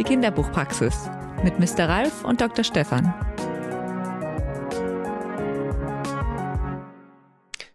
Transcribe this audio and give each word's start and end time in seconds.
Die 0.00 0.04
Kinderbuchpraxis 0.04 1.10
mit 1.44 1.58
Mr. 1.58 1.86
Ralf 1.86 2.24
und 2.24 2.40
Dr. 2.40 2.64
Stefan. 2.64 3.12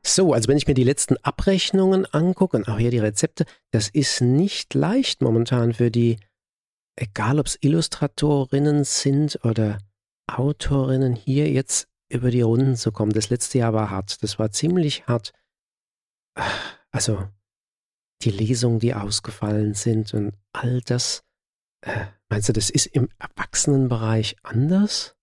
So, 0.01 0.33
also 0.33 0.47
wenn 0.47 0.57
ich 0.57 0.65
mir 0.65 0.73
die 0.73 0.83
letzten 0.83 1.17
Abrechnungen 1.17 2.07
angucke 2.07 2.57
und 2.57 2.67
auch 2.67 2.79
hier 2.79 2.89
die 2.89 2.97
Rezepte, 2.97 3.45
das 3.69 3.89
ist 3.89 4.21
nicht 4.21 4.73
leicht 4.73 5.21
momentan 5.21 5.73
für 5.73 5.91
die, 5.91 6.17
egal 6.95 7.39
ob 7.39 7.45
es 7.45 7.59
Illustratorinnen 7.61 8.85
sind 8.85 9.39
oder 9.43 9.77
Autorinnen, 10.25 11.13
hier 11.13 11.51
jetzt 11.51 11.87
über 12.09 12.31
die 12.31 12.41
Runden 12.41 12.75
zu 12.75 12.91
kommen. 12.91 13.13
Das 13.13 13.29
letzte 13.29 13.59
Jahr 13.59 13.73
war 13.73 13.91
hart. 13.91 14.23
Das 14.23 14.39
war 14.39 14.49
ziemlich 14.49 15.05
hart. 15.05 15.31
Also 16.89 17.27
die 18.23 18.31
Lesungen, 18.31 18.79
die 18.79 18.95
ausgefallen 18.95 19.75
sind 19.75 20.15
und 20.15 20.33
all 20.53 20.81
das. 20.81 21.21
Äh, 21.85 22.05
meinst 22.29 22.49
du, 22.49 22.53
das 22.53 22.69
ist 22.69 22.87
im 22.87 23.09
Erwachsenenbereich 23.19 24.35
anders? 24.43 25.15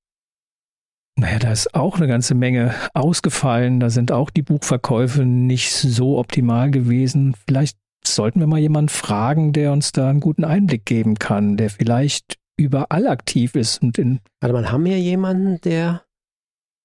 Naja, 1.16 1.39
da 1.39 1.53
ist 1.53 1.75
auch 1.75 1.97
eine 1.97 2.07
ganze 2.09 2.34
Menge 2.34 2.75
ausgefallen. 2.95 3.80
Da 3.80 3.91
sind 3.91 4.12
auch 4.12 4.30
die 4.30 4.43
Buchverkäufe 4.43 5.25
nicht 5.27 5.73
so 5.73 6.19
optimal 6.19 6.70
gewesen. 6.70 7.37
Vielleicht 7.47 7.77
sollten 8.05 8.41
wir 8.41 8.47
mal 8.47 8.59
jemanden 8.59 8.89
fragen, 8.89 9.53
der 9.53 9.73
uns 9.73 9.93
da 9.93 10.09
einen 10.09 10.20
guten 10.20 10.45
Einblick 10.45 10.87
geben 10.87 11.17
kann, 11.17 11.56
der 11.56 11.70
vielleicht 11.70 12.39
überall 12.56 13.06
aktiv 13.06 13.55
ist 13.55 13.83
und 13.83 13.98
in. 13.98 14.20
Warte 14.41 14.55
mal, 14.55 14.70
haben 14.73 14.84
wir 14.84 14.98
jemanden, 14.98 15.61
der. 15.61 16.03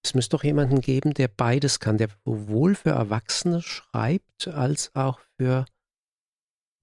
Es 0.04 0.14
müsste 0.14 0.38
doch 0.38 0.44
jemanden 0.44 0.80
geben, 0.82 1.14
der 1.14 1.28
beides 1.28 1.80
kann, 1.80 1.98
der 1.98 2.10
sowohl 2.24 2.76
für 2.76 2.92
Erwachsene 2.92 3.62
schreibt, 3.62 4.48
als 4.48 4.92
auch 4.94 5.20
für 5.38 5.66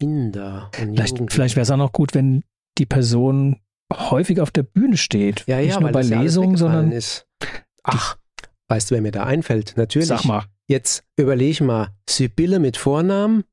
Kinder. 0.00 0.70
vielleicht 0.72 1.32
vielleicht 1.32 1.56
wäre 1.56 1.62
es 1.62 1.70
auch 1.70 1.76
noch 1.76 1.92
gut, 1.92 2.14
wenn 2.14 2.42
die 2.78 2.86
Person 2.86 3.60
häufig 3.92 4.40
auf 4.40 4.50
der 4.50 4.62
Bühne 4.62 4.96
steht. 4.96 5.44
Ja, 5.46 5.58
ja, 5.58 5.66
Nicht 5.66 5.80
nur 5.80 5.92
bei 5.92 6.02
Lesungen, 6.02 6.56
sondern. 6.56 6.92
Ist. 6.92 7.26
Ach, 7.82 8.16
weißt 8.68 8.90
du, 8.90 8.94
wer 8.94 9.02
mir 9.02 9.12
da 9.12 9.24
einfällt? 9.24 9.74
Natürlich. 9.76 10.08
Sag 10.08 10.24
mal. 10.24 10.44
Jetzt 10.66 11.04
überlege 11.16 11.62
mal, 11.62 11.88
Sibylle 12.08 12.58
mit 12.58 12.76
Vornamen. 12.76 13.44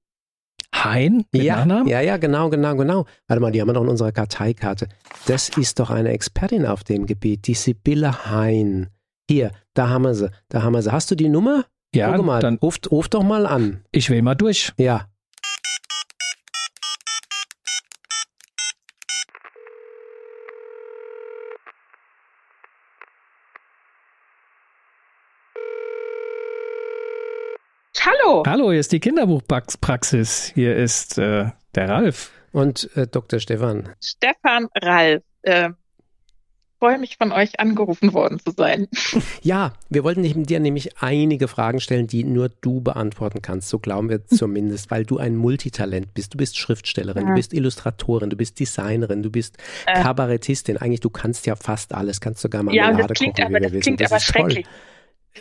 Hein 0.73 1.25
mit 1.33 1.43
ja, 1.43 1.57
Nachnamen? 1.57 1.87
Ja, 1.87 1.99
ja, 1.99 2.15
genau, 2.17 2.49
genau, 2.49 2.75
genau. 2.77 3.05
Warte 3.27 3.41
mal, 3.41 3.51
die 3.51 3.59
haben 3.59 3.67
wir 3.67 3.73
doch 3.73 3.83
in 3.83 3.89
unserer 3.89 4.13
Karteikarte. 4.13 4.87
Das 5.27 5.49
ist 5.49 5.79
doch 5.79 5.89
eine 5.89 6.09
Expertin 6.09 6.65
auf 6.65 6.85
dem 6.85 7.05
Gebiet, 7.05 7.47
die 7.47 7.53
Sibylle 7.53 8.25
Hein. 8.25 8.89
Hier, 9.29 9.51
da 9.73 9.89
haben 9.89 10.03
wir 10.03 10.13
sie, 10.13 10.31
da 10.47 10.63
haben 10.63 10.73
wir 10.73 10.81
sie. 10.81 10.91
Hast 10.91 11.11
du 11.11 11.15
die 11.15 11.29
Nummer? 11.29 11.65
Ja, 11.93 12.15
Guck 12.15 12.25
mal, 12.25 12.39
dann 12.39 12.55
ruf, 12.55 12.79
ruf 12.89 13.09
doch 13.09 13.23
mal 13.23 13.45
an. 13.45 13.83
ich 13.91 14.09
will 14.09 14.21
mal 14.21 14.35
durch. 14.35 14.71
Ja. 14.77 15.07
Hallo. 28.31 28.43
Hallo, 28.47 28.71
hier 28.71 28.79
ist 28.79 28.93
die 28.93 29.01
Kinderbuchpraxis. 29.01 30.51
Hier 30.55 30.73
ist 30.77 31.17
äh, 31.17 31.49
der 31.75 31.89
Ralf. 31.89 32.31
Und 32.53 32.89
äh, 32.95 33.05
Dr. 33.05 33.39
Stefan. 33.41 33.89
Stefan 34.01 34.69
Ralf. 34.81 35.21
Äh, 35.41 35.71
freue 36.79 36.97
mich 36.97 37.17
von 37.17 37.33
euch 37.33 37.59
angerufen 37.59 38.13
worden 38.13 38.39
zu 38.39 38.51
sein. 38.51 38.87
Ja, 39.43 39.73
wir 39.89 40.05
wollten 40.05 40.43
dir 40.45 40.59
nämlich 40.61 41.01
einige 41.01 41.49
Fragen 41.49 41.81
stellen, 41.81 42.07
die 42.07 42.23
nur 42.23 42.47
du 42.61 42.79
beantworten 42.79 43.41
kannst. 43.41 43.67
So 43.67 43.79
glauben 43.79 44.07
wir 44.09 44.25
zumindest, 44.27 44.91
weil 44.91 45.03
du 45.03 45.17
ein 45.17 45.35
Multitalent 45.35 46.13
bist. 46.13 46.33
Du 46.33 46.37
bist 46.37 46.57
Schriftstellerin, 46.57 47.23
Ja. 47.23 47.29
du 47.31 47.35
bist 47.35 47.51
Illustratorin, 47.53 48.29
du 48.29 48.37
bist 48.37 48.61
Designerin, 48.61 49.23
du 49.23 49.29
bist 49.29 49.57
Äh. 49.87 50.01
Kabarettistin. 50.01 50.77
Eigentlich, 50.77 51.01
du 51.01 51.09
kannst 51.09 51.45
ja 51.47 51.57
fast 51.57 51.93
alles. 51.93 52.21
Kannst 52.21 52.39
sogar 52.41 52.61
ja, 52.61 52.67
und 52.67 52.75
Marmelade 52.77 53.07
das 53.09 53.17
klingt 53.17 53.35
kochen, 53.35 53.45
aber, 53.47 53.57
wie 53.57 53.61
wir 53.61 53.61
das 53.61 53.71
wissen. 53.73 53.81
klingt 53.81 54.01
das 54.01 54.11
aber 54.11 54.17
ist 54.19 54.27
toll. 54.33 54.41
schrecklich. 54.51 54.65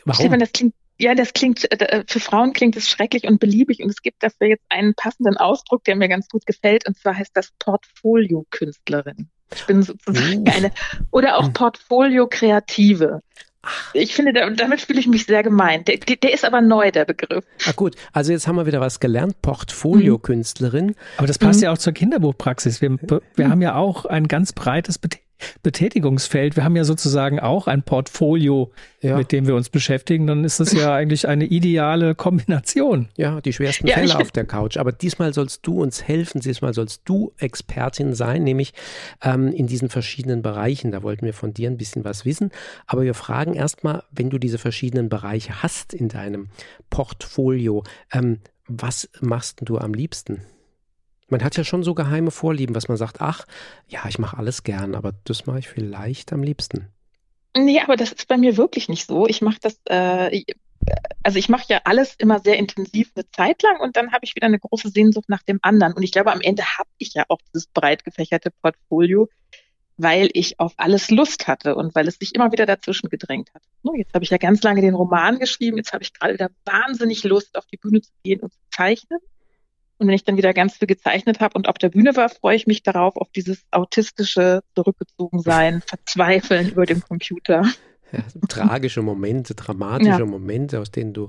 Warum? 0.06 0.20
Stefan, 0.24 0.40
das 0.40 0.52
klingt, 0.52 0.74
ja, 1.00 1.14
das 1.14 1.32
klingt, 1.32 1.70
äh, 1.72 2.04
für 2.06 2.20
Frauen 2.20 2.52
klingt 2.52 2.76
es 2.76 2.88
schrecklich 2.88 3.24
und 3.24 3.40
beliebig 3.40 3.82
und 3.82 3.88
es 3.90 4.02
gibt 4.02 4.22
dafür 4.22 4.46
jetzt 4.48 4.64
einen 4.68 4.94
passenden 4.94 5.36
Ausdruck, 5.36 5.82
der 5.84 5.96
mir 5.96 6.08
ganz 6.08 6.28
gut 6.28 6.46
gefällt 6.46 6.86
und 6.86 6.96
zwar 6.98 7.16
heißt 7.16 7.32
das 7.34 7.50
Portfolio-Künstlerin. 7.58 9.28
Ich 9.54 9.66
bin 9.66 9.82
sozusagen 9.82 10.40
Uh. 10.46 10.52
eine, 10.54 10.70
oder 11.10 11.38
auch 11.38 11.46
Hm. 11.46 11.52
Portfolio-Kreative. 11.54 13.20
Ich 13.92 14.14
finde, 14.14 14.32
da- 14.32 14.48
damit 14.48 14.80
fühle 14.80 15.00
ich 15.00 15.06
mich 15.06 15.26
sehr 15.26 15.42
gemeint. 15.42 15.88
Der, 15.88 15.98
der 15.98 16.32
ist 16.32 16.44
aber 16.46 16.62
neu, 16.62 16.90
der 16.90 17.04
Begriff. 17.04 17.44
Ah, 17.66 17.72
gut, 17.72 17.94
also 18.12 18.32
jetzt 18.32 18.46
haben 18.46 18.56
wir 18.56 18.64
wieder 18.66 18.80
was 18.80 19.00
gelernt. 19.00 19.42
Portfolio-Künstlerin. 19.42 20.94
Aber 21.18 21.26
das 21.26 21.38
passt 21.38 21.58
Mhm. 21.60 21.64
ja 21.64 21.72
auch 21.72 21.78
zur 21.78 21.92
Kinderbuchpraxis. 21.92 22.80
Wir, 22.80 22.96
wir 23.36 23.50
haben 23.50 23.60
ja 23.60 23.74
auch 23.74 24.06
ein 24.06 24.28
ganz 24.28 24.52
breites 24.54 24.98
Bet 24.98 25.18
Betätigungsfeld. 25.62 26.56
Wir 26.56 26.64
haben 26.64 26.76
ja 26.76 26.84
sozusagen 26.84 27.40
auch 27.40 27.66
ein 27.66 27.82
Portfolio, 27.82 28.70
Ja. 29.00 29.16
mit 29.16 29.32
dem 29.32 29.46
wir 29.46 29.54
uns 29.54 29.68
beschäftigen. 29.68 30.26
Dann 30.26 30.44
ist 30.44 30.60
das 30.60 30.72
ja 30.72 30.94
eigentlich 30.94 31.26
eine 31.28 31.44
ideale 31.46 32.14
Kombination. 32.14 33.08
Ja, 33.16 33.40
die 33.40 33.52
schwersten 33.52 33.86
Ja, 33.86 33.94
Fälle 33.94 34.16
auf 34.16 34.30
der 34.30 34.44
Couch. 34.44 34.76
Aber 34.76 34.92
diesmal 34.92 35.32
sollst 35.34 35.66
du 35.66 35.80
uns 35.82 36.02
helfen, 36.02 36.40
diesmal 36.40 36.74
sollst 36.74 37.02
du 37.04 37.32
Expertin 37.38 38.14
sein, 38.14 38.44
nämlich 38.44 38.72
ähm, 39.22 39.48
in 39.48 39.66
diesen 39.66 39.88
verschiedenen 39.88 40.42
Bereichen. 40.42 40.90
Da 40.92 41.02
wollten 41.02 41.24
wir 41.26 41.34
von 41.34 41.54
dir 41.54 41.70
ein 41.70 41.76
bisschen 41.76 42.04
was 42.04 42.24
wissen. 42.24 42.50
Aber 42.86 43.02
wir 43.02 43.14
fragen 43.14 43.54
erstmal, 43.54 44.02
wenn 44.10 44.30
du 44.30 44.38
diese 44.38 44.58
verschiedenen 44.58 45.08
Bereiche 45.08 45.62
hast 45.62 45.94
in 45.94 46.08
deinem 46.08 46.48
Portfolio, 46.90 47.82
ähm, 48.12 48.38
was 48.66 49.08
machst 49.20 49.60
denn 49.60 49.66
du 49.66 49.78
am 49.78 49.94
liebsten? 49.94 50.42
Man 51.30 51.42
hat 51.42 51.56
ja 51.56 51.64
schon 51.64 51.82
so 51.82 51.94
geheime 51.94 52.30
Vorlieben, 52.30 52.74
was 52.74 52.88
man 52.88 52.96
sagt, 52.96 53.20
ach, 53.20 53.46
ja, 53.88 54.00
ich 54.08 54.18
mache 54.18 54.36
alles 54.36 54.64
gern, 54.64 54.94
aber 54.94 55.12
das 55.24 55.46
mache 55.46 55.60
ich 55.60 55.68
vielleicht 55.68 56.32
am 56.32 56.42
liebsten. 56.42 56.88
Nee, 57.56 57.80
aber 57.80 57.96
das 57.96 58.12
ist 58.12 58.28
bei 58.28 58.36
mir 58.36 58.56
wirklich 58.56 58.88
nicht 58.88 59.06
so. 59.06 59.26
Ich 59.26 59.40
mache 59.40 59.58
das, 59.60 59.78
äh, 59.86 60.44
also 61.22 61.38
ich 61.38 61.48
mache 61.48 61.64
ja 61.68 61.80
alles 61.84 62.14
immer 62.16 62.40
sehr 62.40 62.58
intensiv 62.58 63.12
eine 63.14 63.28
Zeit 63.30 63.62
lang 63.62 63.80
und 63.80 63.96
dann 63.96 64.12
habe 64.12 64.24
ich 64.24 64.34
wieder 64.36 64.46
eine 64.46 64.58
große 64.58 64.90
Sehnsucht 64.90 65.28
nach 65.28 65.42
dem 65.42 65.58
anderen. 65.62 65.92
Und 65.92 66.02
ich 66.02 66.12
glaube, 66.12 66.32
am 66.32 66.40
Ende 66.40 66.62
habe 66.78 66.88
ich 66.98 67.14
ja 67.14 67.24
auch 67.28 67.38
dieses 67.48 67.66
breit 67.66 68.04
gefächerte 68.04 68.50
Portfolio, 68.50 69.28
weil 69.96 70.30
ich 70.32 70.58
auf 70.58 70.72
alles 70.78 71.10
Lust 71.10 71.46
hatte 71.46 71.74
und 71.74 71.94
weil 71.94 72.08
es 72.08 72.16
sich 72.18 72.34
immer 72.34 72.52
wieder 72.52 72.66
dazwischen 72.66 73.10
gedrängt 73.10 73.52
hat. 73.54 73.62
So, 73.82 73.94
jetzt 73.94 74.14
habe 74.14 74.24
ich 74.24 74.30
ja 74.30 74.38
ganz 74.38 74.62
lange 74.62 74.80
den 74.80 74.94
Roman 74.94 75.38
geschrieben, 75.38 75.76
jetzt 75.76 75.92
habe 75.92 76.02
ich 76.02 76.14
gerade 76.14 76.34
wieder 76.34 76.50
wahnsinnig 76.64 77.22
Lust, 77.24 77.56
auf 77.58 77.66
die 77.66 77.76
Bühne 77.76 78.00
zu 78.00 78.10
gehen 78.22 78.40
und 78.40 78.52
zu 78.52 78.58
zeichnen. 78.70 79.18
Und 80.00 80.06
wenn 80.08 80.14
ich 80.14 80.24
dann 80.24 80.38
wieder 80.38 80.54
ganz 80.54 80.76
viel 80.78 80.88
gezeichnet 80.88 81.40
habe 81.40 81.52
und 81.58 81.68
auf 81.68 81.76
der 81.76 81.90
Bühne 81.90 82.16
war, 82.16 82.30
freue 82.30 82.56
ich 82.56 82.66
mich 82.66 82.82
darauf, 82.82 83.16
auf 83.16 83.28
dieses 83.32 83.66
autistische 83.70 84.62
Zurückgezogensein, 84.74 85.82
Verzweifeln 85.86 86.70
über 86.70 86.86
dem 86.86 87.02
Computer. 87.02 87.64
Ja, 88.12 88.24
tragische 88.48 89.02
Momente, 89.02 89.54
dramatische 89.54 90.10
Ja. 90.20 90.24
Momente, 90.24 90.80
aus 90.80 90.90
denen 90.90 91.12
du, 91.12 91.28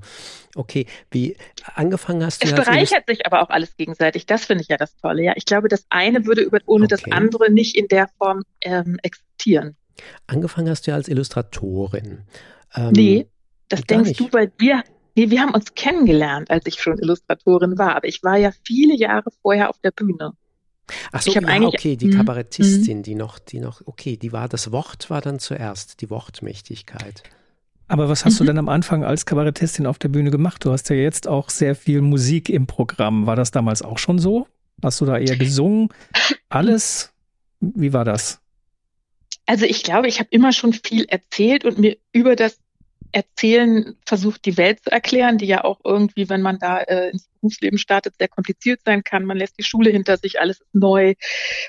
okay, 0.55 0.87
wie 1.11 1.35
angefangen 1.75 2.25
hast 2.25 2.43
du 2.43 2.47
Es 2.47 2.55
bereichert 2.55 3.03
sich 3.07 3.25
aber 3.25 3.43
auch 3.43 3.49
alles 3.49 3.75
gegenseitig. 3.75 4.25
Das 4.25 4.45
finde 4.45 4.63
ich 4.63 4.69
ja 4.69 4.77
das 4.77 4.95
Tolle. 4.95 5.21
Ja, 5.21 5.33
ich 5.35 5.45
glaube, 5.45 5.67
das 5.67 5.85
eine 5.89 6.25
würde 6.25 6.41
über, 6.41 6.59
ohne 6.65 6.87
das 6.87 7.01
Okay. 7.01 7.11
andere 7.11 7.51
nicht 7.51 7.75
in 7.75 7.87
der 7.89 8.07
Form 8.17 8.43
ähm, 8.61 8.97
existieren. 9.03 9.75
Angefangen 10.27 10.69
hast 10.69 10.87
du 10.87 10.91
ja 10.91 10.95
als 10.95 11.07
Illustratorin. 11.09 12.23
Ähm, 12.73 12.91
nee, 12.93 13.27
das 13.67 13.81
denkst 13.83 14.09
nicht. 14.09 14.19
du, 14.21 14.29
weil 14.31 14.51
wir, 14.57 14.83
nee, 15.15 15.29
wir 15.29 15.41
haben 15.41 15.53
uns 15.53 15.73
kennengelernt, 15.75 16.49
als 16.51 16.65
ich 16.65 16.81
schon 16.81 16.97
Illustratorin 16.99 17.77
war. 17.77 17.95
Aber 17.95 18.07
ich 18.07 18.23
war 18.23 18.37
ja 18.37 18.51
viele 18.65 18.95
Jahre 18.95 19.29
vorher 19.41 19.69
auf 19.69 19.77
der 19.79 19.91
Bühne. 19.91 20.33
Ach 21.11 21.21
so, 21.21 21.29
ich 21.31 21.35
ja, 21.35 21.41
eigentlich- 21.47 21.73
okay, 21.79 21.95
die 21.95 22.07
Mhm. 22.07 22.11
Kabarettistin, 22.17 23.03
die 23.03 23.15
noch, 23.15 23.39
die 23.39 23.59
noch, 23.59 23.81
okay, 23.85 24.17
die 24.17 24.31
war, 24.33 24.49
das 24.49 24.71
Wort 24.71 25.09
war 25.09 25.21
dann 25.21 25.39
zuerst, 25.39 26.01
die 26.01 26.09
Wortmächtigkeit. 26.09 27.23
Aber 27.87 28.09
was 28.09 28.23
hast 28.25 28.39
du 28.39 28.43
Mhm. 28.43 28.47
denn 28.47 28.57
am 28.59 28.69
Anfang 28.69 29.03
als 29.03 29.25
Kabarettistin 29.25 29.85
auf 29.85 29.99
der 29.99 30.07
Bühne 30.09 30.31
gemacht? 30.31 30.63
Du 30.65 30.71
hast 30.71 30.89
ja 30.89 30.95
jetzt 30.95 31.27
auch 31.27 31.49
sehr 31.49 31.75
viel 31.75 32.01
Musik 32.01 32.49
im 32.49 32.65
Programm. 32.67 33.25
War 33.25 33.35
das 33.35 33.51
damals 33.51 33.81
auch 33.81 33.97
schon 33.97 34.17
so? 34.19 34.47
Hast 34.81 34.99
du 35.01 35.05
da 35.05 35.17
eher 35.17 35.35
gesungen? 35.35 35.89
Alles? 36.49 37.13
Wie 37.59 37.93
war 37.93 38.05
das? 38.05 38.39
Also 39.45 39.65
ich 39.65 39.83
glaube, 39.83 40.07
ich 40.07 40.19
habe 40.19 40.29
immer 40.31 40.53
schon 40.53 40.73
viel 40.73 41.03
erzählt 41.05 41.65
und 41.65 41.77
mir 41.79 41.97
über 42.13 42.35
das 42.35 42.57
Erzählen 43.11 43.95
versucht, 44.05 44.45
die 44.45 44.57
Welt 44.57 44.83
zu 44.83 44.91
erklären, 44.91 45.37
die 45.37 45.45
ja 45.45 45.63
auch 45.63 45.79
irgendwie, 45.83 46.29
wenn 46.29 46.41
man 46.41 46.59
da 46.59 46.79
äh, 46.79 47.09
ins 47.09 47.27
Berufsleben 47.39 47.77
startet, 47.77 48.15
sehr 48.17 48.27
kompliziert 48.27 48.81
sein 48.85 49.03
kann. 49.03 49.25
Man 49.25 49.37
lässt 49.37 49.57
die 49.57 49.63
Schule 49.63 49.89
hinter 49.89 50.17
sich, 50.17 50.39
alles 50.39 50.61
ist 50.61 50.73
neu. 50.73 51.15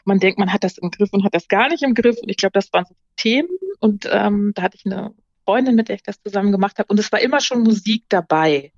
Man 0.05 0.19
denkt, 0.19 0.39
man 0.39 0.53
hat 0.53 0.65
das 0.65 0.79
im 0.79 0.91
Griff 0.91 1.13
und 1.13 1.25
hat 1.25 1.35
das 1.35 1.49
gar 1.49 1.69
nicht 1.69 1.83
im 1.83 1.95
Griff. 1.95 2.19
Und 2.23 2.29
ich 2.29 2.37
glaube, 2.37 2.53
das 2.53 2.73
waren 2.73 2.85
so 2.85 2.95
Themen. 3.17 3.49
Und 3.81 4.09
ähm, 4.11 4.53
da 4.55 4.63
hatte 4.63 4.77
ich 4.77 4.87
eine 4.87 5.15
Freundin, 5.45 5.75
mit 5.75 5.89
der 5.89 5.97
ich 5.97 6.03
das 6.03 6.23
zusammen 6.23 6.53
gemacht 6.53 6.79
habe. 6.79 6.89
Und 6.89 7.01
es 7.01 7.11
war 7.11 7.21
immer 7.21 7.41
schon 7.41 7.63
Musik 7.63 8.05
dabei. 8.09 8.73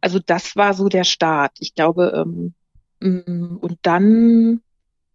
Also 0.00 0.18
das 0.18 0.56
war 0.56 0.74
so 0.74 0.88
der 0.88 1.04
Start. 1.04 1.52
Ich 1.58 1.74
glaube, 1.74 2.24
ähm, 2.24 2.54
mm, 3.00 3.56
und 3.56 3.78
dann 3.82 4.62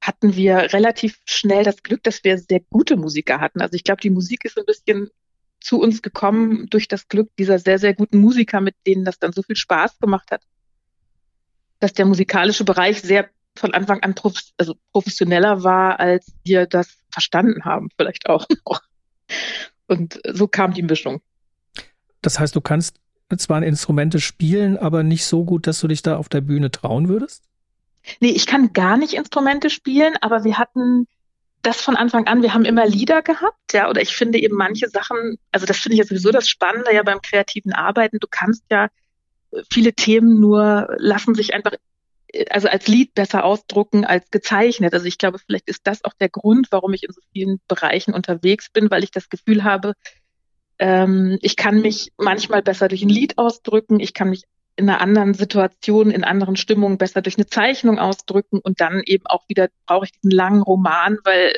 hatten 0.01 0.35
wir 0.35 0.73
relativ 0.73 1.19
schnell 1.25 1.63
das 1.63 1.81
Glück, 1.81 2.03
dass 2.03 2.23
wir 2.23 2.37
sehr 2.37 2.59
gute 2.69 2.95
Musiker 2.95 3.39
hatten. 3.39 3.61
Also 3.61 3.75
ich 3.75 3.83
glaube, 3.83 4.01
die 4.01 4.11
Musik 4.11 4.45
ist 4.45 4.57
ein 4.57 4.65
bisschen 4.65 5.09
zu 5.65 5.81
uns 5.81 6.03
gekommen 6.03 6.67
durch 6.69 6.87
das 6.87 7.07
Glück 7.07 7.29
dieser 7.39 7.57
sehr, 7.57 7.79
sehr 7.79 7.95
guten 7.95 8.19
Musiker, 8.19 8.61
mit 8.61 8.75
denen 8.85 9.03
das 9.03 9.17
dann 9.17 9.33
so 9.33 9.41
viel 9.41 9.55
Spaß 9.55 9.97
gemacht 9.97 10.29
hat, 10.29 10.43
dass 11.79 11.93
der 11.93 12.05
musikalische 12.05 12.63
Bereich 12.63 13.01
sehr 13.01 13.29
von 13.57 13.73
Anfang 13.73 14.01
an 14.03 14.13
prof 14.13 14.39
also 14.57 14.75
professioneller 14.91 15.63
war, 15.63 15.99
als 15.99 16.31
wir 16.43 16.67
das 16.67 16.97
verstanden 17.09 17.65
haben, 17.65 17.89
vielleicht 17.97 18.29
auch 18.29 18.45
noch. 18.69 18.81
Und 19.87 20.21
so 20.31 20.47
kam 20.47 20.73
die 20.73 20.83
Mischung. 20.83 21.21
Das 22.21 22.39
heißt, 22.39 22.55
du 22.55 22.61
kannst 22.61 22.99
zwar 23.37 23.63
Instrumente 23.63 24.19
spielen, 24.19 24.77
aber 24.77 25.01
nicht 25.01 25.25
so 25.25 25.45
gut, 25.45 25.65
dass 25.65 25.79
du 25.79 25.87
dich 25.87 26.03
da 26.03 26.17
auf 26.17 26.29
der 26.29 26.41
Bühne 26.41 26.69
trauen 26.69 27.07
würdest? 27.07 27.43
Nee, 28.19 28.29
ich 28.29 28.45
kann 28.45 28.71
gar 28.73 28.97
nicht 28.97 29.13
Instrumente 29.15 29.71
spielen, 29.71 30.13
aber 30.21 30.43
wir 30.43 30.59
hatten 30.59 31.07
das 31.65 31.81
von 31.81 31.95
Anfang 31.95 32.27
an, 32.27 32.41
wir 32.41 32.53
haben 32.53 32.65
immer 32.65 32.85
Lieder 32.85 33.21
gehabt, 33.21 33.73
ja, 33.73 33.89
oder 33.89 34.01
ich 34.01 34.15
finde 34.15 34.39
eben 34.39 34.55
manche 34.55 34.89
Sachen, 34.89 35.37
also 35.51 35.65
das 35.65 35.79
finde 35.79 35.95
ich 35.95 35.99
ja 35.99 36.05
sowieso 36.05 36.31
das 36.31 36.49
Spannende 36.49 36.93
ja 36.93 37.03
beim 37.03 37.21
kreativen 37.21 37.73
Arbeiten, 37.73 38.19
du 38.19 38.27
kannst 38.29 38.63
ja 38.69 38.89
viele 39.71 39.93
Themen 39.93 40.39
nur 40.39 40.87
lassen 40.97 41.35
sich 41.35 41.53
einfach 41.53 41.73
also 42.49 42.67
als 42.67 42.87
Lied 42.87 43.13
besser 43.13 43.45
ausdrucken 43.45 44.03
als 44.03 44.29
gezeichnet. 44.29 44.93
Also 44.93 45.05
ich 45.05 45.17
glaube, 45.17 45.39
vielleicht 45.39 45.69
ist 45.69 45.87
das 45.87 46.03
auch 46.03 46.13
der 46.19 46.29
Grund, 46.29 46.67
warum 46.71 46.93
ich 46.93 47.03
in 47.03 47.13
so 47.13 47.21
vielen 47.31 47.61
Bereichen 47.67 48.13
unterwegs 48.13 48.69
bin, 48.69 48.91
weil 48.91 49.03
ich 49.03 49.11
das 49.11 49.29
Gefühl 49.29 49.63
habe, 49.63 49.93
ähm, 50.79 51.37
ich 51.41 51.55
kann 51.55 51.81
mich 51.81 52.11
manchmal 52.17 52.61
besser 52.61 52.87
durch 52.87 53.03
ein 53.03 53.09
Lied 53.09 53.37
ausdrücken, 53.37 53.99
ich 53.99 54.13
kann 54.13 54.29
mich 54.29 54.43
in 54.75 54.89
einer 54.89 55.01
anderen 55.01 55.33
Situation, 55.33 56.11
in 56.11 56.23
anderen 56.23 56.55
Stimmungen 56.55 56.97
besser 56.97 57.21
durch 57.21 57.37
eine 57.37 57.47
Zeichnung 57.47 57.97
ausdrücken 57.97 58.59
und 58.59 58.81
dann 58.81 59.01
eben 59.05 59.25
auch 59.27 59.47
wieder 59.47 59.69
brauche 59.85 60.05
ich 60.05 60.11
diesen 60.11 60.31
langen 60.31 60.61
Roman, 60.61 61.17
weil 61.23 61.53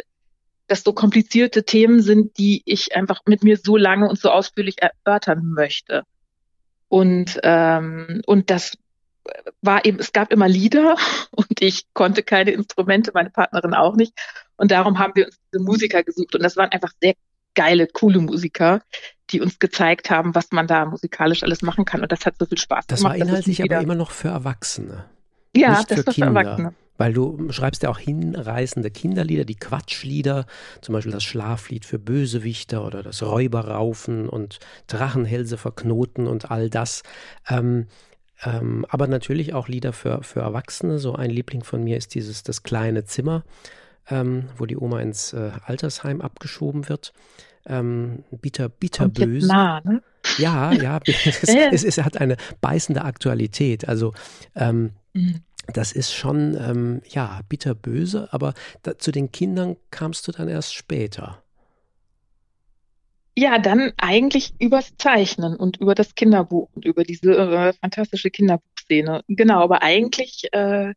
das 0.68 0.84
so 0.84 0.94
komplizierte 0.94 1.64
Themen 1.64 2.02
sind, 2.02 2.38
die 2.38 2.62
ich 2.66 2.96
einfach 2.96 3.22
mit 3.26 3.44
mir 3.44 3.58
so 3.58 3.78
lange 3.78 4.08
und 4.08 4.20
so 4.20 4.30
ausführlich 4.30 4.76
erörtern 4.82 5.46
möchte. 5.46 6.04
Und, 6.90 7.40
ähm, 7.44 8.22
und 8.26 8.50
das 8.50 8.78
war 9.62 9.86
eben, 9.86 10.00
es 10.00 10.14
gab 10.14 10.32
immer 10.32 10.48
Lieder 10.48 10.96
und 11.32 11.62
ich 11.62 11.86
konnte 11.94 12.24
keine 12.24 12.52
Instrumente, 12.52 13.12
meine 13.14 13.30
Partnerin 13.30 13.74
auch 13.74 13.96
nicht. 13.96 14.14
Und 14.58 14.72
darum 14.72 15.00
haben 15.00 15.14
wir 15.16 15.26
uns 15.26 15.40
diese 15.52 15.64
Musiker 15.64 16.04
gesucht. 16.04 16.36
Und 16.36 16.44
das 16.44 16.58
waren 16.58 16.72
einfach 16.72 16.92
sehr 17.02 17.14
geile, 17.58 17.88
coole 17.88 18.20
Musiker, 18.20 18.82
die 19.32 19.42
uns 19.42 19.60
gezeigt 19.60 20.10
haben, 20.10 20.36
was 20.36 20.52
man 20.52 20.68
da 20.68 20.86
musikalisch 20.86 21.44
alles 21.44 21.62
machen 21.62 21.84
kann. 21.84 22.02
Und 22.02 22.12
das 22.12 22.26
hat 22.26 22.36
so 22.40 22.46
viel 22.46 22.58
Spaß 22.58 22.86
das 22.88 23.00
gemacht. 23.00 23.16
Das 23.16 23.22
war 23.22 23.28
inhaltlich 23.28 23.64
aber 23.64 23.82
immer 23.82 23.96
noch 23.96 24.12
für 24.12 24.30
Erwachsene. 24.30 25.06
Ja, 25.56 25.78
Nicht 25.78 25.92
das 25.92 26.00
für 26.00 26.08
war 26.08 26.14
Kinder. 26.14 26.32
für 26.32 26.38
Erwachsene. 26.38 26.74
Weil 27.00 27.14
du 27.14 27.52
schreibst 27.52 27.84
ja 27.84 27.90
auch 27.90 28.00
hinreißende 28.00 28.90
Kinderlieder, 28.90 29.46
die 29.46 29.56
Quatschlieder, 29.56 30.46
zum 30.82 30.94
Beispiel 30.94 31.12
das 31.12 31.24
Schlaflied 31.24 31.86
für 31.86 32.00
Bösewichter 32.00 32.84
oder 32.86 33.04
das 33.04 33.22
Räuberraufen 33.22 34.30
und 34.30 34.60
Drachenhälse 34.88 35.58
verknoten 35.58 36.26
und 36.26 36.50
all 36.50 36.70
das. 36.70 37.04
Ähm, 37.48 37.88
ähm, 38.44 38.86
aber 38.90 39.08
natürlich 39.08 39.54
auch 39.54 39.68
Lieder 39.68 39.94
für, 39.94 40.24
für 40.24 40.42
Erwachsene. 40.42 41.00
So 41.00 41.14
ein 41.14 41.30
Liebling 41.30 41.64
von 41.64 41.84
mir 41.84 41.98
ist 41.98 42.16
dieses 42.16 42.44
Das 42.44 42.64
kleine 42.64 43.06
Zimmer, 43.06 43.44
ähm, 44.10 44.50
wo 44.58 44.66
die 44.66 44.78
Oma 44.78 45.02
ins 45.02 45.34
äh, 45.34 45.52
Altersheim 45.66 46.22
abgeschoben 46.22 46.90
wird. 46.90 47.14
Ähm, 47.66 48.24
bitter, 48.32 48.70
bitterböse. 48.70 49.48
Nah, 49.48 49.82
ne? 49.84 50.02
Ja, 50.38 50.72
ja, 50.72 51.00
es, 51.06 51.44
es, 51.44 51.84
es, 51.84 51.98
hat 51.98 52.18
eine 52.18 52.38
beißende 52.62 53.04
Aktualität. 53.04 53.88
Also 53.88 54.14
ähm, 54.56 54.92
mhm. 55.14 55.42
das 55.74 55.92
ist 55.92 56.14
schon, 56.14 56.56
ähm, 56.56 57.02
ja, 57.10 57.42
bitterböse, 57.50 58.30
aber 58.32 58.54
da, 58.84 58.98
zu 58.98 59.12
den 59.12 59.32
Kindern 59.32 59.76
kamst 59.92 60.28
du 60.28 60.32
dann 60.32 60.48
erst 60.48 60.74
später. 60.76 61.44
Ja, 63.36 63.60
dann 63.60 63.92
eigentlich 63.98 64.56
übers 64.60 64.98
Zeichnen 64.98 65.56
und 65.56 65.78
über 65.78 65.94
das 65.94 66.16
Kinderbuch 66.16 66.70
und 66.74 66.86
über 66.86 67.04
diese 67.04 67.38
äh, 67.38 67.74
fantastische 67.74 68.32
Kinderbuchszene. 68.32 69.24
Genau, 69.28 69.62
aber 69.62 69.84
eigentlich, 69.84 70.52
äh, 70.54 70.94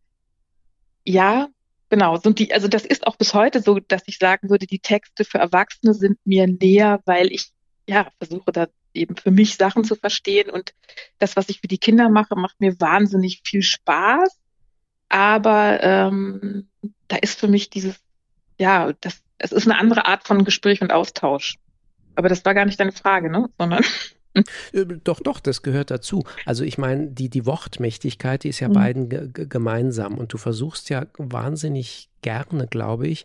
ja, 1.04 1.48
genau, 1.90 2.16
sind 2.16 2.38
die, 2.38 2.54
also 2.54 2.68
das 2.68 2.86
ist 2.86 3.06
auch 3.06 3.16
bis 3.16 3.34
heute 3.34 3.60
so, 3.60 3.78
dass 3.78 4.02
ich 4.06 4.18
sagen 4.18 4.48
würde, 4.48 4.66
die 4.66 4.78
Texte 4.78 5.24
für 5.24 5.38
Erwachsene 5.38 5.92
sind 5.92 6.18
mir 6.24 6.46
näher, 6.46 7.00
weil 7.04 7.30
ich 7.30 7.50
ja 7.86 8.08
versuche 8.18 8.52
da 8.52 8.68
eben 8.94 9.16
für 9.16 9.30
mich 9.30 9.56
Sachen 9.56 9.84
zu 9.84 9.96
verstehen 9.96 10.50
und 10.50 10.72
das, 11.18 11.36
was 11.36 11.48
ich 11.48 11.60
für 11.60 11.68
die 11.68 11.78
Kinder 11.78 12.08
mache, 12.08 12.34
macht 12.36 12.60
mir 12.60 12.80
wahnsinnig 12.80 13.42
viel 13.44 13.62
Spaß. 13.62 14.38
Aber 15.08 15.82
ähm, 15.82 16.68
da 17.08 17.16
ist 17.16 17.38
für 17.38 17.48
mich 17.48 17.70
dieses, 17.70 17.96
ja, 18.58 18.92
das, 19.00 19.20
es 19.38 19.52
ist 19.52 19.66
eine 19.66 19.78
andere 19.78 20.06
Art 20.06 20.26
von 20.26 20.44
Gespräch 20.44 20.82
und 20.82 20.92
Austausch. 20.92 21.56
Aber 22.14 22.28
das 22.28 22.44
war 22.44 22.54
gar 22.54 22.64
nicht 22.64 22.78
deine 22.78 22.92
Frage, 22.92 23.30
ne? 23.30 23.48
Sondern. 23.58 23.84
Äh, 24.34 24.44
doch, 25.04 25.20
doch, 25.20 25.40
das 25.40 25.62
gehört 25.62 25.90
dazu. 25.90 26.24
Also 26.46 26.64
ich 26.64 26.78
meine, 26.78 27.08
die, 27.08 27.28
die 27.28 27.46
Wortmächtigkeit, 27.46 28.44
die 28.44 28.48
ist 28.48 28.60
ja 28.60 28.68
mhm. 28.68 28.72
beiden 28.72 29.32
gemeinsam. 29.32 30.18
Und 30.18 30.32
du 30.32 30.38
versuchst 30.38 30.90
ja 30.90 31.06
wahnsinnig 31.18 32.08
gerne, 32.22 32.66
glaube 32.66 33.08
ich, 33.08 33.24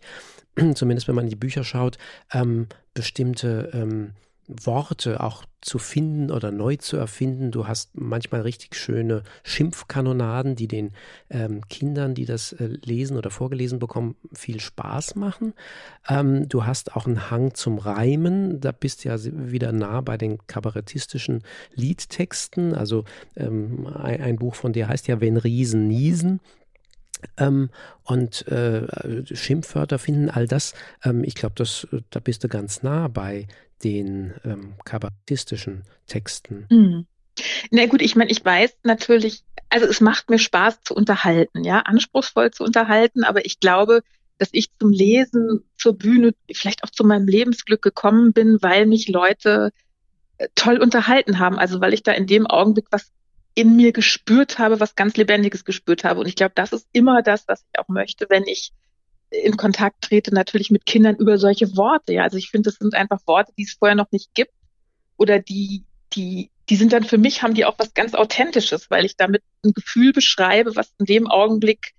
zumindest 0.74 1.08
wenn 1.08 1.14
man 1.14 1.24
in 1.24 1.30
die 1.30 1.36
Bücher 1.36 1.64
schaut, 1.64 1.98
ähm, 2.32 2.66
bestimmte 2.94 3.70
ähm, 3.72 4.12
Worte 4.48 5.20
auch 5.22 5.44
zu 5.60 5.78
finden 5.78 6.30
oder 6.30 6.52
neu 6.52 6.76
zu 6.76 6.96
erfinden. 6.96 7.50
Du 7.50 7.66
hast 7.66 7.90
manchmal 7.94 8.42
richtig 8.42 8.76
schöne 8.76 9.24
Schimpfkanonaden, 9.42 10.54
die 10.54 10.68
den 10.68 10.92
ähm, 11.28 11.66
Kindern, 11.68 12.14
die 12.14 12.24
das 12.24 12.52
äh, 12.52 12.68
lesen 12.84 13.16
oder 13.16 13.30
vorgelesen 13.30 13.78
bekommen, 13.78 14.14
viel 14.32 14.60
Spaß 14.60 15.16
machen. 15.16 15.54
Ähm, 16.08 16.48
du 16.48 16.64
hast 16.64 16.94
auch 16.94 17.06
einen 17.06 17.30
Hang 17.30 17.54
zum 17.54 17.78
Reimen. 17.78 18.60
Da 18.60 18.70
bist 18.70 19.04
du 19.04 19.08
ja 19.08 19.16
wieder 19.22 19.72
nah 19.72 20.00
bei 20.00 20.16
den 20.16 20.38
kabarettistischen 20.46 21.42
Liedtexten. 21.74 22.74
Also 22.74 23.04
ähm, 23.36 23.86
ein, 23.86 24.20
ein 24.20 24.36
Buch 24.36 24.54
von 24.54 24.72
dir 24.72 24.88
heißt 24.88 25.08
ja 25.08 25.20
Wenn 25.20 25.36
Riesen 25.36 25.88
niesen. 25.88 26.40
Ähm, 27.36 27.70
und 28.04 28.46
äh, 28.48 28.86
Schimpfwörter 29.34 29.98
finden, 29.98 30.30
all 30.30 30.46
das, 30.46 30.74
ähm, 31.04 31.24
ich 31.24 31.34
glaube, 31.34 31.54
da 32.10 32.20
bist 32.20 32.44
du 32.44 32.48
ganz 32.48 32.82
nah 32.82 33.08
bei 33.08 33.46
den 33.84 34.34
ähm, 34.44 34.74
kabarettistischen 34.84 35.84
Texten. 36.06 36.66
Mhm. 36.70 37.06
Na 37.70 37.86
gut, 37.86 38.00
ich 38.00 38.16
meine, 38.16 38.30
ich 38.30 38.44
weiß 38.44 38.76
natürlich, 38.82 39.44
also 39.68 39.86
es 39.86 40.00
macht 40.00 40.30
mir 40.30 40.38
Spaß 40.38 40.82
zu 40.82 40.94
unterhalten, 40.94 41.64
ja, 41.64 41.80
anspruchsvoll 41.80 42.50
zu 42.50 42.64
unterhalten, 42.64 43.24
aber 43.24 43.44
ich 43.44 43.60
glaube, 43.60 44.02
dass 44.38 44.48
ich 44.52 44.70
zum 44.78 44.90
Lesen, 44.90 45.64
zur 45.76 45.96
Bühne, 45.96 46.34
vielleicht 46.52 46.84
auch 46.84 46.90
zu 46.90 47.04
meinem 47.04 47.26
Lebensglück 47.26 47.82
gekommen 47.82 48.32
bin, 48.32 48.58
weil 48.60 48.86
mich 48.86 49.08
Leute 49.08 49.72
äh, 50.38 50.48
toll 50.54 50.78
unterhalten 50.78 51.38
haben. 51.38 51.58
Also 51.58 51.80
weil 51.80 51.94
ich 51.94 52.02
da 52.02 52.12
in 52.12 52.26
dem 52.26 52.46
Augenblick 52.46 52.86
was 52.90 53.10
in 53.56 53.74
mir 53.74 53.92
gespürt 53.92 54.58
habe, 54.58 54.80
was 54.80 54.94
ganz 54.94 55.16
Lebendiges 55.16 55.64
gespürt 55.64 56.04
habe. 56.04 56.20
Und 56.20 56.26
ich 56.26 56.36
glaube, 56.36 56.52
das 56.54 56.72
ist 56.72 56.86
immer 56.92 57.22
das, 57.22 57.48
was 57.48 57.64
ich 57.72 57.80
auch 57.80 57.88
möchte, 57.88 58.26
wenn 58.28 58.44
ich 58.44 58.72
in 59.30 59.56
Kontakt 59.56 60.02
trete, 60.02 60.32
natürlich 60.32 60.70
mit 60.70 60.84
Kindern 60.84 61.16
über 61.16 61.38
solche 61.38 61.74
Worte. 61.74 62.12
Ja, 62.12 62.22
also 62.22 62.36
ich 62.36 62.50
finde, 62.50 62.70
das 62.70 62.78
sind 62.78 62.94
einfach 62.94 63.18
Worte, 63.26 63.52
die 63.56 63.64
es 63.64 63.72
vorher 63.72 63.96
noch 63.96 64.12
nicht 64.12 64.34
gibt 64.34 64.52
oder 65.16 65.38
die, 65.38 65.84
die, 66.12 66.50
die 66.68 66.76
sind 66.76 66.92
dann 66.92 67.02
für 67.02 67.16
mich, 67.16 67.42
haben 67.42 67.54
die 67.54 67.64
auch 67.64 67.78
was 67.78 67.94
ganz 67.94 68.14
Authentisches, 68.14 68.90
weil 68.90 69.06
ich 69.06 69.16
damit 69.16 69.42
ein 69.64 69.72
Gefühl 69.72 70.12
beschreibe, 70.12 70.76
was 70.76 70.92
in 70.98 71.06
dem 71.06 71.26
Augenblick, 71.26 71.94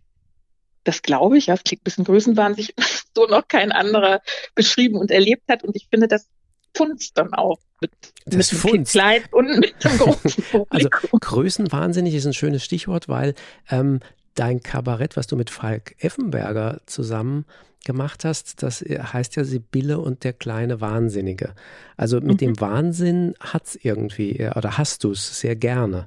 das 0.83 1.01
glaube 1.01 1.39
ich, 1.39 1.47
ja, 1.47 1.55
es 1.55 1.63
klingt 1.63 1.81
ein 1.81 1.85
bisschen 1.85 2.05
größenwahnsinnig, 2.05 2.75
so 3.15 3.25
noch 3.25 3.47
kein 3.47 3.71
anderer 3.71 4.21
beschrieben 4.53 4.97
und 4.97 5.09
erlebt 5.09 5.49
hat. 5.49 5.63
Und 5.63 5.75
ich 5.75 5.87
finde, 5.89 6.07
das 6.07 6.29
funzt 6.75 7.17
dann 7.17 7.33
auch 7.33 7.59
mit, 7.81 7.91
das 8.25 8.51
mit 8.51 8.61
funzt. 8.61 8.91
klein 8.91 9.23
und 9.31 9.59
mit 9.59 9.83
dem 9.83 9.97
großen 9.97 10.43
Publikum. 10.43 10.67
Also 10.69 10.89
Größenwahnsinnig 10.89 12.13
ist 12.15 12.25
ein 12.25 12.33
schönes 12.33 12.63
Stichwort, 12.63 13.07
weil 13.07 13.35
ähm, 13.69 13.99
dein 14.35 14.61
Kabarett, 14.61 15.17
was 15.17 15.27
du 15.27 15.35
mit 15.35 15.49
Falk 15.49 15.95
Effenberger 15.99 16.81
zusammen 16.85 17.45
gemacht 17.85 18.25
hast, 18.25 18.63
das 18.63 18.81
heißt 18.81 19.35
ja 19.35 19.43
Sibylle 19.43 19.99
und 19.99 20.23
der 20.23 20.33
kleine 20.33 20.81
Wahnsinnige. 20.81 21.53
Also 21.95 22.17
mit 22.17 22.33
mhm. 22.33 22.37
dem 22.37 22.59
Wahnsinn 22.59 23.35
hat 23.39 23.65
es 23.65 23.75
irgendwie, 23.75 24.39
äh, 24.39 24.51
oder 24.55 24.77
hast 24.77 25.03
du 25.03 25.11
es 25.11 25.39
sehr 25.39 25.55
gerne. 25.55 26.05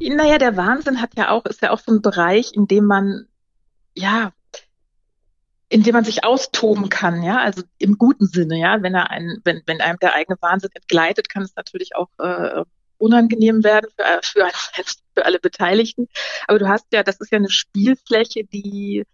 Naja, 0.00 0.38
der 0.38 0.56
Wahnsinn 0.56 1.00
hat 1.00 1.10
ja 1.16 1.30
auch, 1.30 1.44
ist 1.44 1.62
ja 1.62 1.70
auch 1.70 1.78
so 1.78 1.92
ein 1.92 2.02
Bereich, 2.02 2.52
in 2.54 2.66
dem 2.66 2.86
man, 2.86 3.26
ja, 3.94 4.32
in 5.72 5.82
dem 5.82 5.94
man 5.94 6.04
sich 6.04 6.22
austoben 6.22 6.90
kann, 6.90 7.22
ja, 7.22 7.38
also 7.38 7.62
im 7.78 7.96
guten 7.96 8.26
Sinne, 8.26 8.58
ja, 8.58 8.82
wenn 8.82 8.94
er 8.94 9.10
einen, 9.10 9.40
wenn, 9.44 9.62
wenn 9.64 9.80
einem 9.80 9.98
der 10.00 10.14
eigene 10.14 10.36
Wahnsinn 10.42 10.70
entgleitet, 10.74 11.30
kann 11.30 11.42
es 11.42 11.56
natürlich 11.56 11.96
auch 11.96 12.08
äh, 12.18 12.62
unangenehm 12.98 13.64
werden 13.64 13.88
für, 13.96 14.04
äh, 14.04 14.20
für 14.22 14.50
für 15.14 15.24
alle 15.24 15.40
Beteiligten. 15.40 16.08
Aber 16.46 16.58
du 16.58 16.68
hast 16.68 16.86
ja, 16.92 17.02
das 17.02 17.20
ist 17.20 17.32
ja 17.32 17.38
eine 17.38 17.50
Spielfläche, 17.50 18.44
die, 18.44 19.04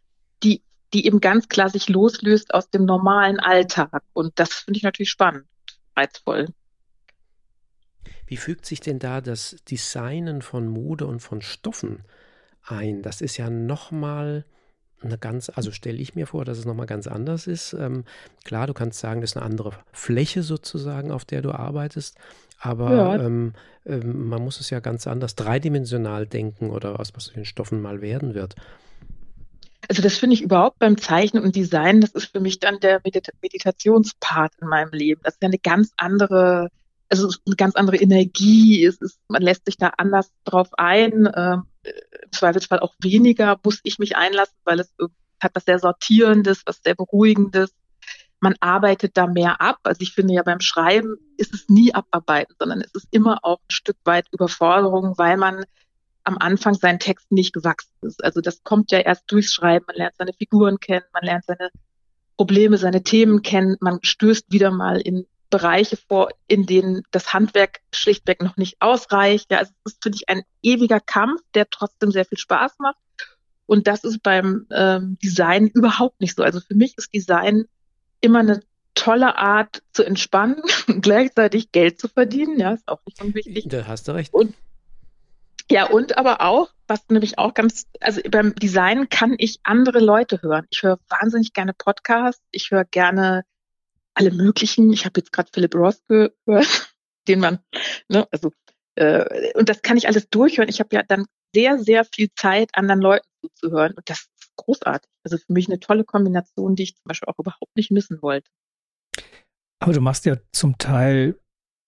die, 0.42 0.62
die 0.92 1.06
eben 1.06 1.20
ganz 1.20 1.48
klar 1.48 1.70
sich 1.70 1.88
loslöst 1.88 2.52
aus 2.52 2.70
dem 2.70 2.84
normalen 2.84 3.38
Alltag. 3.38 4.02
Und 4.12 4.32
das 4.40 4.52
finde 4.54 4.78
ich 4.78 4.82
natürlich 4.82 5.10
spannend, 5.10 5.46
reizvoll. 5.96 6.48
Wie 8.26 8.36
fügt 8.36 8.66
sich 8.66 8.80
denn 8.80 8.98
da 8.98 9.20
das 9.20 9.56
Designen 9.70 10.42
von 10.42 10.66
Mode 10.66 11.06
und 11.06 11.20
von 11.20 11.40
Stoffen 11.40 12.04
ein? 12.62 13.02
Das 13.02 13.20
ist 13.20 13.36
ja 13.36 13.48
nochmal 13.48 14.44
eine 15.02 15.18
ganz, 15.18 15.50
also 15.54 15.70
stelle 15.70 15.98
ich 15.98 16.14
mir 16.14 16.26
vor, 16.26 16.44
dass 16.44 16.58
es 16.58 16.64
nochmal 16.64 16.86
ganz 16.86 17.06
anders 17.06 17.46
ist. 17.46 17.72
Ähm, 17.72 18.04
klar, 18.44 18.66
du 18.66 18.74
kannst 18.74 18.98
sagen, 18.98 19.20
das 19.20 19.30
ist 19.30 19.36
eine 19.36 19.46
andere 19.46 19.72
Fläche 19.92 20.42
sozusagen, 20.42 21.10
auf 21.10 21.24
der 21.24 21.42
du 21.42 21.52
arbeitest, 21.52 22.16
aber 22.60 22.94
ja. 22.94 23.14
ähm, 23.16 23.52
ähm, 23.86 24.28
man 24.28 24.42
muss 24.42 24.60
es 24.60 24.70
ja 24.70 24.80
ganz 24.80 25.06
anders 25.06 25.34
dreidimensional 25.34 26.26
denken 26.26 26.70
oder 26.70 26.98
aus 26.98 27.12
was 27.14 27.32
den 27.32 27.44
Stoffen 27.44 27.80
mal 27.80 28.00
werden 28.00 28.34
wird. 28.34 28.56
Also 29.88 30.02
das 30.02 30.16
finde 30.16 30.34
ich 30.34 30.42
überhaupt 30.42 30.78
beim 30.80 30.98
Zeichnen 30.98 31.42
und 31.42 31.54
Design, 31.54 32.00
das 32.00 32.10
ist 32.10 32.32
für 32.32 32.40
mich 32.40 32.58
dann 32.58 32.80
der 32.80 33.00
Medita 33.04 33.32
Meditationspart 33.40 34.52
in 34.60 34.68
meinem 34.68 34.90
Leben. 34.90 35.20
Das 35.22 35.34
ist 35.34 35.42
ja 35.42 35.48
eine 35.48 35.58
ganz 35.58 35.92
andere, 35.96 36.68
also 37.08 37.30
eine 37.46 37.56
ganz 37.56 37.74
andere 37.76 37.96
Energie. 37.96 38.84
Es 38.84 38.96
ist, 38.96 39.18
man 39.28 39.40
lässt 39.40 39.64
sich 39.64 39.76
da 39.76 39.92
anders 39.96 40.30
drauf 40.44 40.68
ein. 40.76 41.30
Ähm, 41.34 41.62
Im 42.24 42.32
Zweifelsfall 42.32 42.80
auch 42.80 42.94
weniger 43.00 43.58
muss 43.64 43.80
ich 43.82 43.98
mich 43.98 44.16
einlassen, 44.16 44.56
weil 44.64 44.80
es 44.80 44.92
hat 45.40 45.52
was 45.54 45.64
sehr 45.64 45.78
Sortierendes, 45.78 46.62
was 46.66 46.80
sehr 46.82 46.94
Beruhigendes. 46.94 47.74
Man 48.40 48.54
arbeitet 48.60 49.16
da 49.16 49.26
mehr 49.26 49.60
ab. 49.60 49.78
Also 49.82 50.00
ich 50.00 50.12
finde 50.12 50.34
ja 50.34 50.42
beim 50.42 50.60
Schreiben 50.60 51.16
ist 51.36 51.54
es 51.54 51.68
nie 51.68 51.94
abarbeiten, 51.94 52.54
sondern 52.58 52.80
es 52.80 52.94
ist 52.94 53.08
immer 53.10 53.38
auch 53.42 53.58
ein 53.58 53.70
Stück 53.70 53.96
weit 54.04 54.26
Überforderung, 54.32 55.14
weil 55.16 55.36
man 55.36 55.64
am 56.24 56.38
Anfang 56.38 56.74
seinen 56.74 56.98
Text 56.98 57.32
nicht 57.32 57.52
gewachsen 57.52 57.94
ist. 58.02 58.22
Also 58.22 58.40
das 58.40 58.62
kommt 58.62 58.92
ja 58.92 58.98
erst 58.98 59.30
durchs 59.32 59.52
Schreiben. 59.52 59.86
Man 59.86 59.96
lernt 59.96 60.16
seine 60.18 60.32
Figuren 60.32 60.78
kennen, 60.78 61.04
man 61.12 61.24
lernt 61.24 61.44
seine 61.46 61.70
Probleme, 62.36 62.76
seine 62.78 63.02
Themen 63.02 63.42
kennen. 63.42 63.76
Man 63.80 63.98
stößt 64.02 64.52
wieder 64.52 64.70
mal 64.70 65.00
in 65.00 65.26
Bereiche 65.50 65.96
vor, 65.96 66.28
in 66.46 66.66
denen 66.66 67.02
das 67.10 67.32
Handwerk 67.32 67.80
schlichtweg 67.94 68.42
noch 68.42 68.56
nicht 68.56 68.76
ausreicht. 68.80 69.50
Ja, 69.50 69.58
also 69.58 69.72
es 69.84 69.92
ist, 69.92 70.02
finde 70.02 70.16
ich, 70.16 70.28
ein 70.28 70.42
ewiger 70.62 71.00
Kampf, 71.00 71.40
der 71.54 71.68
trotzdem 71.70 72.10
sehr 72.10 72.24
viel 72.24 72.38
Spaß 72.38 72.78
macht. 72.78 72.98
Und 73.66 73.86
das 73.86 74.04
ist 74.04 74.22
beim 74.22 74.66
ähm, 74.70 75.18
Design 75.22 75.66
überhaupt 75.66 76.20
nicht 76.20 76.36
so. 76.36 76.42
Also 76.42 76.60
für 76.60 76.74
mich 76.74 76.96
ist 76.96 77.14
Design 77.14 77.66
immer 78.20 78.40
eine 78.40 78.62
tolle 78.94 79.36
Art 79.36 79.82
zu 79.92 80.04
entspannen 80.04 80.62
und 80.88 81.02
gleichzeitig 81.02 81.72
Geld 81.72 82.00
zu 82.00 82.08
verdienen. 82.08 82.58
Ja, 82.58 82.72
ist 82.72 82.88
auch 82.88 83.00
nicht 83.06 83.22
unwichtig. 83.22 83.66
Da 83.68 83.86
hast 83.86 84.08
du 84.08 84.12
recht. 84.12 84.32
Und 84.32 84.54
ja, 85.70 85.86
und 85.86 86.16
aber 86.16 86.40
auch, 86.40 86.70
was 86.86 87.06
nämlich 87.10 87.38
auch 87.38 87.52
ganz, 87.52 87.86
also 88.00 88.22
beim 88.30 88.54
Design 88.54 89.10
kann 89.10 89.34
ich 89.36 89.60
andere 89.64 90.00
Leute 90.00 90.40
hören. 90.40 90.66
Ich 90.70 90.82
höre 90.82 90.98
wahnsinnig 91.10 91.52
gerne 91.52 91.74
Podcasts, 91.74 92.42
ich 92.50 92.70
höre 92.70 92.86
gerne 92.86 93.44
alle 94.18 94.32
möglichen. 94.32 94.92
Ich 94.92 95.04
habe 95.04 95.20
jetzt 95.20 95.32
gerade 95.32 95.48
Philip 95.52 95.74
Ross 95.74 96.02
gehört, 96.06 96.32
den 97.28 97.40
man, 97.40 97.60
ne, 98.08 98.26
also 98.30 98.52
äh, 98.96 99.52
und 99.54 99.68
das 99.68 99.82
kann 99.82 99.96
ich 99.96 100.08
alles 100.08 100.28
durchhören. 100.28 100.68
Ich 100.68 100.80
habe 100.80 100.94
ja 100.94 101.02
dann 101.02 101.26
sehr, 101.54 101.78
sehr 101.78 102.04
viel 102.04 102.28
Zeit, 102.34 102.70
anderen 102.72 103.00
Leuten 103.00 103.26
zuzuhören 103.40 103.94
und 103.94 104.08
das 104.10 104.28
ist 104.40 104.56
großartig. 104.56 105.08
Also 105.24 105.38
für 105.38 105.52
mich 105.52 105.68
eine 105.68 105.80
tolle 105.80 106.04
Kombination, 106.04 106.74
die 106.74 106.82
ich 106.82 106.96
zum 106.96 107.04
Beispiel 107.04 107.28
auch 107.28 107.38
überhaupt 107.38 107.74
nicht 107.76 107.90
missen 107.90 108.20
wollte. 108.20 108.50
Aber 109.80 109.92
du 109.92 110.00
machst 110.00 110.26
ja 110.26 110.36
zum 110.52 110.76
Teil 110.78 111.38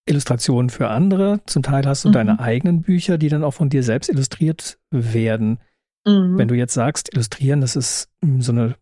Illustrationen 0.08 0.70
für 0.70 0.88
andere. 0.88 1.40
Zum 1.46 1.62
Teil 1.62 1.86
hast 1.86 2.04
du 2.04 2.08
mhm. 2.08 2.12
deine 2.12 2.40
eigenen 2.40 2.82
Bücher, 2.82 3.18
die 3.18 3.28
dann 3.28 3.44
auch 3.44 3.52
von 3.52 3.68
dir 3.68 3.82
selbst 3.82 4.08
illustriert 4.08 4.78
werden. 4.90 5.58
Mhm. 6.06 6.38
Wenn 6.38 6.48
du 6.48 6.54
jetzt 6.54 6.74
sagst, 6.74 7.12
illustrieren, 7.12 7.60
das 7.60 7.76
ist 7.76 8.08
hm, 8.24 8.40
so 8.40 8.52
eine 8.52 8.76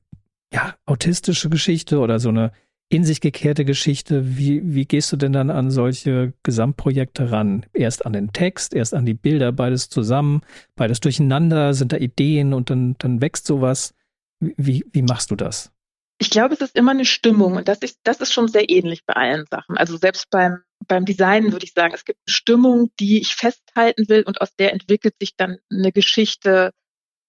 ja, 0.52 0.75
autistische 0.87 1.49
Geschichte 1.49 1.99
oder 1.99 2.21
so 2.21 2.28
eine 2.28 2.52
in 2.88 3.04
sich 3.04 3.21
gekehrte 3.21 3.64
Geschichte. 3.64 4.38
Wie, 4.38 4.62
wie 4.75 4.87
gehst 4.87 5.12
du 5.12 5.16
denn 5.16 5.33
dann 5.33 5.50
an 5.50 5.71
solche 5.71 6.33
Gesamtprojekte 6.42 7.30
ran? 7.30 7.66
Erst 7.73 8.07
an 8.07 8.12
den 8.12 8.33
Text, 8.33 8.75
erst 8.75 8.95
an 8.95 9.04
die 9.04 9.14
Bilder, 9.14 9.52
beides 9.52 9.90
zusammen, 9.90 10.42
beides 10.75 11.00
durcheinander, 11.00 11.75
sind 11.75 11.92
da 11.92 11.99
Ideen 11.99 12.54
und 12.54 12.71
dann, 12.71 12.97
dann 12.99 13.21
wächst 13.21 13.47
sowas. 13.47 13.95
Wie, 14.40 14.85
wie 14.92 15.02
machst 15.02 15.30
du 15.30 15.37
das? 15.37 15.73
Ich 16.21 16.30
glaube, 16.30 16.54
es 16.54 16.61
ist 16.61 16.76
immer 16.76 16.92
eine 16.92 17.04
Stimmung 17.04 17.57
und 17.57 17.68
das 17.68 17.78
ist, 17.78 18.00
das 18.02 18.21
ist 18.21 18.33
schon 18.33 18.49
sehr 18.49 18.68
ähnlich 18.71 19.04
bei 19.04 19.14
allen 19.14 19.45
Sachen. 19.50 19.76
Also 19.76 19.97
selbst 19.97 20.30
beim, 20.30 20.62
beim 20.87 21.04
Design 21.04 21.52
würde 21.52 21.64
ich 21.64 21.75
sagen, 21.75 21.95
es 21.95 22.04
gibt 22.04 22.18
eine 22.26 22.33
Stimmung, 22.33 22.90
die 22.99 23.21
ich 23.21 23.35
festhalten 23.35 24.09
will 24.09 24.25
und 24.26 24.40
aus 24.40 24.54
der 24.57 24.73
entwickelt 24.73 25.14
sich 25.21 25.37
dann 25.37 25.59
eine 25.71 25.92
Geschichte 25.92 26.73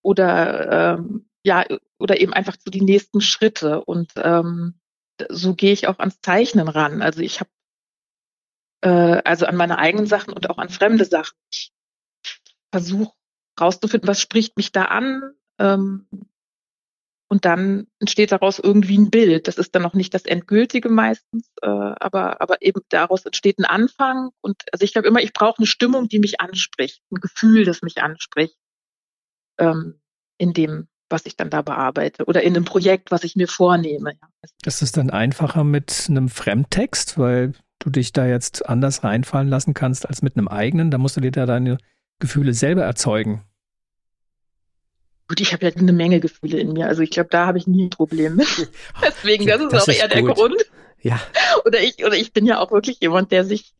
oder 0.01 0.97
ähm, 0.97 1.29
ja, 1.43 1.65
oder 1.99 2.19
eben 2.19 2.33
einfach 2.33 2.55
so 2.63 2.71
die 2.71 2.81
nächsten 2.81 3.21
Schritte. 3.21 3.83
Und 3.83 4.11
ähm, 4.17 4.75
so 5.29 5.55
gehe 5.55 5.73
ich 5.73 5.87
auch 5.87 5.99
ans 5.99 6.21
Zeichnen 6.21 6.67
ran. 6.67 7.01
Also 7.01 7.21
ich 7.21 7.39
habe 7.39 7.49
äh, 8.81 9.21
also 9.25 9.45
an 9.45 9.55
meine 9.55 9.77
eigenen 9.77 10.05
Sachen 10.05 10.33
und 10.33 10.49
auch 10.49 10.57
an 10.57 10.69
fremde 10.69 11.05
Sachen. 11.05 11.37
Ich 11.51 11.71
versuche 12.71 13.13
rauszufinden, 13.59 14.07
was 14.07 14.21
spricht 14.21 14.55
mich 14.57 14.71
da 14.71 14.85
an, 14.85 15.33
ähm, 15.59 16.07
und 17.31 17.45
dann 17.45 17.85
entsteht 17.99 18.31
daraus 18.31 18.57
irgendwie 18.57 18.97
ein 18.97 19.11
Bild. 19.11 19.47
Das 19.47 19.59
ist 19.59 19.75
dann 19.75 19.83
noch 19.83 19.93
nicht 19.93 20.15
das 20.15 20.25
Endgültige 20.25 20.89
meistens, 20.89 21.51
äh, 21.61 21.67
aber, 21.67 22.41
aber 22.41 22.61
eben 22.61 22.81
daraus 22.89 23.23
entsteht 23.23 23.59
ein 23.59 23.65
Anfang. 23.65 24.31
Und 24.41 24.63
also 24.73 24.83
ich 24.83 24.93
glaube 24.93 25.07
immer, 25.07 25.21
ich 25.21 25.31
brauche 25.31 25.59
eine 25.59 25.67
Stimmung, 25.67 26.09
die 26.09 26.17
mich 26.17 26.41
anspricht, 26.41 27.03
ein 27.11 27.21
Gefühl, 27.21 27.65
das 27.65 27.83
mich 27.83 28.01
anspricht, 28.01 28.57
ähm, 29.59 30.01
in 30.39 30.53
dem, 30.53 30.87
was 31.09 31.25
ich 31.25 31.35
dann 31.35 31.49
da 31.49 31.61
bearbeite 31.61 32.25
oder 32.25 32.43
in 32.43 32.55
einem 32.55 32.65
Projekt, 32.65 33.11
was 33.11 33.23
ich 33.23 33.35
mir 33.35 33.47
vornehme. 33.47 34.13
Ist 34.65 34.81
es 34.81 34.91
dann 34.91 35.09
einfacher 35.09 35.63
mit 35.63 36.05
einem 36.09 36.29
Fremdtext, 36.29 37.17
weil 37.17 37.53
du 37.79 37.89
dich 37.89 38.13
da 38.13 38.25
jetzt 38.27 38.67
anders 38.67 39.03
reinfallen 39.03 39.47
lassen 39.47 39.73
kannst 39.73 40.07
als 40.07 40.21
mit 40.21 40.37
einem 40.37 40.47
eigenen? 40.47 40.91
Da 40.91 40.97
musst 40.97 41.17
du 41.17 41.21
dir 41.21 41.31
da 41.31 41.45
deine 41.45 41.77
Gefühle 42.19 42.53
selber 42.53 42.83
erzeugen. 42.83 43.43
Gut, 45.27 45.41
ich 45.41 45.53
habe 45.53 45.65
ja 45.65 45.71
eine 45.75 45.93
Menge 45.93 46.19
Gefühle 46.19 46.59
in 46.59 46.73
mir. 46.73 46.87
Also 46.87 47.03
ich 47.03 47.11
glaube, 47.11 47.29
da 47.29 47.45
habe 47.45 47.57
ich 47.57 47.67
nie 47.67 47.85
ein 47.85 47.91
Problem 47.91 48.35
mit. 48.35 48.47
Deswegen, 49.01 49.45
das 49.45 49.61
ist 49.61 49.73
das 49.73 49.83
auch 49.83 49.87
ist 49.87 49.99
eher 49.99 50.07
gut. 50.07 50.15
der 50.15 50.23
Grund. 50.23 50.65
Ja. 51.01 51.21
Oder 51.65 51.81
ich, 51.81 52.03
oder 52.03 52.15
ich 52.15 52.33
bin 52.33 52.45
ja 52.45 52.59
auch 52.59 52.71
wirklich 52.71 52.99
jemand, 52.99 53.31
der 53.31 53.45
sich, 53.45 53.73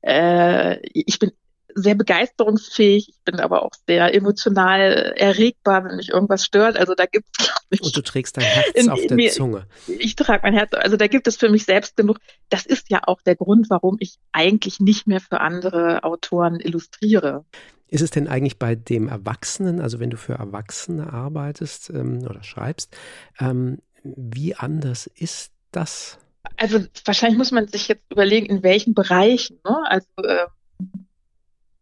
äh, 0.00 0.78
ich 0.92 1.18
bin 1.18 1.32
sehr 1.76 1.94
begeisterungsfähig, 1.94 3.10
ich 3.10 3.20
bin 3.24 3.38
aber 3.38 3.62
auch 3.62 3.70
sehr 3.86 4.14
emotional 4.14 5.14
erregbar, 5.16 5.84
wenn 5.84 5.96
mich 5.96 6.08
irgendwas 6.08 6.44
stört. 6.44 6.76
Also 6.76 6.94
da 6.94 7.04
gibt 7.06 7.26
es, 7.38 7.50
ich. 7.70 7.82
Und 7.82 7.96
du 7.96 8.02
trägst 8.02 8.36
dein 8.36 8.44
Herz 8.44 8.66
in, 8.74 8.88
auf 8.88 9.00
der 9.06 9.16
mir, 9.16 9.30
Zunge. 9.30 9.66
Ich 9.86 10.16
trage 10.16 10.40
mein 10.42 10.54
Herz, 10.54 10.72
also 10.72 10.96
da 10.96 11.06
gibt 11.06 11.28
es 11.28 11.36
für 11.36 11.50
mich 11.50 11.64
selbst 11.64 11.96
genug. 11.96 12.18
Das 12.48 12.64
ist 12.66 12.90
ja 12.90 13.00
auch 13.06 13.20
der 13.22 13.36
Grund, 13.36 13.68
warum 13.68 13.96
ich 14.00 14.16
eigentlich 14.32 14.80
nicht 14.80 15.06
mehr 15.06 15.20
für 15.20 15.40
andere 15.40 16.02
Autoren 16.02 16.58
illustriere. 16.60 17.44
Ist 17.88 18.00
es 18.00 18.10
denn 18.10 18.26
eigentlich 18.26 18.58
bei 18.58 18.74
dem 18.74 19.08
Erwachsenen, 19.08 19.80
also 19.80 20.00
wenn 20.00 20.10
du 20.10 20.16
für 20.16 20.34
Erwachsene 20.34 21.12
arbeitest 21.12 21.90
ähm, 21.90 22.26
oder 22.28 22.42
schreibst, 22.42 22.96
ähm, 23.38 23.78
wie 24.02 24.54
anders 24.54 25.06
ist 25.14 25.52
das? 25.72 26.18
Also 26.56 26.80
wahrscheinlich 27.04 27.38
muss 27.38 27.52
man 27.52 27.68
sich 27.68 27.88
jetzt 27.88 28.10
überlegen, 28.10 28.46
in 28.46 28.62
welchen 28.62 28.94
Bereichen. 28.94 29.58
Ne? 29.64 29.76
Also 29.88 30.08
äh, 30.22 30.46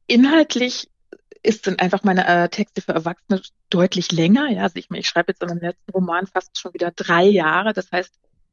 inhaltlich 0.06 0.88
ist, 1.42 1.64
sind 1.64 1.80
einfach 1.80 2.02
meine 2.04 2.26
äh, 2.26 2.48
Texte 2.48 2.80
für 2.80 2.92
Erwachsene 2.92 3.42
deutlich 3.70 4.12
länger. 4.12 4.50
Ja, 4.50 4.62
also 4.62 4.76
ich, 4.76 4.90
ich 4.90 5.06
schreibe 5.06 5.32
jetzt 5.32 5.42
in 5.42 5.48
meinem 5.48 5.60
letzten 5.60 5.90
Roman 5.92 6.26
fast 6.26 6.58
schon 6.58 6.72
wieder 6.72 6.90
drei 6.90 7.24
Jahre. 7.24 7.72
Das 7.72 7.92
heißt, 7.92 8.12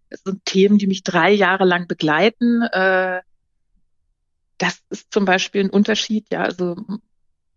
es 0.09 0.23
sind 0.23 0.45
Themen, 0.45 0.77
die 0.77 0.87
mich 0.87 1.03
drei 1.03 1.31
Jahre 1.31 1.63
lang 1.63 1.87
begleiten. 1.87 2.63
Äh, 2.63 3.21
das 4.57 4.79
ist 4.89 5.11
zum 5.11 5.25
Beispiel 5.25 5.63
ein 5.63 5.69
Unterschied. 5.69 6.27
Ja, 6.31 6.43
also 6.43 6.75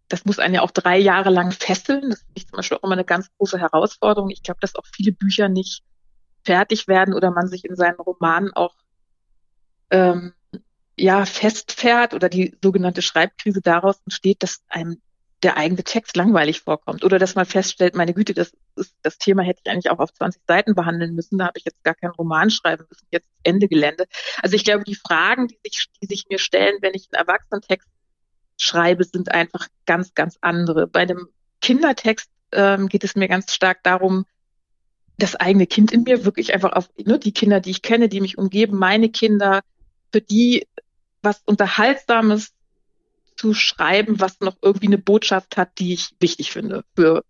das 0.09 0.25
muss 0.25 0.39
einen 0.39 0.55
ja 0.55 0.63
auch 0.63 0.71
drei 0.71 0.99
Jahre 0.99 1.31
lang 1.31 1.51
fesseln. 1.51 2.11
Das 2.11 2.25
ist 2.35 2.49
zum 2.49 2.57
Beispiel 2.57 2.79
auch 2.79 2.85
immer 2.85 2.93
eine 2.93 3.05
ganz 3.05 3.29
große 3.37 3.59
Herausforderung. 3.59 4.31
Ich 4.31 4.43
glaube, 4.43 4.61
dass 4.61 4.77
auch 4.77 4.87
viele 4.95 5.13
Bücher 5.13 5.49
nicht 5.49 5.83
fertig 6.45 6.87
werden 6.87 7.15
oder 7.15 7.31
man 7.31 7.49
sich 7.49 7.65
in 7.65 7.75
seinen 7.75 7.97
Romanen 7.97 8.53
auch 8.53 8.77
ähm, 9.91 10.33
ja 10.97 11.27
festfährt 11.27 12.15
oder 12.15 12.29
die 12.29 12.57
sogenannte 12.63 13.03
Schreibkrise 13.03 13.61
daraus 13.61 14.01
entsteht, 14.05 14.43
dass 14.43 14.63
einem 14.69 15.01
der 15.43 15.59
eigene 15.59 15.85
Text 15.85 16.17
langweilig 16.17 16.61
vorkommt 16.61 17.05
oder 17.05 17.19
dass 17.19 17.35
man 17.35 17.45
feststellt, 17.45 17.95
meine 17.95 18.15
Güte, 18.15 18.33
das 18.33 18.55
ist 18.77 18.95
das 19.03 19.19
Thema 19.19 19.43
hätte 19.43 19.61
ich 19.63 19.71
eigentlich 19.71 19.91
auch 19.91 19.99
auf 19.99 20.13
20 20.13 20.43
Seiten 20.47 20.75
behandeln 20.75 21.15
müssen, 21.15 21.39
da 21.39 21.47
habe 21.47 21.59
ich 21.59 21.65
jetzt 21.67 21.85
gar 21.85 21.95
keinen 21.95 22.13
Roman 22.13 22.51
schreiben 22.51 22.87
müssen, 22.89 23.07
jetzt 23.11 23.29
Ende 23.43 23.69
Gelände. 23.69 24.07
Also 24.43 24.57
ich 24.57 24.65
glaube, 24.65 24.85
die 24.85 24.95
Fragen, 24.95 25.49
die 25.49 25.59
sich, 25.63 25.87
die 26.01 26.07
sich 26.07 26.25
mir 26.31 26.39
stellen, 26.39 26.79
wenn 26.81 26.95
ich 26.95 27.09
einen 27.13 27.27
Erwachsenentext 27.27 27.89
schreibe, 28.57 29.05
sind 29.05 29.33
einfach 29.33 29.69
ganz, 29.85 30.15
ganz 30.15 30.39
andere. 30.41 30.87
Bei 30.87 31.05
dem 31.05 31.29
Kindertext 31.61 32.31
ähm, 32.53 32.89
geht 32.89 33.05
es 33.05 33.15
mir 33.15 33.29
ganz 33.29 33.53
stark 33.53 33.83
darum, 33.83 34.25
das 35.19 35.37
eigene 35.37 35.67
Kind 35.67 35.93
in 35.93 36.05
mir 36.05 36.25
wirklich 36.25 36.55
einfach 36.55 36.73
auf 36.73 36.89
ne, 36.97 37.19
die 37.19 37.33
Kinder, 37.33 37.61
die 37.61 37.71
ich 37.71 37.83
kenne, 37.83 38.09
die 38.09 38.21
mich 38.21 38.39
umgeben, 38.39 38.79
meine 38.79 39.11
Kinder, 39.11 39.61
für 40.13 40.21
die 40.21 40.67
was 41.25 41.43
Unterhaltsames 41.45 42.53
zu 43.37 43.55
schreiben, 43.55 44.21
was 44.21 44.41
noch 44.41 44.57
irgendwie 44.63 44.87
eine 44.87 44.99
Botschaft 44.99 45.57
hat, 45.57 45.79
die 45.79 45.95
ich 45.95 46.15
wichtig 46.21 46.53
finde 46.53 46.85
für 46.95 47.25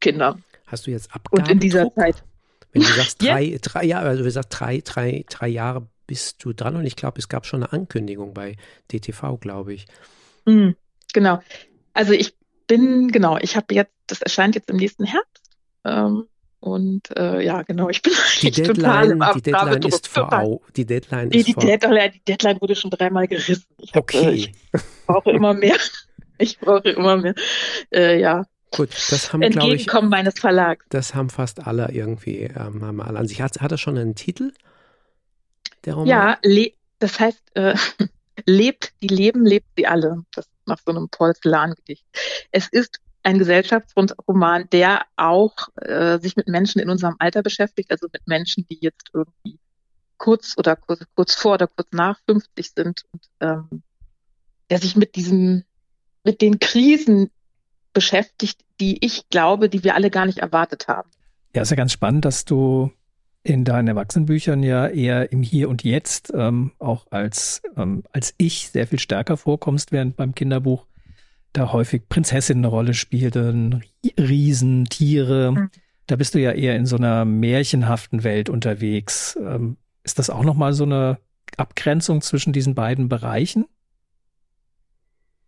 Kinder. 0.00 0.38
Hast 0.66 0.86
du 0.86 0.90
jetzt 0.90 1.14
Abgabe? 1.14 1.42
Und 1.42 1.50
in 1.50 1.58
dieser 1.58 1.92
Zeit. 1.92 2.24
Wenn 2.72 2.82
du 2.82 2.88
sagst 2.88 3.22
drei, 3.22 3.42
ja. 3.42 3.58
drei 3.60 3.84
Jahre, 3.84 4.08
also 4.08 4.24
du 4.24 4.30
sagst 4.30 4.48
drei, 4.50 4.80
drei, 4.82 5.24
drei 5.28 5.48
Jahre 5.48 5.86
bist 6.06 6.44
du 6.44 6.52
dran 6.52 6.76
und 6.76 6.86
ich 6.86 6.96
glaube, 6.96 7.18
es 7.18 7.28
gab 7.28 7.46
schon 7.46 7.62
eine 7.62 7.72
Ankündigung 7.72 8.32
bei 8.32 8.56
DTV, 8.90 9.38
glaube 9.38 9.74
ich. 9.74 9.86
Mhm, 10.46 10.76
genau. 11.12 11.40
Also 11.92 12.12
ich 12.12 12.34
bin, 12.66 13.08
genau, 13.08 13.36
ich 13.38 13.56
habe 13.56 13.74
jetzt, 13.74 13.92
das 14.06 14.22
erscheint 14.22 14.54
jetzt 14.54 14.70
im 14.70 14.76
nächsten 14.76 15.04
Herbst. 15.04 15.42
Ähm, 15.84 16.26
und 16.62 17.14
äh, 17.18 17.44
ja, 17.44 17.62
genau, 17.62 17.88
ich 17.88 18.02
bin 18.02 18.12
die 18.40 18.50
Deadline, 18.52 19.18
total 19.18 19.34
die 19.34 19.42
Deadline 19.42 19.82
ist 19.82 20.06
vor 20.06 20.60
Die 20.76 20.86
Deadline 20.86 21.28
nee, 21.28 21.38
ist 21.38 21.48
die, 21.48 21.54
Deadline, 21.54 22.12
die 22.12 22.24
Deadline 22.24 22.60
wurde 22.60 22.76
schon 22.76 22.90
dreimal 22.90 23.26
gerissen. 23.26 23.66
Ich 23.78 23.92
hab, 23.92 24.02
okay. 24.04 24.26
Äh, 24.26 24.32
ich 24.34 24.52
brauche 25.06 25.30
immer 25.32 25.54
mehr. 25.54 25.76
Ich 26.38 26.58
brauche 26.58 26.88
immer 26.88 27.18
mehr. 27.18 27.34
Äh, 27.92 28.18
ja. 28.18 28.46
Gut, 28.72 28.88
das 29.10 29.32
haben, 29.32 29.42
glaube 29.42 29.74
ich, 29.74 29.92
meines 29.92 30.40
Verlags. 30.40 30.84
Das 30.88 31.14
haben 31.14 31.30
fast 31.30 31.64
alle 31.64 31.92
irgendwie 31.92 32.40
ähm, 32.40 32.84
haben 32.84 33.00
alle 33.00 33.18
an 33.18 33.28
sich. 33.28 33.40
Hat, 33.40 33.60
hat 33.60 33.70
er 33.70 33.78
schon 33.78 33.96
einen 33.96 34.16
Titel? 34.16 34.52
Der 35.84 35.94
Roman? 35.94 36.08
Ja, 36.08 36.38
das 36.98 37.20
heißt, 37.20 37.42
äh, 37.54 37.76
lebt 38.46 38.92
die 39.02 39.08
Leben, 39.08 39.46
lebt 39.46 39.68
sie 39.76 39.86
alle. 39.86 40.24
Das 40.34 40.48
nach 40.66 40.78
so 40.84 40.90
einem 40.90 41.08
Porzellan-Gedicht. 41.08 42.04
Es 42.50 42.68
ist 42.68 43.00
ein 43.22 43.38
Gesellschaftsroman, 43.38 44.68
der 44.70 45.02
auch 45.16 45.68
äh, 45.76 46.18
sich 46.18 46.36
mit 46.36 46.48
Menschen 46.48 46.80
in 46.80 46.90
unserem 46.90 47.16
Alter 47.18 47.42
beschäftigt, 47.42 47.90
also 47.90 48.08
mit 48.12 48.26
Menschen, 48.26 48.66
die 48.68 48.78
jetzt 48.80 49.10
irgendwie 49.12 49.58
kurz 50.18 50.54
oder 50.56 50.76
kurz, 50.76 51.04
kurz 51.14 51.34
vor 51.34 51.54
oder 51.54 51.66
kurz 51.66 51.88
nach 51.92 52.18
50 52.26 52.72
sind 52.74 53.02
und 53.12 53.22
ähm, 53.40 53.82
der 54.70 54.78
sich 54.78 54.96
mit 54.96 55.16
diesem, 55.16 55.64
mit 56.24 56.40
den 56.40 56.58
Krisen 56.58 57.30
beschäftigt, 57.92 58.60
die 58.80 59.04
ich 59.04 59.28
glaube, 59.28 59.68
die 59.68 59.84
wir 59.84 59.94
alle 59.94 60.10
gar 60.10 60.26
nicht 60.26 60.38
erwartet 60.38 60.88
haben. 60.88 61.10
Ja, 61.54 61.62
ist 61.62 61.70
ja 61.70 61.76
ganz 61.76 61.92
spannend, 61.92 62.24
dass 62.24 62.44
du 62.44 62.90
in 63.42 63.64
deinen 63.64 63.88
Erwachsenenbüchern 63.88 64.62
ja 64.62 64.86
eher 64.86 65.32
im 65.32 65.42
Hier 65.42 65.68
und 65.68 65.82
Jetzt 65.82 66.32
ähm, 66.34 66.72
auch 66.78 67.06
als, 67.10 67.60
ähm, 67.76 68.04
als 68.12 68.34
ich 68.38 68.70
sehr 68.70 68.86
viel 68.86 69.00
stärker 69.00 69.36
vorkommst, 69.36 69.92
während 69.92 70.16
beim 70.16 70.34
Kinderbuch 70.34 70.86
da 71.52 71.72
häufig 71.72 72.08
Prinzessinnen 72.08 72.64
eine 72.64 72.70
Rolle 72.70 72.94
spielten, 72.94 73.84
Riesen, 74.18 74.86
Tiere. 74.86 75.52
Mhm. 75.52 75.70
Da 76.06 76.16
bist 76.16 76.34
du 76.34 76.40
ja 76.40 76.52
eher 76.52 76.76
in 76.76 76.86
so 76.86 76.96
einer 76.96 77.24
märchenhaften 77.24 78.24
Welt 78.24 78.48
unterwegs. 78.48 79.38
Ähm, 79.40 79.76
ist 80.02 80.18
das 80.18 80.30
auch 80.30 80.44
nochmal 80.44 80.72
so 80.72 80.84
eine 80.84 81.18
Abgrenzung 81.56 82.22
zwischen 82.22 82.52
diesen 82.52 82.74
beiden 82.74 83.08
Bereichen? 83.08 83.66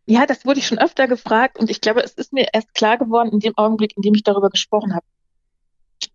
Ja, 0.07 0.27
das 0.27 0.45
wurde 0.45 0.61
ich 0.61 0.67
schon 0.67 0.79
öfter 0.79 1.09
gefragt 1.09 1.59
und 1.59 1.71
ich 1.71 1.81
glaube, 1.81 2.03
es 2.03 2.13
ist 2.13 2.33
mir 2.33 2.49
erst 2.53 2.75
klar 2.75 2.99
geworden 2.99 3.31
in 3.33 3.41
dem 3.41 3.57
Augenblick, 3.57 3.97
in 3.97 4.03
dem 4.03 4.15
ich 4.15 4.23
darüber 4.23 4.51
gesprochen 4.51 4.95
habe. 4.95 5.07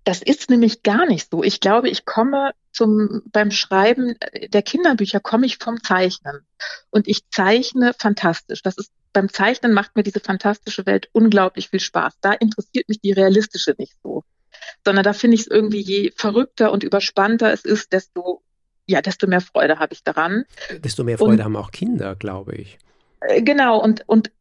Das 0.03 0.21
ist 0.21 0.49
nämlich 0.49 0.83
gar 0.83 1.07
nicht 1.07 1.31
so. 1.31 1.43
Ich 1.43 1.59
glaube, 1.59 1.89
ich 1.89 2.05
komme 2.05 2.51
zum, 2.71 3.23
beim 3.31 3.49
Schreiben 3.49 4.15
der 4.49 4.61
Kinderbücher 4.61 5.19
komme 5.19 5.47
ich 5.47 5.57
vom 5.57 5.81
Zeichnen. 5.81 6.45
Und 6.91 7.07
ich 7.07 7.27
zeichne 7.29 7.93
fantastisch. 7.97 8.61
Das 8.61 8.77
ist, 8.77 8.91
beim 9.13 9.29
Zeichnen 9.29 9.73
macht 9.73 9.95
mir 9.95 10.03
diese 10.03 10.19
fantastische 10.19 10.85
Welt 10.85 11.09
unglaublich 11.11 11.69
viel 11.69 11.79
Spaß. 11.79 12.15
Da 12.21 12.33
interessiert 12.33 12.87
mich 12.89 12.99
die 12.99 13.11
realistische 13.11 13.75
nicht 13.77 13.95
so. 14.03 14.23
Sondern 14.85 15.03
da 15.03 15.13
finde 15.13 15.35
ich 15.35 15.41
es 15.41 15.47
irgendwie, 15.47 15.81
je 15.81 16.11
verrückter 16.15 16.71
und 16.71 16.83
überspannter 16.83 17.51
es 17.51 17.65
ist, 17.65 17.93
desto, 17.93 18.43
ja, 18.85 19.01
desto 19.01 19.27
mehr 19.27 19.41
Freude 19.41 19.79
habe 19.79 19.93
ich 19.93 20.03
daran. 20.03 20.45
Desto 20.77 21.03
mehr 21.03 21.17
Freude 21.17 21.33
und, 21.33 21.43
haben 21.43 21.55
auch 21.55 21.71
Kinder, 21.71 22.15
glaube 22.15 22.55
ich. 22.55 22.77
Äh, 23.21 23.41
genau, 23.41 23.81
und, 23.81 24.03
und 24.07 24.31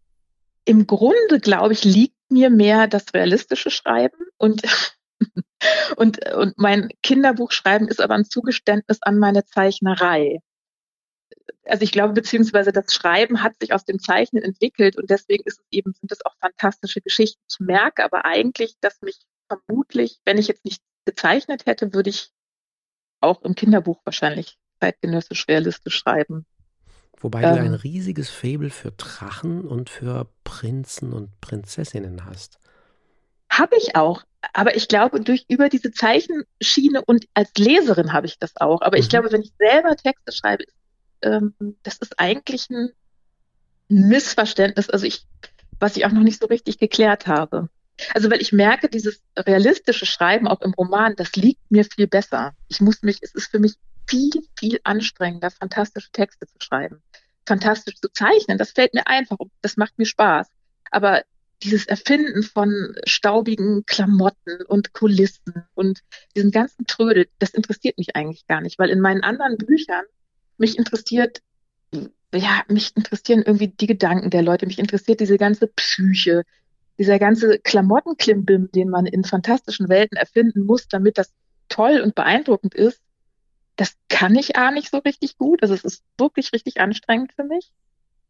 im 0.64 0.86
Grunde, 0.86 1.40
glaube 1.40 1.72
ich, 1.72 1.84
liegt 1.84 2.14
mir 2.30 2.50
mehr 2.50 2.88
das 2.88 3.14
realistische 3.14 3.70
Schreiben 3.70 4.18
und 4.36 4.62
und, 5.96 6.32
und 6.32 6.58
mein 6.58 6.88
Kinderbuchschreiben 7.02 7.88
ist 7.88 8.00
aber 8.00 8.14
ein 8.14 8.24
Zugeständnis 8.24 8.98
an 9.02 9.18
meine 9.18 9.44
Zeichnerei. 9.44 10.40
Also 11.64 11.82
ich 11.82 11.92
glaube, 11.92 12.14
beziehungsweise 12.14 12.72
das 12.72 12.94
Schreiben 12.94 13.42
hat 13.42 13.54
sich 13.60 13.72
aus 13.72 13.84
dem 13.84 13.98
Zeichnen 13.98 14.42
entwickelt 14.42 14.96
und 14.96 15.10
deswegen 15.10 15.44
ist 15.44 15.60
es 15.60 15.66
eben, 15.70 15.92
sind 15.92 16.10
es 16.10 16.24
auch 16.24 16.34
fantastische 16.40 17.00
Geschichten. 17.00 17.40
Ich 17.50 17.60
merke 17.60 18.04
aber 18.04 18.24
eigentlich, 18.24 18.76
dass 18.80 19.00
mich 19.02 19.18
vermutlich, 19.48 20.18
wenn 20.24 20.38
ich 20.38 20.48
jetzt 20.48 20.64
nicht 20.64 20.82
gezeichnet 21.04 21.66
hätte, 21.66 21.92
würde 21.92 22.10
ich 22.10 22.30
auch 23.20 23.42
im 23.42 23.54
Kinderbuch 23.54 24.00
wahrscheinlich 24.04 24.58
zeitgenössisch 24.80 25.46
realistisch 25.48 25.96
schreiben. 25.96 26.46
Wobei 27.20 27.42
ähm, 27.42 27.56
du 27.56 27.60
ein 27.62 27.74
riesiges 27.74 28.30
Faible 28.30 28.70
für 28.70 28.92
Drachen 28.92 29.66
und 29.66 29.90
für 29.90 30.28
Prinzen 30.44 31.12
und 31.12 31.40
Prinzessinnen 31.40 32.24
hast. 32.24 32.58
Habe 33.50 33.76
ich 33.76 33.96
auch. 33.96 34.22
Aber 34.52 34.76
ich 34.76 34.86
glaube, 34.86 35.20
durch 35.20 35.44
über 35.48 35.68
diese 35.68 35.90
Zeichenschiene 35.90 37.04
und 37.04 37.26
als 37.34 37.50
Leserin 37.58 38.12
habe 38.12 38.26
ich 38.26 38.38
das 38.38 38.56
auch. 38.56 38.82
Aber 38.82 38.96
mhm. 38.96 39.02
ich 39.02 39.08
glaube, 39.08 39.32
wenn 39.32 39.42
ich 39.42 39.52
selber 39.58 39.96
Texte 39.96 40.32
schreibe, 40.32 40.64
ähm, 41.22 41.54
das 41.82 41.98
ist 41.98 42.18
eigentlich 42.18 42.68
ein 42.70 42.90
Missverständnis, 43.88 44.90
also 44.90 45.06
ich, 45.06 45.26
was 45.80 45.96
ich 45.96 46.04
auch 46.04 46.12
noch 46.12 46.22
nicht 46.22 46.40
so 46.40 46.46
richtig 46.46 46.78
geklärt 46.78 47.26
habe. 47.26 47.68
Also 48.14 48.30
weil 48.30 48.40
ich 48.40 48.52
merke, 48.52 48.88
dieses 48.88 49.22
realistische 49.36 50.06
Schreiben 50.06 50.46
auch 50.46 50.60
im 50.60 50.74
Roman, 50.74 51.16
das 51.16 51.34
liegt 51.34 51.70
mir 51.70 51.84
viel 51.84 52.06
besser. 52.06 52.54
Ich 52.68 52.80
muss 52.80 53.02
mich, 53.02 53.18
es 53.22 53.34
ist 53.34 53.50
für 53.50 53.58
mich 53.58 53.74
viel, 54.06 54.30
viel 54.58 54.80
anstrengender, 54.84 55.50
fantastische 55.50 56.10
Texte 56.12 56.46
zu 56.46 56.56
schreiben, 56.60 57.02
fantastisch 57.46 57.96
zu 57.96 58.08
zeichnen. 58.12 58.58
Das 58.58 58.70
fällt 58.70 58.94
mir 58.94 59.06
einfach, 59.06 59.36
das 59.62 59.76
macht 59.76 59.98
mir 59.98 60.06
Spaß. 60.06 60.48
Aber 60.90 61.22
dieses 61.62 61.86
Erfinden 61.86 62.42
von 62.42 62.94
staubigen 63.04 63.84
Klamotten 63.84 64.62
und 64.68 64.92
Kulissen 64.94 65.64
und 65.74 66.00
diesen 66.36 66.52
ganzen 66.52 66.86
Trödel, 66.86 67.28
das 67.38 67.50
interessiert 67.50 67.98
mich 67.98 68.14
eigentlich 68.14 68.46
gar 68.46 68.60
nicht, 68.60 68.78
weil 68.78 68.90
in 68.90 69.00
meinen 69.00 69.22
anderen 69.22 69.58
Büchern 69.58 70.04
mich 70.58 70.78
interessiert, 70.78 71.42
ja, 72.34 72.62
mich 72.68 72.96
interessieren 72.96 73.42
irgendwie 73.44 73.68
die 73.68 73.86
Gedanken 73.86 74.30
der 74.30 74.42
Leute, 74.42 74.66
mich 74.66 74.78
interessiert 74.78 75.20
diese 75.20 75.38
ganze 75.38 75.66
Psyche, 75.66 76.42
dieser 76.98 77.18
ganze 77.18 77.58
Klamottenklimbim, 77.58 78.70
den 78.72 78.90
man 78.90 79.06
in 79.06 79.24
fantastischen 79.24 79.88
Welten 79.88 80.16
erfinden 80.16 80.64
muss, 80.64 80.88
damit 80.88 81.16
das 81.16 81.32
toll 81.68 82.00
und 82.00 82.14
beeindruckend 82.14 82.74
ist. 82.74 83.00
Das 83.76 83.96
kann 84.08 84.34
ich 84.34 84.56
A 84.56 84.72
nicht 84.72 84.90
so 84.90 84.98
richtig 84.98 85.38
gut. 85.38 85.62
Also 85.62 85.74
es 85.74 85.84
ist 85.84 86.02
wirklich 86.18 86.52
richtig 86.52 86.80
anstrengend 86.80 87.32
für 87.32 87.44
mich. 87.44 87.70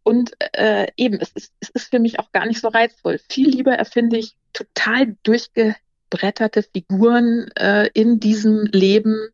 Und 0.03 0.33
äh, 0.53 0.89
eben, 0.97 1.19
es 1.21 1.33
ist, 1.33 1.53
es 1.61 1.71
ist 1.71 1.91
für 1.91 1.99
mich 1.99 2.19
auch 2.19 2.33
gar 2.33 2.47
nicht 2.47 2.61
so 2.61 2.69
reizvoll. 2.69 3.19
Viel 3.29 3.49
lieber 3.49 3.73
erfinde 3.73 4.19
ich 4.19 4.37
total 4.53 5.17
durchgebretterte 5.23 6.63
Figuren 6.63 7.51
äh, 7.57 7.89
in 7.95 8.21
diesem 8.21 8.67
Leben 8.67 9.29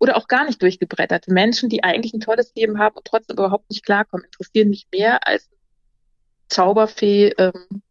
oder 0.00 0.16
auch 0.16 0.26
gar 0.26 0.44
nicht 0.44 0.60
durchgebretterte 0.60 1.32
Menschen, 1.32 1.68
die 1.68 1.84
eigentlich 1.84 2.12
ein 2.12 2.20
tolles 2.20 2.52
Leben 2.56 2.78
haben 2.80 2.96
und 2.96 3.04
trotzdem 3.04 3.36
überhaupt 3.36 3.70
nicht 3.70 3.84
klarkommen, 3.84 4.24
interessieren 4.24 4.70
mich 4.70 4.88
mehr 4.90 5.26
als 5.26 5.48
Zauberfee 6.48 7.28
ähm, 7.38 7.82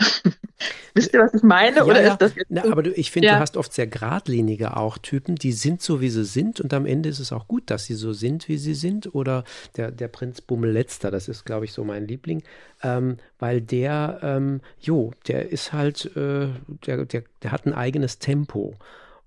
Wisst 0.94 1.14
ihr, 1.14 1.20
was 1.20 1.34
ich 1.34 1.42
meine? 1.42 1.76
Ja, 1.76 1.84
Oder 1.84 2.02
ja. 2.02 2.12
ist 2.12 2.20
das 2.20 2.34
jetzt 2.34 2.50
Na, 2.50 2.64
aber 2.64 2.82
du, 2.82 2.90
ich 2.92 3.10
finde, 3.10 3.28
ja. 3.28 3.34
du 3.34 3.40
hast 3.40 3.56
oft 3.56 3.72
sehr 3.72 3.86
geradlinige 3.86 4.76
auch 4.76 4.98
Typen, 4.98 5.36
die 5.36 5.52
sind 5.52 5.82
so, 5.82 6.00
wie 6.00 6.10
sie 6.10 6.24
sind 6.24 6.60
und 6.60 6.74
am 6.74 6.86
Ende 6.86 7.08
ist 7.08 7.20
es 7.20 7.32
auch 7.32 7.46
gut, 7.46 7.70
dass 7.70 7.84
sie 7.84 7.94
so 7.94 8.12
sind, 8.12 8.48
wie 8.48 8.58
sie 8.58 8.74
sind. 8.74 9.14
Oder 9.14 9.44
der, 9.76 9.90
der 9.90 10.08
Prinz 10.08 10.40
Bummelletzter, 10.40 11.10
das 11.10 11.28
ist, 11.28 11.44
glaube 11.44 11.64
ich, 11.64 11.72
so 11.72 11.84
mein 11.84 12.06
Liebling, 12.06 12.42
ähm, 12.82 13.18
weil 13.38 13.60
der, 13.60 14.20
ähm, 14.22 14.60
jo, 14.80 15.12
der 15.28 15.50
ist 15.50 15.72
halt, 15.72 16.16
äh, 16.16 16.48
der, 16.86 17.04
der, 17.04 17.24
der 17.42 17.52
hat 17.52 17.66
ein 17.66 17.74
eigenes 17.74 18.18
Tempo. 18.18 18.74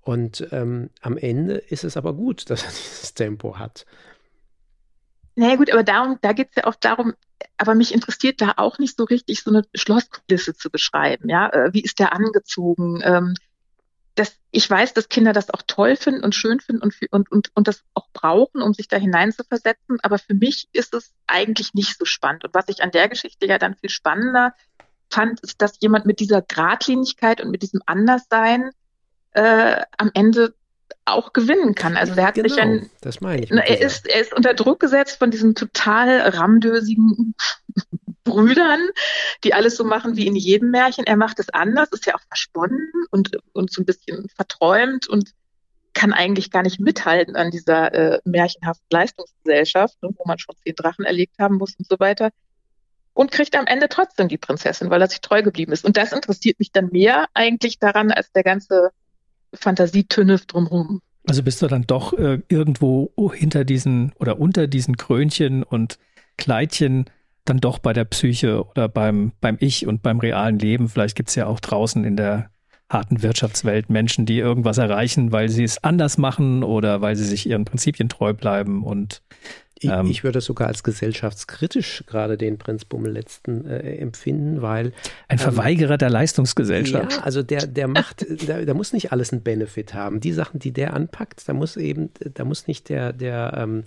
Und 0.04 0.46
ähm, 0.52 0.90
am 1.00 1.16
Ende 1.16 1.54
ist 1.54 1.82
es 1.82 1.96
aber 1.96 2.12
gut, 2.12 2.50
dass 2.50 2.62
er 2.62 2.68
dieses 2.70 3.14
Tempo 3.14 3.58
hat. 3.58 3.86
Naja 5.36 5.56
gut, 5.56 5.70
aber 5.72 5.82
darum, 5.82 6.18
da 6.20 6.32
geht 6.32 6.50
es 6.50 6.56
ja 6.56 6.64
auch 6.64 6.76
darum, 6.76 7.14
aber 7.56 7.74
mich 7.74 7.92
interessiert 7.92 8.40
da 8.40 8.54
auch 8.56 8.78
nicht 8.78 8.96
so 8.96 9.04
richtig, 9.04 9.42
so 9.42 9.50
eine 9.50 9.64
Schlosskulisse 9.74 10.54
zu 10.54 10.70
beschreiben. 10.70 11.28
Ja, 11.28 11.48
äh, 11.48 11.72
wie 11.72 11.82
ist 11.82 11.98
der 11.98 12.12
angezogen? 12.12 13.00
Ähm, 13.02 13.34
das, 14.14 14.36
ich 14.52 14.70
weiß, 14.70 14.94
dass 14.94 15.08
Kinder 15.08 15.32
das 15.32 15.50
auch 15.50 15.62
toll 15.66 15.96
finden 15.96 16.22
und 16.22 16.36
schön 16.36 16.60
finden 16.60 16.82
und, 16.82 16.94
und, 17.10 17.32
und, 17.32 17.50
und 17.54 17.66
das 17.66 17.82
auch 17.94 18.08
brauchen, 18.12 18.62
um 18.62 18.72
sich 18.74 18.86
da 18.86 18.96
hineinzuversetzen. 18.96 19.98
Aber 20.02 20.18
für 20.18 20.34
mich 20.34 20.68
ist 20.72 20.94
es 20.94 21.12
eigentlich 21.26 21.74
nicht 21.74 21.98
so 21.98 22.04
spannend. 22.04 22.44
Und 22.44 22.54
was 22.54 22.68
ich 22.68 22.82
an 22.82 22.92
der 22.92 23.08
Geschichte 23.08 23.46
ja 23.46 23.58
dann 23.58 23.74
viel 23.74 23.90
spannender 23.90 24.54
fand, 25.10 25.40
ist, 25.40 25.60
dass 25.60 25.80
jemand 25.80 26.06
mit 26.06 26.20
dieser 26.20 26.42
Gradlinigkeit 26.42 27.40
und 27.40 27.50
mit 27.50 27.62
diesem 27.62 27.80
Anderssein 27.86 28.70
äh, 29.34 29.82
am 29.98 30.10
Ende 30.14 30.54
auch 31.04 31.32
gewinnen 31.32 31.74
kann. 31.74 31.96
Also 31.96 32.14
der 32.14 32.26
hat 32.26 32.34
genau, 32.34 32.48
sich 32.48 32.60
ein, 32.60 32.90
das 33.00 33.20
meine 33.20 33.44
ich. 33.44 33.50
Er 33.50 33.80
ist, 33.80 34.06
er 34.06 34.20
ist 34.20 34.32
unter 34.32 34.54
Druck 34.54 34.80
gesetzt 34.80 35.18
von 35.18 35.30
diesen 35.30 35.54
total 35.54 36.20
ramdösigen 36.20 37.34
Brüdern, 38.24 38.80
die 39.44 39.52
alles 39.52 39.76
so 39.76 39.84
machen 39.84 40.16
wie 40.16 40.26
in 40.26 40.34
jedem 40.34 40.70
Märchen. 40.70 41.04
Er 41.04 41.16
macht 41.16 41.38
es 41.38 41.50
anders, 41.50 41.90
ist 41.92 42.06
ja 42.06 42.14
auch 42.14 42.22
versponnen 42.28 42.90
und, 43.10 43.36
und 43.52 43.70
so 43.70 43.82
ein 43.82 43.84
bisschen 43.84 44.28
verträumt 44.34 45.06
und 45.08 45.32
kann 45.92 46.12
eigentlich 46.12 46.50
gar 46.50 46.62
nicht 46.62 46.80
mithalten 46.80 47.36
an 47.36 47.50
dieser 47.50 47.94
äh, 47.94 48.20
märchenhaften 48.24 48.86
Leistungsgesellschaft, 48.90 50.02
ne, 50.02 50.10
wo 50.16 50.24
man 50.26 50.38
schon 50.38 50.56
zehn 50.64 50.74
Drachen 50.74 51.04
erlegt 51.04 51.38
haben 51.38 51.56
muss 51.56 51.74
und 51.78 51.86
so 51.88 52.00
weiter. 52.00 52.30
Und 53.12 53.30
kriegt 53.30 53.56
am 53.56 53.66
Ende 53.66 53.88
trotzdem 53.88 54.26
die 54.26 54.38
Prinzessin, 54.38 54.90
weil 54.90 55.00
er 55.00 55.08
sich 55.08 55.20
treu 55.20 55.42
geblieben 55.42 55.70
ist. 55.70 55.84
Und 55.84 55.96
das 55.96 56.12
interessiert 56.12 56.58
mich 56.58 56.72
dann 56.72 56.88
mehr 56.90 57.26
eigentlich 57.32 57.78
daran, 57.78 58.10
als 58.10 58.32
der 58.32 58.42
ganze 58.42 58.90
Fantasietünnef 59.54 60.46
drumherum. 60.46 61.00
Also 61.26 61.42
bist 61.42 61.62
du 61.62 61.66
dann 61.66 61.86
doch 61.86 62.12
äh, 62.12 62.40
irgendwo 62.48 63.12
hinter 63.32 63.64
diesen 63.64 64.12
oder 64.18 64.38
unter 64.38 64.66
diesen 64.66 64.96
Krönchen 64.96 65.62
und 65.62 65.98
Kleidchen 66.36 67.06
dann 67.44 67.58
doch 67.58 67.78
bei 67.78 67.92
der 67.92 68.04
Psyche 68.04 68.64
oder 68.64 68.88
beim, 68.88 69.32
beim 69.40 69.56
Ich 69.60 69.86
und 69.86 70.02
beim 70.02 70.18
realen 70.18 70.58
Leben. 70.58 70.88
Vielleicht 70.88 71.16
gibt 71.16 71.28
es 71.28 71.34
ja 71.34 71.46
auch 71.46 71.60
draußen 71.60 72.04
in 72.04 72.16
der 72.16 72.50
harten 72.88 73.22
Wirtschaftswelt 73.22 73.90
Menschen, 73.90 74.26
die 74.26 74.38
irgendwas 74.38 74.78
erreichen, 74.78 75.32
weil 75.32 75.48
sie 75.48 75.64
es 75.64 75.82
anders 75.82 76.18
machen 76.18 76.62
oder 76.62 77.00
weil 77.00 77.16
sie 77.16 77.24
sich 77.24 77.48
ihren 77.48 77.64
Prinzipien 77.64 78.08
treu 78.08 78.34
bleiben 78.34 78.84
und 78.84 79.22
Ich, 79.84 79.90
ähm, 79.90 80.06
ich, 80.06 80.24
würde 80.24 80.40
sogar 80.40 80.68
als 80.68 80.82
gesellschaftskritisch 80.82 82.04
gerade 82.06 82.36
den 82.36 82.58
Prinz 82.58 82.84
Bummel 82.84 83.12
letzten 83.12 83.66
äh, 83.66 83.96
empfinden, 83.96 84.62
weil 84.62 84.86
ein 85.28 85.38
ähm, 85.38 85.38
Verweigerer 85.38 85.92
ähm, 85.92 85.98
der 85.98 86.10
Leistungsgesellschaft. 86.10 87.12
Ja, 87.12 87.22
also 87.22 87.42
der, 87.42 87.66
der 87.66 87.88
macht, 87.88 88.26
der, 88.48 88.64
der, 88.64 88.74
muss 88.74 88.92
nicht 88.92 89.12
alles 89.12 89.32
einen 89.32 89.42
Benefit 89.42 89.94
haben. 89.94 90.20
Die 90.20 90.32
Sachen, 90.32 90.58
die 90.58 90.72
der 90.72 90.94
anpackt, 90.94 91.48
da 91.48 91.52
muss 91.52 91.76
eben, 91.76 92.10
da 92.34 92.44
muss 92.44 92.66
nicht 92.66 92.88
der, 92.88 93.12
der, 93.12 93.54
ähm, 93.56 93.84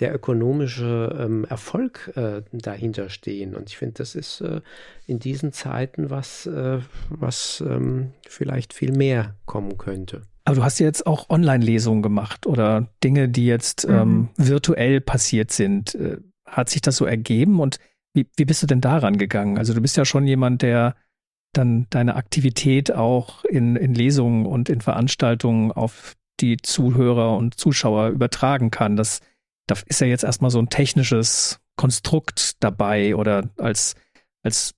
der 0.00 0.14
ökonomische 0.14 1.16
ähm, 1.18 1.44
Erfolg 1.44 2.12
äh, 2.16 2.42
dahinter 2.52 3.10
stehen. 3.10 3.54
Und 3.54 3.68
ich 3.68 3.76
finde, 3.76 3.94
das 3.98 4.14
ist 4.14 4.40
äh, 4.40 4.60
in 5.06 5.18
diesen 5.18 5.52
Zeiten 5.52 6.10
was, 6.10 6.46
äh, 6.46 6.78
was 7.10 7.62
ähm, 7.66 8.12
vielleicht 8.28 8.72
viel 8.72 8.92
mehr 8.92 9.34
kommen 9.46 9.78
könnte. 9.78 10.22
Aber 10.44 10.56
du 10.56 10.62
hast 10.64 10.78
ja 10.78 10.86
jetzt 10.86 11.06
auch 11.06 11.30
Online-Lesungen 11.30 12.02
gemacht 12.02 12.46
oder 12.46 12.88
Dinge, 13.02 13.28
die 13.28 13.46
jetzt 13.46 13.88
mhm. 13.88 13.94
ähm, 13.94 14.28
virtuell 14.36 15.00
passiert 15.00 15.50
sind. 15.50 15.94
Äh, 15.94 16.18
hat 16.46 16.68
sich 16.68 16.82
das 16.82 16.96
so 16.96 17.06
ergeben 17.06 17.60
und 17.60 17.78
wie, 18.12 18.28
wie 18.36 18.44
bist 18.44 18.62
du 18.62 18.66
denn 18.66 18.80
daran 18.80 19.18
gegangen? 19.18 19.58
Also 19.58 19.74
du 19.74 19.80
bist 19.80 19.96
ja 19.96 20.04
schon 20.04 20.26
jemand, 20.26 20.62
der 20.62 20.94
dann 21.52 21.86
deine 21.90 22.16
Aktivität 22.16 22.92
auch 22.92 23.44
in, 23.44 23.76
in 23.76 23.94
Lesungen 23.94 24.46
und 24.46 24.68
in 24.68 24.80
Veranstaltungen 24.80 25.72
auf 25.72 26.14
die 26.40 26.56
Zuhörer 26.56 27.36
und 27.36 27.58
Zuschauer 27.58 28.08
übertragen 28.08 28.70
kann. 28.70 28.96
Das, 28.96 29.20
da 29.66 29.76
ist 29.86 30.00
ja 30.00 30.06
jetzt 30.06 30.24
erstmal 30.24 30.50
so 30.50 30.58
ein 30.58 30.68
technisches 30.68 31.60
Konstrukt 31.76 32.62
dabei 32.62 33.16
oder 33.16 33.50
als, 33.56 33.94
als 34.42 34.74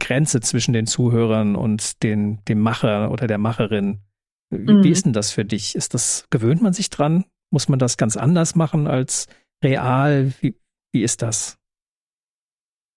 Grenze 0.00 0.40
zwischen 0.40 0.72
den 0.72 0.86
Zuhörern 0.86 1.56
und 1.56 2.02
den, 2.02 2.44
dem 2.46 2.60
Macher 2.60 3.10
oder 3.10 3.26
der 3.26 3.38
Macherin. 3.38 4.00
Wie, 4.52 4.72
mhm. 4.72 4.84
wie 4.84 4.90
ist 4.90 5.06
denn 5.06 5.14
das 5.14 5.30
für 5.30 5.44
dich? 5.44 5.74
Ist 5.74 5.94
das, 5.94 6.26
gewöhnt 6.30 6.60
man 6.60 6.74
sich 6.74 6.90
dran? 6.90 7.24
Muss 7.50 7.68
man 7.68 7.78
das 7.78 7.96
ganz 7.96 8.16
anders 8.16 8.54
machen 8.54 8.86
als 8.86 9.26
real? 9.64 10.32
Wie, 10.40 10.60
wie 10.92 11.02
ist 11.02 11.22
das? 11.22 11.56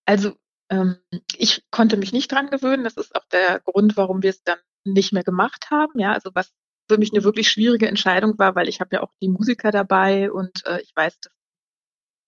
Also, 0.06 0.36
ähm, 0.70 0.98
ich 1.38 1.64
konnte 1.72 1.96
mich 1.96 2.12
nicht 2.12 2.32
dran 2.32 2.50
gewöhnen. 2.50 2.84
Das 2.84 2.98
ist 2.98 3.16
auch 3.16 3.26
der 3.32 3.62
Grund, 3.62 3.96
warum 3.96 4.22
wir 4.22 4.32
es 4.32 4.44
dann 4.44 4.60
nicht 4.84 5.14
mehr 5.14 5.24
gemacht 5.24 5.72
haben. 5.72 5.98
Ja, 5.98 6.12
also 6.12 6.32
was 6.34 6.54
für 6.90 6.98
mich 6.98 7.14
eine 7.14 7.24
wirklich 7.24 7.50
schwierige 7.50 7.88
Entscheidung 7.88 8.38
war, 8.38 8.56
weil 8.56 8.68
ich 8.68 8.82
habe 8.82 8.98
ja 8.98 9.02
auch 9.02 9.14
die 9.22 9.30
Musiker 9.30 9.72
dabei 9.72 10.32
und 10.32 10.66
äh, 10.66 10.82
ich 10.82 10.92
weiß, 10.96 11.20
dass 11.20 11.34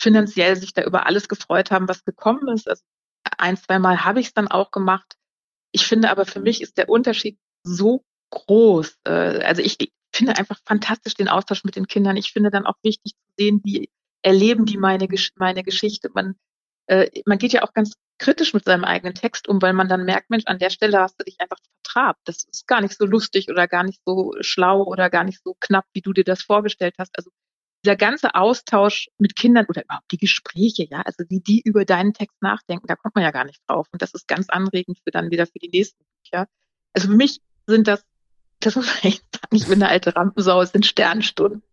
finanziell 0.01 0.55
sich 0.55 0.73
da 0.73 0.83
über 0.83 1.05
alles 1.05 1.27
gefreut 1.27 1.69
haben, 1.69 1.89
was 1.89 2.05
gekommen 2.05 2.47
ist. 2.47 2.67
Also 2.69 2.83
ein, 3.37 3.57
zwei 3.57 3.77
Mal 3.77 4.05
habe 4.05 4.19
ich 4.21 4.27
es 4.27 4.33
dann 4.33 4.47
auch 4.47 4.71
gemacht. 4.71 5.17
Ich 5.73 5.85
finde 5.85 6.09
aber 6.09 6.25
für 6.25 6.39
mich 6.39 6.61
ist 6.61 6.77
der 6.77 6.89
Unterschied 6.89 7.37
so 7.63 8.05
groß. 8.29 8.97
Äh, 9.05 9.11
also 9.43 9.61
ich 9.61 9.77
finde 10.13 10.37
einfach 10.37 10.59
fantastisch 10.65 11.15
den 11.15 11.29
Austausch 11.29 11.63
mit 11.63 11.75
den 11.75 11.87
Kindern. 11.87 12.17
Ich 12.17 12.31
finde 12.31 12.49
dann 12.49 12.65
auch 12.65 12.75
wichtig 12.83 13.13
zu 13.13 13.33
sehen, 13.37 13.61
wie 13.63 13.89
erleben 14.21 14.65
die 14.65 14.77
meine, 14.77 15.07
meine 15.35 15.63
Geschichte. 15.63 16.09
Man, 16.13 16.35
äh, 16.87 17.09
man 17.25 17.37
geht 17.37 17.53
ja 17.53 17.63
auch 17.63 17.73
ganz 17.73 17.93
kritisch 18.17 18.53
mit 18.53 18.65
seinem 18.65 18.83
eigenen 18.83 19.13
Text 19.13 19.47
um, 19.47 19.61
weil 19.61 19.73
man 19.73 19.87
dann 19.87 20.05
merkt, 20.05 20.29
Mensch, 20.29 20.45
an 20.47 20.59
der 20.59 20.69
Stelle 20.69 20.99
hast 20.99 21.19
du 21.19 21.23
dich 21.23 21.39
einfach 21.39 21.57
vertrabt. 21.83 22.19
Das 22.25 22.45
ist 22.51 22.67
gar 22.67 22.81
nicht 22.81 22.97
so 22.97 23.05
lustig 23.05 23.49
oder 23.49 23.67
gar 23.67 23.83
nicht 23.83 24.01
so 24.05 24.33
schlau 24.41 24.83
oder 24.83 25.09
gar 25.09 25.23
nicht 25.23 25.41
so 25.43 25.55
knapp, 25.59 25.85
wie 25.93 26.01
du 26.01 26.13
dir 26.13 26.23
das 26.23 26.41
vorgestellt 26.41 26.95
hast. 26.97 27.15
Also 27.17 27.29
dieser 27.85 27.95
ganze 27.95 28.33
Austausch 28.35 29.07
mit 29.19 29.35
Kindern 29.35 29.65
oder 29.69 29.83
überhaupt 29.83 30.11
die 30.11 30.17
Gespräche, 30.17 30.87
ja, 30.89 31.01
also 31.01 31.23
wie 31.29 31.39
die 31.39 31.61
über 31.63 31.85
deinen 31.85 32.13
Text 32.13 32.35
nachdenken, 32.41 32.87
da 32.87 32.95
kommt 32.95 33.15
man 33.15 33.23
ja 33.23 33.31
gar 33.31 33.45
nicht 33.45 33.61
drauf. 33.67 33.87
Und 33.91 34.01
das 34.01 34.13
ist 34.13 34.27
ganz 34.27 34.49
anregend 34.49 34.99
für 35.03 35.11
dann 35.11 35.29
wieder 35.29 35.45
für 35.45 35.59
die 35.59 35.69
nächsten 35.69 36.03
Bücher. 36.23 36.47
Also 36.93 37.09
für 37.09 37.15
mich 37.15 37.39
sind 37.67 37.87
das 37.87 38.03
das 38.67 38.75
muss 38.75 38.87
man 38.87 39.13
echt 39.13 39.23
sagen, 39.33 39.55
ich 39.55 39.65
bin 39.65 39.81
eine 39.81 39.89
alte 39.89 40.15
Rampensau, 40.15 40.61
es 40.61 40.71
sind 40.71 40.85
Sternstunden. 40.85 41.63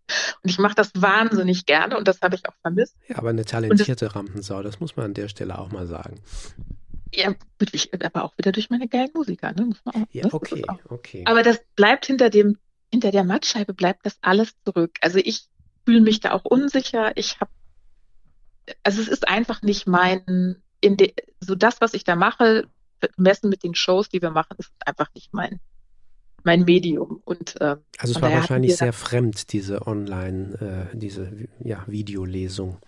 Und 0.42 0.50
ich 0.50 0.58
mache 0.58 0.74
das 0.76 0.92
wahnsinnig 0.94 1.66
gerne 1.66 1.98
und 1.98 2.06
das 2.06 2.20
habe 2.20 2.36
ich 2.36 2.48
auch 2.48 2.54
vermisst. 2.62 2.96
Ja, 3.08 3.18
aber 3.18 3.30
eine 3.30 3.44
talentierte 3.44 4.04
das, 4.04 4.14
Rampensau, 4.14 4.62
das 4.62 4.78
muss 4.78 4.96
man 4.96 5.06
an 5.06 5.14
der 5.14 5.28
Stelle 5.28 5.58
auch 5.58 5.72
mal 5.72 5.86
sagen. 5.86 6.20
Ja, 7.12 7.34
ich, 7.72 7.92
aber 7.92 8.24
auch 8.24 8.38
wieder 8.38 8.52
durch 8.52 8.70
meine 8.70 8.86
geilen 8.86 9.10
Musiker, 9.12 9.52
ne? 9.52 9.70
Auch, 9.84 9.94
ja, 10.12 10.26
okay, 10.32 10.64
okay. 10.88 11.24
Aber 11.26 11.42
das 11.42 11.60
bleibt 11.74 12.06
hinter 12.06 12.30
dem, 12.30 12.58
hinter 12.92 13.10
der 13.10 13.24
Mattscheibe 13.24 13.74
bleibt 13.74 14.06
das 14.06 14.18
alles 14.20 14.54
zurück. 14.64 14.92
Also 15.00 15.18
ich 15.18 15.48
fühle 15.84 16.00
mich 16.00 16.20
da 16.20 16.32
auch 16.32 16.44
unsicher. 16.44 17.16
Ich 17.16 17.40
habe, 17.40 17.50
also 18.84 19.00
es 19.00 19.08
ist 19.08 19.26
einfach 19.26 19.62
nicht 19.62 19.88
mein, 19.88 20.62
in 20.80 20.96
de, 20.96 21.12
so 21.40 21.56
das, 21.56 21.80
was 21.80 21.94
ich 21.94 22.04
da 22.04 22.14
mache, 22.14 22.68
messen 23.16 23.50
mit 23.50 23.64
den 23.64 23.74
Shows, 23.74 24.08
die 24.08 24.22
wir 24.22 24.30
machen, 24.30 24.56
ist 24.58 24.70
einfach 24.86 25.08
nicht 25.14 25.32
mein 25.32 25.60
mein 26.44 26.64
Medium. 26.64 27.20
Und, 27.24 27.60
äh, 27.60 27.76
also 27.98 28.14
es 28.14 28.22
war 28.22 28.30
wahrscheinlich 28.30 28.76
sehr 28.76 28.92
fremd, 28.92 29.52
diese 29.52 29.86
Online, 29.86 30.90
äh, 30.92 30.96
diese 30.96 31.32
ja, 31.58 31.84
Videolesung. 31.86 32.78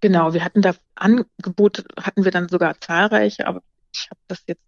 Genau, 0.00 0.34
wir 0.34 0.44
hatten 0.44 0.60
da 0.60 0.74
Angebote, 0.96 1.84
hatten 1.98 2.24
wir 2.24 2.30
dann 2.30 2.48
sogar 2.48 2.78
zahlreiche, 2.78 3.46
aber 3.46 3.62
ich 3.92 4.08
habe 4.10 4.20
das 4.28 4.42
jetzt, 4.46 4.60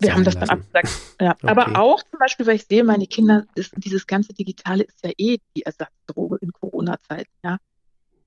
wir 0.00 0.08
Sein 0.08 0.16
haben 0.16 0.24
das 0.24 0.34
lassen. 0.34 0.48
dann 0.48 0.58
abgesagt. 0.60 0.88
Ja. 1.20 1.36
Okay. 1.42 1.46
Aber 1.48 1.78
auch 1.78 2.02
zum 2.02 2.18
Beispiel, 2.18 2.46
weil 2.46 2.56
ich 2.56 2.66
sehe, 2.66 2.84
meine 2.84 3.06
Kinder, 3.06 3.46
ist, 3.54 3.72
dieses 3.76 4.06
ganze 4.06 4.34
Digitale 4.34 4.82
ist 4.82 4.98
ja 5.04 5.12
eh 5.16 5.38
die 5.56 5.62
Ersatzdroge 5.62 6.36
in 6.40 6.52
Corona-Zeiten, 6.52 7.30
ja. 7.42 7.58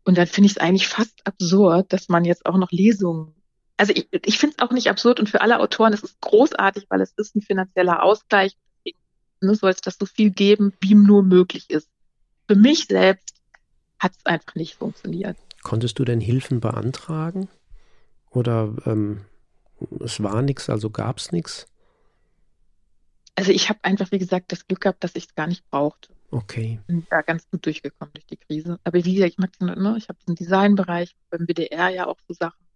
Und 0.03 0.17
dann 0.17 0.25
finde 0.25 0.47
ich 0.47 0.53
es 0.53 0.57
eigentlich 0.57 0.87
fast 0.87 1.27
absurd, 1.27 1.91
dass 1.91 2.07
man 2.07 2.23
jetzt 2.23 2.45
auch 2.45 2.57
noch 2.57 2.71
Lesungen 2.71 3.35
also 3.77 3.93
ich, 3.95 4.07
ich 4.11 4.37
finde 4.39 4.55
es 4.57 4.63
auch 4.63 4.71
nicht 4.71 4.89
absurd 4.89 5.19
und 5.19 5.29
für 5.29 5.41
alle 5.41 5.59
Autoren 5.59 5.93
ist 5.93 6.03
es 6.03 6.19
großartig, 6.19 6.87
weil 6.89 7.01
es 7.01 7.13
ist 7.15 7.35
ein 7.35 7.41
finanzieller 7.41 8.03
Ausgleich. 8.03 8.57
Deswegen 8.79 8.97
ne, 9.41 9.55
soll 9.55 9.69
es 9.69 9.81
das 9.81 9.97
so 9.97 10.05
viel 10.05 10.31
geben, 10.31 10.73
wie 10.81 10.95
nur 10.95 11.23
möglich 11.23 11.69
ist. 11.69 11.89
Für 12.47 12.55
mich 12.55 12.85
selbst 12.85 13.35
hat 13.99 14.13
es 14.17 14.25
einfach 14.25 14.55
nicht 14.55 14.75
funktioniert. 14.75 15.37
Konntest 15.61 15.99
du 15.99 16.05
denn 16.05 16.21
Hilfen 16.21 16.59
beantragen? 16.59 17.49
Oder 18.31 18.75
ähm, 18.85 19.25
es 19.99 20.21
war 20.21 20.41
nichts, 20.41 20.69
also 20.69 20.89
gab 20.89 21.17
es 21.17 21.31
nichts? 21.31 21.67
Also 23.35 23.51
ich 23.51 23.69
habe 23.69 23.79
einfach, 23.83 24.11
wie 24.11 24.17
gesagt, 24.17 24.51
das 24.51 24.65
Glück 24.65 24.81
gehabt, 24.81 25.03
dass 25.03 25.15
ich 25.15 25.25
es 25.25 25.35
gar 25.35 25.47
nicht 25.47 25.67
brauchte. 25.69 26.09
Okay. 26.31 26.79
Bin 26.87 27.05
da 27.09 27.21
ganz 27.21 27.49
gut 27.49 27.65
durchgekommen 27.65 28.13
durch 28.13 28.25
die 28.25 28.37
Krise. 28.37 28.79
Aber 28.83 29.05
wie 29.05 29.13
gesagt, 29.13 29.33
ich 29.33 29.37
mag 29.37 29.51
ne, 29.61 29.95
ich 29.97 30.09
habe 30.09 30.19
diesen 30.21 30.35
Designbereich 30.35 31.15
beim 31.29 31.47
WDR 31.47 31.89
ja 31.89 32.07
auch 32.07 32.17
so 32.27 32.33
Sachen 32.33 32.66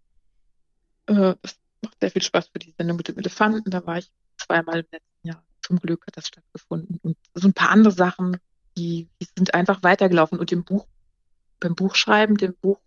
äh, 1.18 1.36
es 1.42 1.60
macht 1.82 2.00
sehr 2.00 2.12
viel 2.12 2.22
Spaß 2.22 2.50
für 2.50 2.60
die 2.60 2.74
Sendung 2.78 2.98
mit 2.98 3.08
dem 3.08 3.18
Elefanten. 3.18 3.70
Da 3.70 3.86
war 3.86 3.98
ich 3.98 4.12
zweimal 4.38 4.80
im 4.80 4.86
letzten 4.92 5.28
Jahr. 5.28 5.44
Zum 5.62 5.80
Glück 5.80 6.06
hat 6.08 6.18
das 6.18 6.28
stattgefunden. 6.28 7.00
Und 7.04 7.18
so 7.34 7.48
ein 7.48 7.54
paar 7.54 7.70
andere 7.70 7.94
Sachen, 7.94 8.38
die, 8.78 9.08
die 9.22 9.28
sind 9.36 9.54
einfach 9.54 9.84
weitergelaufen. 9.84 10.40
Und 10.40 10.52
dem 10.52 10.64
Buch, 10.64 10.88
beim 11.60 11.76
Buchschreiben, 11.76 12.38
dem 12.38 12.56
Buch, 12.56 12.80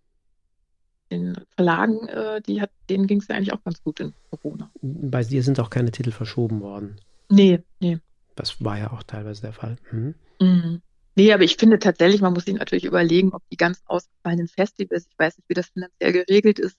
den 1.11 1.37
Verlagen, 1.55 2.09
äh, 2.09 2.41
die 2.43 2.61
hat, 2.61 2.71
denen 2.89 3.07
ging 3.07 3.21
es 3.21 3.29
ja 3.29 3.37
eigentlich 3.37 3.53
auch 3.53 3.63
ganz 3.63 3.83
gut 3.83 4.01
in 4.01 4.15
Corona. 4.31 4.71
Bei 4.81 5.23
dir 5.23 5.43
sind 5.43 5.61
auch 5.61 5.71
keine 5.71 5.91
Titel 5.91 6.11
verschoben 6.11 6.61
worden. 6.61 7.01
Nee, 7.29 7.63
nee. 7.81 7.99
Das 8.35 8.65
war 8.65 8.79
ja 8.79 8.93
auch 8.93 9.03
teilweise 9.03 9.43
der 9.43 9.53
Fall. 9.53 9.77
Mhm. 9.93 10.15
Mhm. 10.41 10.83
Nee, 11.17 11.33
aber 11.33 11.45
ich 11.45 11.57
finde 11.57 11.79
tatsächlich, 11.79 12.21
man 12.21 12.33
muss 12.33 12.45
sich 12.45 12.55
natürlich 12.55 12.85
überlegen, 12.85 13.33
ob 13.33 13.43
die 13.51 13.57
ganz 13.57 13.83
ausgefallenen 13.87 14.49
Festivals, 14.49 15.07
ich 15.09 15.19
weiß 15.19 15.37
nicht, 15.39 15.49
wie 15.49 15.55
das 15.55 15.69
finanziell 15.69 16.13
geregelt 16.13 16.59
ist, 16.59 16.77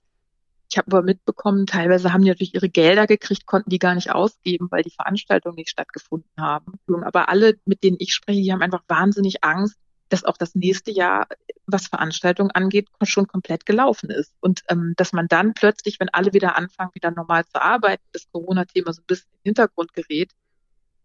ich 0.76 0.78
habe 0.78 0.98
aber 0.98 1.04
mitbekommen, 1.04 1.68
teilweise 1.68 2.12
haben 2.12 2.24
die 2.24 2.28
natürlich 2.28 2.54
ihre 2.54 2.68
Gelder 2.68 3.08
gekriegt, 3.08 3.46
konnten 3.46 3.70
die 3.70 3.80
gar 3.80 3.96
nicht 3.96 4.12
ausgeben, 4.12 4.68
weil 4.72 4.84
die 4.84 4.90
Veranstaltungen 4.90 5.56
nicht 5.56 5.70
stattgefunden 5.70 6.30
haben. 6.38 6.74
Aber 7.06 7.30
alle, 7.30 7.58
mit 7.64 7.82
denen 7.82 7.96
ich 7.98 8.14
spreche, 8.14 8.42
die 8.42 8.52
haben 8.52 8.62
einfach 8.62 8.84
wahnsinnig 8.90 9.42
Angst, 9.42 9.78
dass 10.10 10.26
auch 10.26 10.36
das 10.36 10.54
nächste 10.54 10.92
Jahr, 10.92 11.28
was 11.66 11.88
Veranstaltungen 11.88 12.52
angeht, 12.52 12.90
schon 13.04 13.26
komplett 13.26 13.66
gelaufen 13.66 14.10
ist. 14.10 14.34
Und 14.42 14.64
ähm, 14.68 14.96
dass 14.98 15.14
man 15.14 15.30
dann 15.30 15.54
plötzlich, 15.54 15.98
wenn 16.02 16.10
alle 16.10 16.34
wieder 16.34 16.58
anfangen, 16.58 16.92
wieder 16.94 17.12
normal 17.12 17.46
zu 17.46 17.62
arbeiten, 17.62 18.04
das 18.12 18.28
Corona-Thema 18.34 18.92
so 18.92 19.02
ein 19.02 19.06
bisschen 19.08 19.30
in 19.32 19.38
den 19.38 19.50
Hintergrund 19.52 19.94
gerät, 19.94 20.32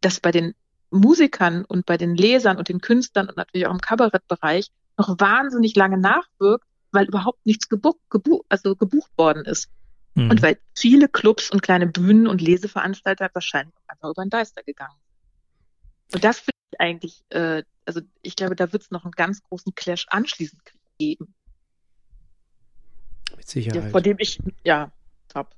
dass 0.00 0.18
bei 0.18 0.32
den 0.32 0.54
Musikern 0.90 1.64
und 1.64 1.86
bei 1.86 1.96
den 1.96 2.16
Lesern 2.16 2.58
und 2.58 2.68
den 2.68 2.80
Künstlern 2.80 3.28
und 3.28 3.36
natürlich 3.36 3.68
auch 3.68 3.74
im 3.74 3.80
Kabarettbereich 3.80 4.72
noch 4.98 5.20
wahnsinnig 5.20 5.76
lange 5.76 5.98
nachwirkt, 5.98 6.64
weil 6.92 7.06
überhaupt 7.06 7.44
nichts 7.46 7.68
gebucht, 7.68 8.00
gebuch, 8.10 8.44
also 8.48 8.76
gebucht 8.76 9.10
worden 9.16 9.44
ist. 9.44 9.70
Mhm. 10.14 10.30
Und 10.30 10.42
weil 10.42 10.58
viele 10.74 11.08
Clubs 11.08 11.50
und 11.50 11.62
kleine 11.62 11.86
Bühnen 11.86 12.26
und 12.26 12.40
Leseveranstalter 12.40 13.30
wahrscheinlich 13.32 13.74
einfach 13.86 14.10
über 14.10 14.24
den 14.24 14.30
Deister 14.30 14.62
gegangen 14.62 14.96
sind. 14.98 16.14
Und 16.14 16.24
das 16.24 16.38
finde 16.38 16.58
ich 16.72 16.80
eigentlich, 16.80 17.24
äh, 17.30 17.62
also 17.84 18.00
ich 18.22 18.36
glaube, 18.36 18.56
da 18.56 18.72
wird 18.72 18.82
es 18.82 18.90
noch 18.90 19.04
einen 19.04 19.12
ganz 19.12 19.42
großen 19.42 19.74
Clash 19.74 20.06
anschließend 20.10 20.60
geben. 20.98 21.34
Mit 23.36 23.48
Sicherheit. 23.48 23.84
Ja, 23.84 23.90
vor 23.90 24.00
dem 24.00 24.16
ich, 24.18 24.40
ja, 24.64 24.90
top. 25.28 25.54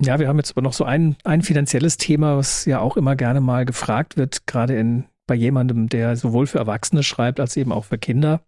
Ja, 0.00 0.20
wir 0.20 0.28
haben 0.28 0.36
jetzt 0.36 0.52
aber 0.52 0.62
noch 0.62 0.72
so 0.72 0.84
ein, 0.84 1.16
ein 1.24 1.42
finanzielles 1.42 1.96
Thema, 1.96 2.36
was 2.36 2.64
ja 2.64 2.78
auch 2.78 2.96
immer 2.96 3.16
gerne 3.16 3.40
mal 3.40 3.64
gefragt 3.64 4.16
wird, 4.16 4.46
gerade 4.46 4.76
in, 4.76 5.08
bei 5.26 5.34
jemandem, 5.34 5.88
der 5.88 6.14
sowohl 6.14 6.46
für 6.46 6.58
Erwachsene 6.58 7.02
schreibt 7.02 7.40
als 7.40 7.56
eben 7.56 7.72
auch 7.72 7.84
für 7.84 7.98
Kinder. 7.98 8.46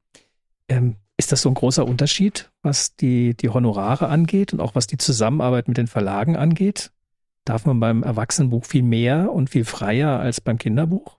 Ähm, 0.69 0.97
ist 1.17 1.33
das 1.33 1.43
so 1.43 1.49
ein 1.49 1.55
großer 1.55 1.87
Unterschied, 1.87 2.51
was 2.63 2.95
die, 2.97 3.35
die 3.35 3.49
Honorare 3.49 4.09
angeht 4.09 4.53
und 4.53 4.61
auch 4.61 4.75
was 4.75 4.87
die 4.87 4.99
Zusammenarbeit 4.99 5.69
mit 5.69 5.79
den 5.79 5.87
Verlagen 5.87 6.37
angeht? 6.37 6.93
Darf 7.45 7.65
man 7.65 7.81
beim 7.81 8.03
Erwachsenenbuch 8.03 8.65
viel 8.65 8.83
mehr 8.83 9.33
und 9.33 9.49
viel 9.49 9.65
freier 9.65 10.19
als 10.19 10.41
beim 10.41 10.59
Kinderbuch? 10.59 11.19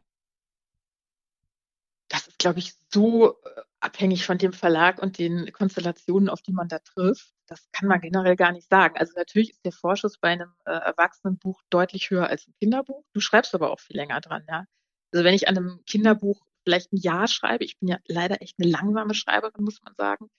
Das 2.09 2.27
ist, 2.27 2.37
glaube 2.37 2.59
ich, 2.59 2.73
so 2.91 3.31
äh, 3.31 3.61
abhängig 3.79 4.25
von 4.25 4.37
dem 4.37 4.53
Verlag 4.53 5.01
und 5.01 5.17
den 5.17 5.51
Konstellationen, 5.51 6.29
auf 6.29 6.41
die 6.41 6.53
man 6.53 6.67
da 6.67 6.79
trifft. 6.79 7.33
Das 7.47 7.69
kann 7.71 7.87
man 7.87 8.01
generell 8.01 8.35
gar 8.35 8.51
nicht 8.51 8.69
sagen. 8.69 8.97
Also 8.97 9.13
natürlich 9.15 9.51
ist 9.51 9.65
der 9.65 9.71
Vorschuss 9.71 10.17
bei 10.19 10.29
einem 10.29 10.53
äh, 10.65 10.71
Erwachsenenbuch 10.71 11.61
deutlich 11.69 12.09
höher 12.09 12.27
als 12.27 12.47
ein 12.47 12.53
Kinderbuch. 12.59 13.03
Du 13.13 13.19
schreibst 13.19 13.55
aber 13.55 13.71
auch 13.71 13.79
viel 13.79 13.95
länger 13.95 14.21
dran, 14.21 14.43
ja. 14.47 14.65
Also 15.13 15.23
wenn 15.23 15.33
ich 15.33 15.47
an 15.47 15.57
einem 15.57 15.79
Kinderbuch 15.85 16.46
vielleicht 16.67 16.91
ein 16.91 16.97
Jahr 16.97 17.27
schreibe, 17.27 17.63
ich 17.63 17.79
bin 17.79 17.87
ja 17.87 17.97
leider 18.07 18.41
echt 18.41 18.55
eine 18.59 18.69
langsame 18.69 19.13
Schreiberin, 19.13 19.63
muss 19.63 19.81
man 19.81 19.95
sagen, 19.95 20.29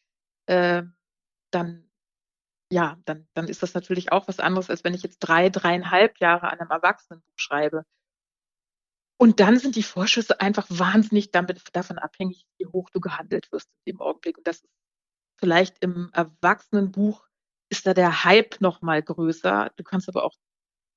äh, 0.47 0.83
dann 1.51 1.89
ja, 2.71 2.99
dann, 3.07 3.27
dann 3.35 3.49
ist 3.49 3.63
das 3.63 3.75
natürlich 3.75 4.13
auch 4.13 4.29
was 4.29 4.41
anderes, 4.41 4.69
als 4.69 4.85
wenn 4.85 4.95
ich 4.95 5.03
jetzt 5.03 5.21
drei, 5.21 5.49
dreieinhalb 5.49 6.19
Jahre 6.21 6.51
an 6.51 6.61
einem 6.61 6.71
Erwachsenenbuch 6.71 7.33
schreibe. 7.37 7.85
Und 9.19 9.41
dann 9.41 9.59
sind 9.59 9.75
die 9.75 9.83
Vorschüsse 9.83 10.41
einfach 10.41 10.67
wahnsinnig 10.69 11.31
damit, 11.31 11.63
davon 11.73 11.99
abhängig, 11.99 12.47
wie 12.59 12.67
hoch 12.67 12.91
du 12.91 13.01
gehandelt 13.01 13.51
wirst 13.53 13.69
dem 13.87 14.01
Augenblick. 14.01 14.39
Und 14.39 14.47
das 14.47 14.59
ist 14.59 14.71
vielleicht 15.39 15.83
im 15.83 16.11
Erwachsenenbuch 16.13 17.27
ist 17.71 17.87
da 17.87 17.95
der 17.95 18.25
Hype 18.25 18.61
noch 18.61 18.81
mal 18.83 19.03
größer. 19.03 19.73
Du 19.77 19.83
kannst 19.83 20.09
aber 20.09 20.25
auch 20.25 20.35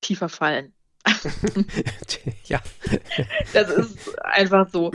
tiefer 0.01 0.29
fallen. 0.29 0.75
ja. 2.45 2.59
Das 3.53 3.69
ist 3.69 4.23
einfach 4.23 4.69
so. 4.69 4.91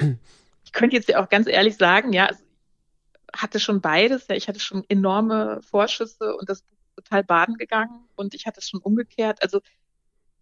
Ich 0.64 0.72
könnte 0.72 0.96
jetzt 0.96 1.08
ja 1.08 1.22
auch 1.22 1.28
ganz 1.28 1.46
ehrlich 1.46 1.76
sagen, 1.76 2.12
ja, 2.12 2.30
ich 2.30 3.42
hatte 3.42 3.60
schon 3.60 3.80
beides. 3.80 4.26
Ja, 4.28 4.36
ich 4.36 4.48
hatte 4.48 4.60
schon 4.60 4.84
enorme 4.88 5.60
Vorschüsse 5.62 6.36
und 6.36 6.48
das 6.48 6.62
Buch 6.62 6.76
total 6.96 7.24
baden 7.24 7.56
gegangen 7.56 8.06
und 8.14 8.34
ich 8.34 8.46
hatte 8.46 8.60
es 8.60 8.68
schon 8.68 8.80
umgekehrt. 8.80 9.42
Also 9.42 9.60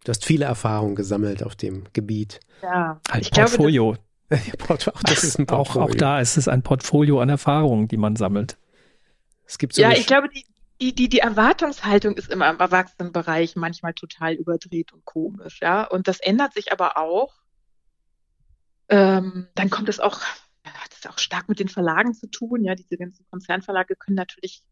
Du 0.05 0.11
hast 0.11 0.27
viele 0.27 0.45
Erfahrungen 0.45 0.95
gesammelt 0.95 1.43
auf 1.43 1.57
dem 1.57 1.85
Gebiet. 1.95 2.41
Ja, 2.63 3.01
ein 3.11 3.23
ich 3.23 3.31
Portfolio. 3.31 3.97
Glaube, 4.29 4.43
auch, 4.95 5.03
das 5.03 5.25
ist 5.25 5.39
ein 5.39 5.47
Portfolio. 5.47 5.87
Auch, 5.87 5.91
auch 5.91 5.95
da 5.95 6.21
ist 6.21 6.37
es 6.37 6.47
ein 6.47 6.63
Portfolio 6.63 7.21
an 7.21 7.31
Erfahrungen, 7.31 7.89
die 7.89 7.97
man 7.97 8.15
sammelt. 8.15 8.59
Es 9.47 9.57
gibt 9.57 9.75
so 9.75 9.81
ja, 9.81 9.93
ich 9.93 10.07
glaube, 10.07 10.29
die, 10.29 10.45
die, 10.81 10.95
die, 10.95 11.09
die 11.09 11.21
Erwartungshaltung 11.21 12.17
ist 12.17 12.31
immer 12.31 12.51
im 12.51 12.59
Erwachsenenbereich 12.59 13.57
manchmal 13.57 13.95
total 13.95 14.35
überdreht 14.35 14.93
und 14.93 15.05
komisch, 15.05 15.61
ja. 15.61 15.85
Und 15.85 16.09
das 16.09 16.21
ändert 16.21 16.55
sich 16.55 16.73
aber 16.73 16.97
auch. 16.97 17.35
Ähm, 18.89 19.49
dann 19.55 19.71
kommt 19.71 19.89
es 19.89 20.01
auch, 20.01 20.21
hat 20.65 20.93
es 20.93 21.07
auch 21.07 21.19
stark 21.19 21.49
mit 21.49 21.61
den 21.61 21.69
Verlagen 21.69 22.15
zu 22.15 22.29
tun, 22.29 22.65
ja. 22.65 22.75
Diese 22.75 22.97
ganzen 22.97 23.25
Konzernverlage 23.31 23.97
können 23.97 24.17
natürlich 24.17 24.65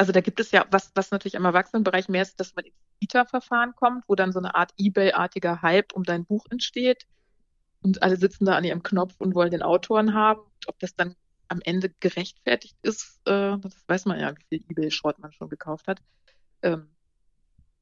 also 0.00 0.12
da 0.12 0.22
gibt 0.22 0.40
es 0.40 0.50
ja, 0.50 0.64
was, 0.70 0.92
was 0.94 1.10
natürlich 1.10 1.34
im 1.34 1.44
Erwachsenenbereich 1.44 2.08
mehr 2.08 2.22
ist, 2.22 2.40
dass 2.40 2.56
man 2.56 2.64
ins 2.64 2.74
Bieterverfahren 3.00 3.74
kommt, 3.76 4.04
wo 4.08 4.14
dann 4.14 4.32
so 4.32 4.38
eine 4.38 4.54
Art 4.54 4.72
Ebay-artiger 4.78 5.60
Hype 5.60 5.92
um 5.92 6.04
dein 6.04 6.24
Buch 6.24 6.46
entsteht. 6.48 7.06
Und 7.82 8.02
alle 8.02 8.16
sitzen 8.16 8.46
da 8.46 8.56
an 8.56 8.64
ihrem 8.64 8.82
Knopf 8.82 9.16
und 9.18 9.34
wollen 9.34 9.50
den 9.50 9.60
Autoren 9.60 10.14
haben. 10.14 10.40
Ob 10.66 10.78
das 10.78 10.94
dann 10.94 11.16
am 11.50 11.60
Ende 11.64 11.90
gerechtfertigt 12.00 12.76
ist, 12.82 13.20
äh, 13.26 13.58
das 13.58 13.84
weiß 13.88 14.06
man 14.06 14.20
ja, 14.20 14.32
wie 14.36 14.44
viel 14.58 14.64
Ebay-Schrott 14.70 15.18
man 15.18 15.32
schon 15.32 15.48
gekauft 15.48 15.88
hat. 15.88 16.00
Ähm, 16.62 16.88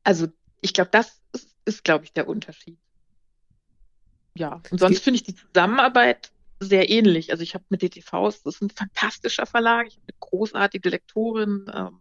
also 0.03 0.29
ich 0.63 0.73
glaube, 0.73 0.91
das 0.91 1.21
ist, 1.33 1.55
ist 1.65 1.85
glaube 1.85 2.05
ich, 2.05 2.13
der 2.13 2.29
Unterschied. 2.29 2.79
Ja, 4.35 4.63
und 4.71 4.79
sonst 4.79 5.03
finde 5.05 5.17
ich 5.17 5.25
die 5.25 5.35
Zusammenarbeit 5.35 6.33
sehr 6.61 6.89
ähnlich. 6.89 7.31
Also 7.31 7.43
ich 7.43 7.55
habe 7.55 7.65
mit 7.69 7.83
DTVs, 7.83 8.43
das 8.43 8.57
ist 8.57 8.63
ein 8.63 8.71
fantastischer 8.71 9.47
Verlag, 9.47 9.87
ich 9.87 9.97
habe 9.97 10.05
eine 10.09 10.19
großartige 10.19 10.89
Lektorin, 10.89 11.71
ähm, 11.73 12.01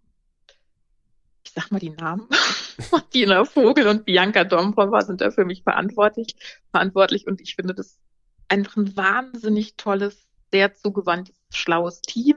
ich 1.43 1.51
sag 1.51 1.71
mal 1.71 1.80
die 1.80 1.89
Namen, 1.89 2.27
Martina 2.91 3.43
Vogel 3.43 3.88
und 3.88 4.06
Bianca 4.06 4.45
Dombrova 4.45 5.01
sind 5.01 5.19
da 5.19 5.32
für 5.32 5.45
mich 5.45 5.63
verantwortlich, 5.63 6.36
verantwortlich 6.71 7.27
und 7.27 7.41
ich 7.41 7.56
finde 7.56 7.73
das 7.73 7.99
einfach 8.47 8.77
ein 8.77 8.95
wahnsinnig 8.95 9.75
tolles, 9.75 10.27
sehr 10.51 10.73
zugewandtes, 10.73 11.36
schlaues 11.52 12.02
Team. 12.02 12.36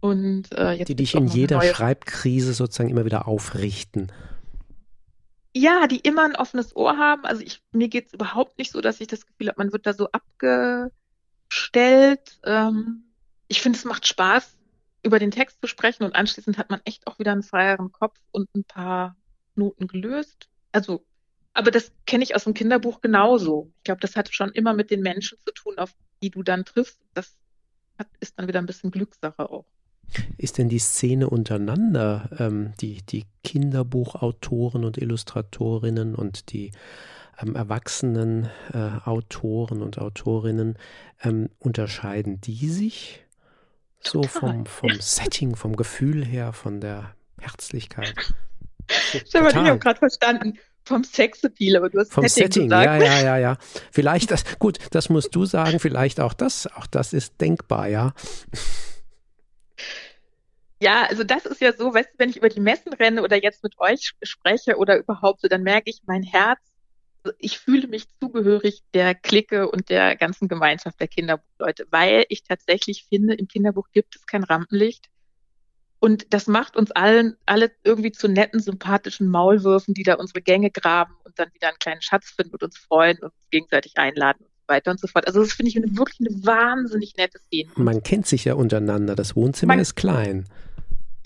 Und 0.00 0.52
äh, 0.52 0.72
jetzt 0.72 0.88
die 0.88 0.94
dich 0.94 1.14
in 1.14 1.26
jeder 1.26 1.60
Schreibkrise 1.60 2.52
sozusagen 2.52 2.90
immer 2.90 3.04
wieder 3.04 3.26
aufrichten. 3.26 4.12
Ja, 5.54 5.88
die 5.88 5.98
immer 5.98 6.24
ein 6.24 6.36
offenes 6.36 6.76
Ohr 6.76 6.96
haben. 6.98 7.24
Also 7.24 7.42
ich, 7.42 7.62
mir 7.72 7.88
geht's 7.88 8.12
überhaupt 8.12 8.58
nicht 8.58 8.70
so, 8.70 8.80
dass 8.80 9.00
ich 9.00 9.08
das 9.08 9.26
Gefühl 9.26 9.48
habe, 9.48 9.58
man 9.58 9.72
wird 9.72 9.86
da 9.86 9.92
so 9.92 10.08
abgestellt. 10.12 10.92
Ähm, 12.44 13.02
ich 13.48 13.60
finde, 13.60 13.76
es 13.76 13.84
macht 13.84 14.06
Spaß, 14.06 14.56
über 15.02 15.18
den 15.18 15.30
Text 15.30 15.60
zu 15.60 15.66
sprechen 15.66 16.04
und 16.04 16.14
anschließend 16.14 16.58
hat 16.58 16.70
man 16.70 16.80
echt 16.84 17.06
auch 17.06 17.18
wieder 17.18 17.32
einen 17.32 17.42
freieren 17.42 17.92
Kopf 17.92 18.18
und 18.30 18.54
ein 18.54 18.64
paar 18.64 19.16
Noten 19.54 19.86
gelöst. 19.86 20.48
Also, 20.72 21.04
aber 21.54 21.70
das 21.70 21.92
kenne 22.06 22.24
ich 22.24 22.36
aus 22.36 22.44
dem 22.44 22.54
Kinderbuch 22.54 23.00
genauso. 23.00 23.72
Ich 23.78 23.84
glaube, 23.84 24.00
das 24.00 24.16
hat 24.16 24.32
schon 24.32 24.52
immer 24.52 24.74
mit 24.74 24.90
den 24.90 25.00
Menschen 25.00 25.38
zu 25.38 25.52
tun, 25.52 25.78
auf 25.78 25.94
die 26.22 26.30
du 26.30 26.42
dann 26.42 26.64
triffst. 26.64 27.00
Das 27.14 27.36
hat, 27.98 28.08
ist 28.20 28.38
dann 28.38 28.48
wieder 28.48 28.58
ein 28.58 28.66
bisschen 28.66 28.90
Glückssache 28.90 29.50
auch. 29.50 29.64
Ist 30.38 30.58
denn 30.58 30.68
die 30.68 30.78
Szene 30.78 31.28
untereinander, 31.28 32.30
ähm, 32.38 32.72
die, 32.80 33.02
die 33.02 33.26
Kinderbuchautoren 33.44 34.84
und 34.84 34.96
Illustratorinnen 34.96 36.14
und 36.14 36.52
die 36.52 36.72
ähm, 37.40 37.54
erwachsenen 37.54 38.48
äh, 38.72 38.90
Autoren 39.04 39.82
und 39.82 39.98
Autorinnen, 39.98 40.78
ähm, 41.22 41.50
unterscheiden 41.58 42.40
die 42.40 42.68
sich? 42.68 43.24
So 44.00 44.22
vom, 44.22 44.64
vom 44.64 44.92
Setting, 45.00 45.56
vom 45.56 45.76
Gefühl 45.76 46.24
her, 46.24 46.52
von 46.52 46.80
der 46.80 47.14
Herzlichkeit. 47.40 48.14
Stefan, 48.90 49.48
ich 49.48 49.56
habe 49.56 49.78
gerade 49.78 49.98
verstanden. 49.98 50.58
Vom 50.88 51.04
Sexappeal, 51.04 51.76
aber 51.76 51.90
du 51.90 51.98
hast 51.98 52.12
Vom 52.12 52.26
Setting, 52.26 52.68
Setting 52.68 52.70
ja, 52.70 52.96
ja, 52.96 53.22
ja, 53.22 53.36
ja. 53.36 53.58
Vielleicht 53.92 54.30
das, 54.30 54.58
gut, 54.58 54.78
das 54.90 55.08
musst 55.08 55.34
du 55.34 55.44
sagen, 55.44 55.78
vielleicht 55.78 56.20
auch 56.20 56.34
das, 56.34 56.66
auch 56.66 56.86
das 56.86 57.12
ist 57.12 57.40
denkbar, 57.40 57.88
ja. 57.88 58.14
Ja, 60.80 61.04
also 61.08 61.24
das 61.24 61.44
ist 61.44 61.60
ja 61.60 61.72
so, 61.72 61.92
weißt 61.92 62.10
du, 62.14 62.18
wenn 62.18 62.30
ich 62.30 62.36
über 62.36 62.48
die 62.48 62.60
Messen 62.60 62.92
renne 62.92 63.22
oder 63.22 63.42
jetzt 63.42 63.62
mit 63.62 63.78
euch 63.78 64.12
spreche 64.22 64.76
oder 64.76 64.96
überhaupt 64.98 65.40
so, 65.40 65.48
dann 65.48 65.62
merke 65.62 65.90
ich, 65.90 66.02
mein 66.06 66.22
Herz 66.22 66.60
ich 67.38 67.58
fühle 67.58 67.88
mich 67.88 68.06
zugehörig 68.20 68.82
der 68.94 69.14
Clique 69.14 69.70
und 69.70 69.90
der 69.90 70.16
ganzen 70.16 70.48
Gemeinschaft 70.48 71.00
der 71.00 71.08
Kinderbuchleute, 71.08 71.86
weil 71.90 72.24
ich 72.28 72.42
tatsächlich 72.42 73.04
finde, 73.08 73.34
im 73.34 73.48
Kinderbuch 73.48 73.88
gibt 73.92 74.16
es 74.16 74.26
kein 74.26 74.44
Rampenlicht. 74.44 75.08
Und 76.00 76.32
das 76.32 76.46
macht 76.46 76.76
uns 76.76 76.92
allen, 76.92 77.36
alle 77.44 77.72
irgendwie 77.82 78.12
zu 78.12 78.28
netten, 78.28 78.60
sympathischen 78.60 79.28
Maulwürfen, 79.28 79.94
die 79.94 80.04
da 80.04 80.14
unsere 80.14 80.42
Gänge 80.42 80.70
graben 80.70 81.14
und 81.24 81.38
dann 81.38 81.52
wieder 81.54 81.68
einen 81.68 81.78
kleinen 81.78 82.02
Schatz 82.02 82.30
finden 82.30 82.52
und 82.52 82.62
uns 82.62 82.78
freuen 82.78 83.18
und 83.18 83.24
uns 83.24 83.50
gegenseitig 83.50 83.96
einladen 83.96 84.44
und 84.44 84.50
so 84.50 84.68
weiter 84.68 84.90
und 84.92 85.00
so 85.00 85.08
fort. 85.08 85.26
Also 85.26 85.40
das 85.40 85.52
finde 85.52 85.70
ich 85.70 85.76
eine, 85.76 85.96
wirklich 85.96 86.20
eine 86.20 86.46
wahnsinnig 86.46 87.16
nette 87.16 87.38
Szene. 87.40 87.70
Man 87.74 88.02
kennt 88.02 88.26
sich 88.26 88.44
ja 88.44 88.54
untereinander. 88.54 89.16
Das 89.16 89.34
Wohnzimmer 89.34 89.74
Man, 89.74 89.80
ist 89.80 89.96
klein. 89.96 90.44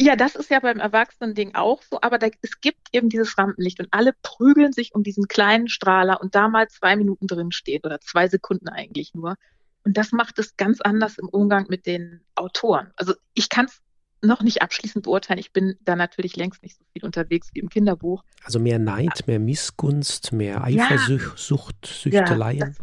Ja, 0.01 0.17
das 0.17 0.37
ist 0.37 0.51
ja 0.51 0.59
beim 0.59 0.81
Erwachsenen-Ding 0.81 1.55
auch 1.55 1.83
so, 1.83 2.01
aber 2.01 2.19
da, 2.19 2.29
es 2.41 2.61
gibt 2.63 2.89
eben 2.93 3.11
dieses 3.11 3.37
Rampenlicht 3.37 3.79
und 3.79 3.89
alle 3.91 4.15
prügeln 4.23 4.73
sich 4.73 4.95
um 4.95 5.03
diesen 5.03 5.29
kleinen 5.29 5.69
Strahler 5.69 6.21
und 6.23 6.35
da 6.35 6.49
mal 6.49 6.67
zwei 6.69 6.97
Minuten 6.97 7.27
drin 7.27 7.53
steht 7.53 7.85
oder 7.85 8.01
zwei 8.01 8.27
Sekunden 8.27 8.69
eigentlich 8.69 9.13
nur. 9.13 9.37
Und 9.85 9.99
das 9.99 10.13
macht 10.13 10.39
es 10.39 10.57
ganz 10.57 10.81
anders 10.81 11.19
im 11.19 11.29
Umgang 11.29 11.67
mit 11.69 11.87
den 11.87 12.23
Autoren. 12.37 12.91
Also 12.97 13.15
ich 13.35 13.49
kann 13.49 13.67
es 13.67 13.83
noch 14.23 14.43
nicht 14.43 14.63
abschließend 14.63 15.05
beurteilen. 15.05 15.39
Ich 15.39 15.53
bin 15.53 15.77
da 15.83 15.97
natürlich 15.97 16.37
längst 16.37 16.63
nicht 16.63 16.77
so 16.77 16.85
viel 16.93 17.05
unterwegs 17.05 17.51
wie 17.53 17.61
im 17.61 17.69
Kinderbuch. 17.69 18.25
Also 18.45 18.59
mehr 18.59 18.79
Neid, 18.79 19.27
mehr 19.27 19.41
Missgunst, 19.41 20.33
mehr 20.33 20.63
Eifersucht, 20.63 21.77
ja, 21.83 21.93
Süchteleien. 21.93 22.59
Ja, 22.59 22.67
das, 22.67 22.77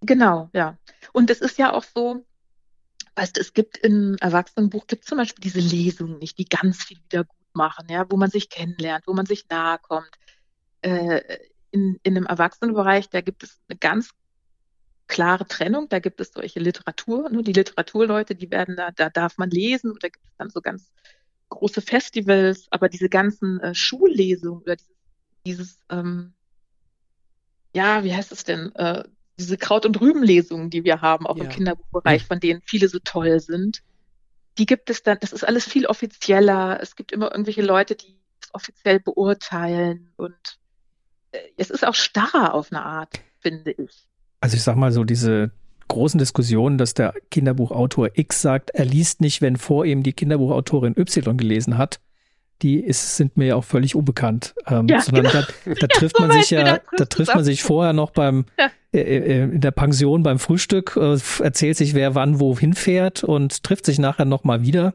genau, 0.00 0.50
ja. 0.52 0.78
Und 1.12 1.30
es 1.30 1.40
ist 1.40 1.58
ja 1.58 1.72
auch 1.72 1.84
so, 1.84 2.24
Weißt 3.18 3.36
du, 3.36 3.40
es 3.40 3.52
gibt 3.52 3.78
im 3.78 4.16
Erwachsenenbuch 4.20 4.86
gibt 4.86 5.04
zum 5.04 5.18
Beispiel 5.18 5.42
diese 5.42 5.58
Lesungen 5.58 6.18
nicht, 6.18 6.38
die 6.38 6.44
ganz 6.44 6.84
viel 6.84 6.98
wieder 7.02 7.24
gut 7.24 7.36
machen, 7.52 7.88
ja, 7.90 8.06
wo 8.08 8.16
man 8.16 8.30
sich 8.30 8.48
kennenlernt, 8.48 9.08
wo 9.08 9.12
man 9.12 9.26
sich 9.26 9.48
nahe 9.48 9.78
kommt. 9.82 10.10
Äh, 10.82 11.20
in, 11.72 11.98
in 12.04 12.14
dem 12.14 12.26
Erwachsenenbereich, 12.26 13.10
da 13.10 13.20
gibt 13.20 13.42
es 13.42 13.60
eine 13.68 13.76
ganz 13.76 14.12
klare 15.08 15.46
Trennung. 15.46 15.88
Da 15.88 15.98
gibt 15.98 16.20
es 16.20 16.32
solche 16.32 16.60
Literatur, 16.60 17.30
nur 17.30 17.42
die 17.42 17.52
Literaturleute, 17.52 18.34
die 18.34 18.50
werden 18.50 18.76
da, 18.76 18.90
da 18.90 19.10
darf 19.10 19.38
man 19.38 19.50
lesen 19.50 19.90
oder 19.90 20.10
gibt 20.10 20.24
es 20.26 20.36
dann 20.36 20.50
so 20.50 20.60
ganz 20.60 20.92
große 21.48 21.80
Festivals, 21.80 22.66
aber 22.70 22.88
diese 22.88 23.08
ganzen 23.08 23.58
äh, 23.60 23.74
Schullesungen 23.74 24.62
oder 24.62 24.76
dieses, 24.76 24.94
dieses 25.46 25.78
ähm, 25.90 26.34
ja, 27.74 28.04
wie 28.04 28.14
heißt 28.14 28.32
es 28.32 28.44
denn, 28.44 28.74
äh, 28.74 29.04
diese 29.38 29.56
Kraut- 29.56 29.86
und 29.86 30.00
Rübenlesungen, 30.00 30.70
die 30.70 30.84
wir 30.84 31.00
haben, 31.00 31.26
auch 31.26 31.36
ja. 31.36 31.44
im 31.44 31.50
Kinderbuchbereich, 31.50 32.24
von 32.24 32.40
denen 32.40 32.60
viele 32.62 32.88
so 32.88 32.98
toll 32.98 33.40
sind, 33.40 33.82
die 34.58 34.66
gibt 34.66 34.90
es 34.90 35.02
dann, 35.02 35.18
das 35.20 35.32
ist 35.32 35.44
alles 35.44 35.64
viel 35.68 35.86
offizieller. 35.86 36.80
Es 36.82 36.96
gibt 36.96 37.12
immer 37.12 37.30
irgendwelche 37.30 37.62
Leute, 37.62 37.94
die 37.94 38.18
es 38.42 38.52
offiziell 38.52 38.98
beurteilen 38.98 40.12
und 40.16 40.58
äh, 41.30 41.40
es 41.56 41.70
ist 41.70 41.86
auch 41.86 41.94
starrer 41.94 42.54
auf 42.54 42.72
eine 42.72 42.84
Art, 42.84 43.20
finde 43.40 43.70
ich. 43.70 44.07
Also 44.40 44.56
ich 44.56 44.62
sag 44.62 44.76
mal 44.76 44.92
so, 44.92 45.04
diese 45.04 45.50
großen 45.88 46.18
Diskussionen, 46.18 46.78
dass 46.78 46.94
der 46.94 47.14
Kinderbuchautor 47.30 48.10
X 48.14 48.42
sagt, 48.42 48.70
er 48.70 48.84
liest 48.84 49.20
nicht, 49.20 49.40
wenn 49.40 49.56
vor 49.56 49.84
ihm 49.84 50.02
die 50.02 50.12
Kinderbuchautorin 50.12 50.94
Y 50.96 51.36
gelesen 51.36 51.78
hat, 51.78 52.00
die 52.62 52.80
ist, 52.80 53.16
sind 53.16 53.36
mir 53.36 53.46
ja 53.46 53.56
auch 53.56 53.64
völlig 53.64 53.94
unbekannt. 53.94 54.54
Ähm, 54.66 54.88
ja, 54.88 55.00
sondern 55.00 55.24
genau. 55.24 55.44
da, 55.64 55.74
da 55.74 55.86
trifft 55.88 56.20
man 56.20 56.32
sich 56.32 56.50
ja, 56.50 56.80
da 56.96 57.04
trifft 57.04 57.34
man 57.34 57.44
sich 57.44 57.62
vorher 57.62 57.92
noch 57.92 58.10
beim, 58.10 58.46
ja 58.58 58.70
äh, 58.92 59.00
äh, 59.00 59.42
in 59.42 59.60
der 59.60 59.70
Pension 59.70 60.22
beim 60.22 60.38
Frühstück, 60.38 60.96
äh, 60.96 61.18
erzählt 61.42 61.76
sich, 61.76 61.92
wer 61.92 62.14
wann 62.14 62.40
wohin 62.40 62.72
fährt 62.72 63.22
und 63.22 63.62
trifft 63.62 63.84
sich 63.84 63.98
nachher 63.98 64.24
nochmal 64.24 64.62
wieder. 64.62 64.94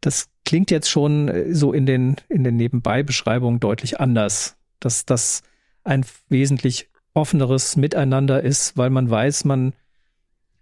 Das 0.00 0.28
klingt 0.44 0.72
jetzt 0.72 0.90
schon 0.90 1.28
äh, 1.28 1.54
so 1.54 1.72
in 1.72 1.86
den, 1.86 2.16
in 2.28 2.42
den 2.42 2.56
Nebenbei-Beschreibungen 2.56 3.60
deutlich 3.60 4.00
anders, 4.00 4.56
dass 4.80 5.06
das 5.06 5.42
ein 5.84 6.04
wesentlich 6.28 6.88
offeneres 7.18 7.76
Miteinander 7.76 8.42
ist, 8.42 8.76
weil 8.76 8.90
man 8.90 9.10
weiß, 9.10 9.44
man, 9.44 9.74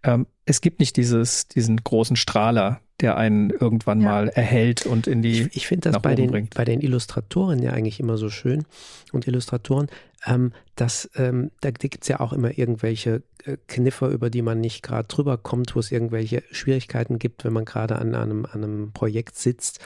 ähm, 0.03 0.27
es 0.45 0.61
gibt 0.61 0.81
nicht 0.81 0.97
dieses, 0.97 1.49
diesen 1.49 1.77
großen 1.77 2.17
Strahler, 2.17 2.81
der 3.01 3.17
einen 3.17 3.51
irgendwann 3.51 4.01
ja. 4.01 4.09
mal 4.09 4.29
erhält 4.29 4.87
und 4.87 5.07
in 5.07 5.23
die. 5.23 5.43
Ich, 5.43 5.57
ich 5.57 5.67
finde 5.67 5.91
das 5.91 6.03
bei 6.03 6.15
den, 6.15 6.31
bringt. 6.31 6.55
bei 6.55 6.65
den 6.65 6.81
Illustratoren 6.81 7.63
ja 7.63 7.73
eigentlich 7.73 8.01
immer 8.01 8.17
so 8.17 8.31
schön 8.31 8.65
und 9.13 9.27
Illustratoren, 9.27 9.89
ähm, 10.27 10.53
dass 10.75 11.09
ähm, 11.15 11.51
da 11.61 11.71
gibt 11.71 12.03
es 12.03 12.09
ja 12.09 12.21
auch 12.21 12.33
immer 12.33 12.59
irgendwelche 12.59 13.23
äh, 13.45 13.57
Kniffe, 13.69 14.09
über 14.09 14.29
die 14.29 14.43
man 14.43 14.61
nicht 14.61 14.83
gerade 14.83 15.09
drüber 15.09 15.39
kommt, 15.39 15.75
wo 15.75 15.81
es 15.81 15.93
irgendwelche 15.93 16.43
Schwierigkeiten 16.51 17.19
gibt, 17.19 17.45
wenn 17.45 17.53
man 17.53 17.65
gerade 17.65 17.97
an, 17.97 18.15
einem, 18.15 18.45
an 18.45 18.65
einem 18.65 18.93
Projekt 18.93 19.37
sitzt. 19.37 19.81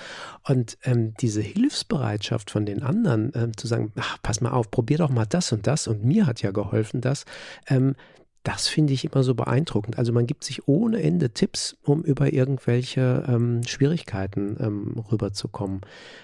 Und 0.48 0.78
ähm, 0.82 1.14
diese 1.20 1.42
Hilfsbereitschaft 1.42 2.50
von 2.50 2.66
den 2.66 2.82
anderen, 2.82 3.32
ähm, 3.34 3.56
zu 3.56 3.66
sagen, 3.66 3.92
ach, 3.96 4.18
pass 4.22 4.40
mal 4.40 4.50
auf, 4.50 4.70
probier 4.70 4.98
doch 4.98 5.10
mal 5.10 5.26
das 5.26 5.52
und 5.52 5.66
das 5.66 5.86
und 5.86 6.04
mir 6.04 6.26
hat 6.26 6.42
ja 6.42 6.50
geholfen 6.50 7.00
das, 7.00 7.24
ähm, 7.68 7.94
das 8.42 8.68
finde 8.68 8.94
ich 8.94 9.04
immer 9.04 9.22
so 9.22 9.34
beeindruckend. 9.34 9.98
Also 9.98 10.12
man 10.12 10.26
gibt 10.26 10.44
sich 10.44 10.66
ohne 10.66 11.02
Ende 11.02 11.30
Tipps, 11.30 11.76
um 11.82 12.02
über 12.02 12.32
irgendwelche 12.32 13.24
ähm, 13.28 13.62
Schwierigkeiten 13.66 14.56
ähm, 14.58 15.04
rüberzukommen. 15.10 15.82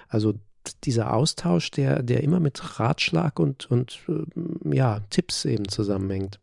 Also 0.09 0.35
dieser 0.85 1.12
Austausch, 1.12 1.70
der, 1.70 2.02
der 2.02 2.22
immer 2.22 2.40
mit 2.40 2.79
Ratschlag 2.79 3.38
und, 3.38 3.70
und 3.70 3.98
ähm, 4.09 4.61
ja, 4.72 5.00
Tipps 5.11 5.44
eben 5.44 5.68
zusammenhängt. 5.68 6.38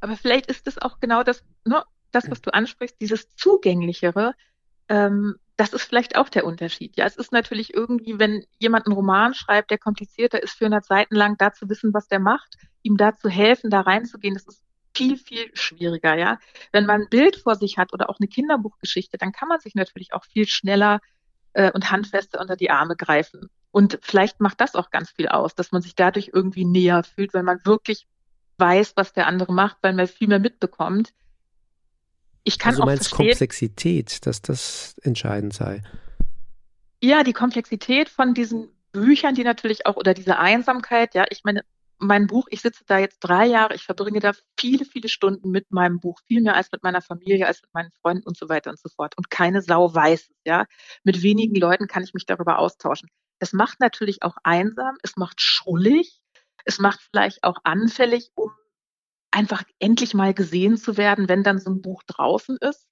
Aber 0.00 0.16
vielleicht 0.16 0.46
ist 0.46 0.66
es 0.66 0.80
auch 0.80 1.00
genau 1.00 1.22
das, 1.22 1.42
ne, 1.64 1.84
das, 2.10 2.30
was 2.30 2.42
du 2.42 2.52
ansprichst, 2.52 3.00
dieses 3.00 3.34
Zugänglichere, 3.36 4.34
ähm, 4.88 5.36
das 5.56 5.72
ist 5.72 5.84
vielleicht 5.84 6.16
auch 6.16 6.28
der 6.28 6.44
Unterschied. 6.44 6.96
Ja, 6.96 7.06
es 7.06 7.16
ist 7.16 7.32
natürlich 7.32 7.74
irgendwie, 7.74 8.18
wenn 8.18 8.44
jemand 8.58 8.86
einen 8.86 8.94
Roman 8.94 9.34
schreibt, 9.34 9.70
der 9.70 9.78
komplizierter 9.78 10.42
ist, 10.42 10.54
400 10.54 10.84
Seiten 10.84 11.14
lang, 11.14 11.36
da 11.38 11.52
zu 11.52 11.68
wissen, 11.68 11.94
was 11.94 12.08
der 12.08 12.18
macht, 12.18 12.56
ihm 12.82 12.96
da 12.96 13.14
zu 13.16 13.28
helfen, 13.28 13.70
da 13.70 13.82
reinzugehen, 13.82 14.34
das 14.34 14.46
ist 14.46 14.62
viel, 14.94 15.16
viel 15.16 15.50
schwieriger, 15.54 16.16
ja. 16.16 16.38
Wenn 16.72 16.86
man 16.86 17.02
ein 17.02 17.08
Bild 17.08 17.36
vor 17.36 17.54
sich 17.54 17.78
hat 17.78 17.92
oder 17.92 18.10
auch 18.10 18.18
eine 18.18 18.28
Kinderbuchgeschichte, 18.28 19.18
dann 19.18 19.32
kann 19.32 19.48
man 19.48 19.60
sich 19.60 19.74
natürlich 19.74 20.12
auch 20.12 20.24
viel 20.24 20.46
schneller 20.46 21.00
äh, 21.52 21.70
und 21.72 21.90
handfester 21.90 22.40
unter 22.40 22.56
die 22.56 22.70
Arme 22.70 22.96
greifen. 22.96 23.50
Und 23.70 23.98
vielleicht 24.02 24.40
macht 24.40 24.60
das 24.60 24.74
auch 24.74 24.90
ganz 24.90 25.10
viel 25.10 25.28
aus, 25.28 25.54
dass 25.54 25.72
man 25.72 25.82
sich 25.82 25.94
dadurch 25.94 26.30
irgendwie 26.32 26.64
näher 26.64 27.02
fühlt, 27.04 27.32
weil 27.34 27.42
man 27.42 27.60
wirklich 27.64 28.06
weiß, 28.58 28.92
was 28.96 29.12
der 29.12 29.26
andere 29.26 29.52
macht, 29.52 29.78
weil 29.80 29.94
man 29.94 30.06
viel 30.06 30.28
mehr 30.28 30.38
mitbekommt. 30.38 31.12
Ich 32.44 32.58
kann 32.58 32.70
also 32.70 32.82
auch 32.82 32.86
meinst 32.86 33.10
Komplexität, 33.10 34.26
dass 34.26 34.42
das 34.42 34.96
entscheidend 35.02 35.54
sei. 35.54 35.82
Ja, 37.00 37.22
die 37.24 37.32
Komplexität 37.32 38.08
von 38.08 38.34
diesen 38.34 38.68
Büchern, 38.92 39.34
die 39.34 39.44
natürlich 39.44 39.86
auch, 39.86 39.96
oder 39.96 40.14
diese 40.14 40.38
Einsamkeit, 40.38 41.14
ja, 41.14 41.24
ich 41.30 41.44
meine, 41.44 41.64
mein 42.02 42.26
Buch, 42.26 42.46
ich 42.50 42.60
sitze 42.60 42.84
da 42.86 42.98
jetzt 42.98 43.20
drei 43.20 43.46
Jahre, 43.46 43.74
ich 43.74 43.84
verbringe 43.84 44.20
da 44.20 44.32
viele, 44.58 44.84
viele 44.84 45.08
Stunden 45.08 45.50
mit 45.50 45.70
meinem 45.70 46.00
Buch, 46.00 46.18
viel 46.26 46.42
mehr 46.42 46.56
als 46.56 46.70
mit 46.72 46.82
meiner 46.82 47.00
Familie, 47.00 47.46
als 47.46 47.62
mit 47.62 47.72
meinen 47.72 47.90
Freunden 48.02 48.26
und 48.26 48.36
so 48.36 48.48
weiter 48.48 48.70
und 48.70 48.78
so 48.78 48.88
fort. 48.88 49.16
Und 49.16 49.30
keine 49.30 49.62
Sau 49.62 49.94
weiß 49.94 50.20
es, 50.22 50.36
ja. 50.44 50.66
Mit 51.04 51.22
wenigen 51.22 51.54
Leuten 51.54 51.86
kann 51.86 52.02
ich 52.02 52.14
mich 52.14 52.26
darüber 52.26 52.58
austauschen. 52.58 53.08
Das 53.38 53.52
macht 53.52 53.80
natürlich 53.80 54.22
auch 54.22 54.36
einsam, 54.42 54.96
es 55.02 55.16
macht 55.16 55.40
schrullig, 55.40 56.20
es 56.64 56.78
macht 56.78 57.00
vielleicht 57.00 57.44
auch 57.44 57.58
anfällig, 57.64 58.30
um 58.34 58.50
einfach 59.30 59.62
endlich 59.78 60.14
mal 60.14 60.34
gesehen 60.34 60.76
zu 60.76 60.96
werden, 60.96 61.28
wenn 61.28 61.42
dann 61.42 61.58
so 61.58 61.70
ein 61.70 61.82
Buch 61.82 62.02
draußen 62.06 62.58
ist. 62.60 62.86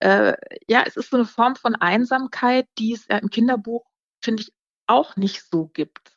Äh, 0.00 0.34
ja, 0.68 0.82
es 0.86 0.96
ist 0.96 1.10
so 1.10 1.16
eine 1.16 1.26
Form 1.26 1.56
von 1.56 1.74
Einsamkeit, 1.76 2.66
die 2.78 2.92
es 2.92 3.06
im 3.06 3.30
Kinderbuch, 3.30 3.84
finde 4.22 4.42
ich, 4.42 4.52
auch 4.86 5.16
nicht 5.16 5.44
so 5.48 5.68
gibt 5.68 6.16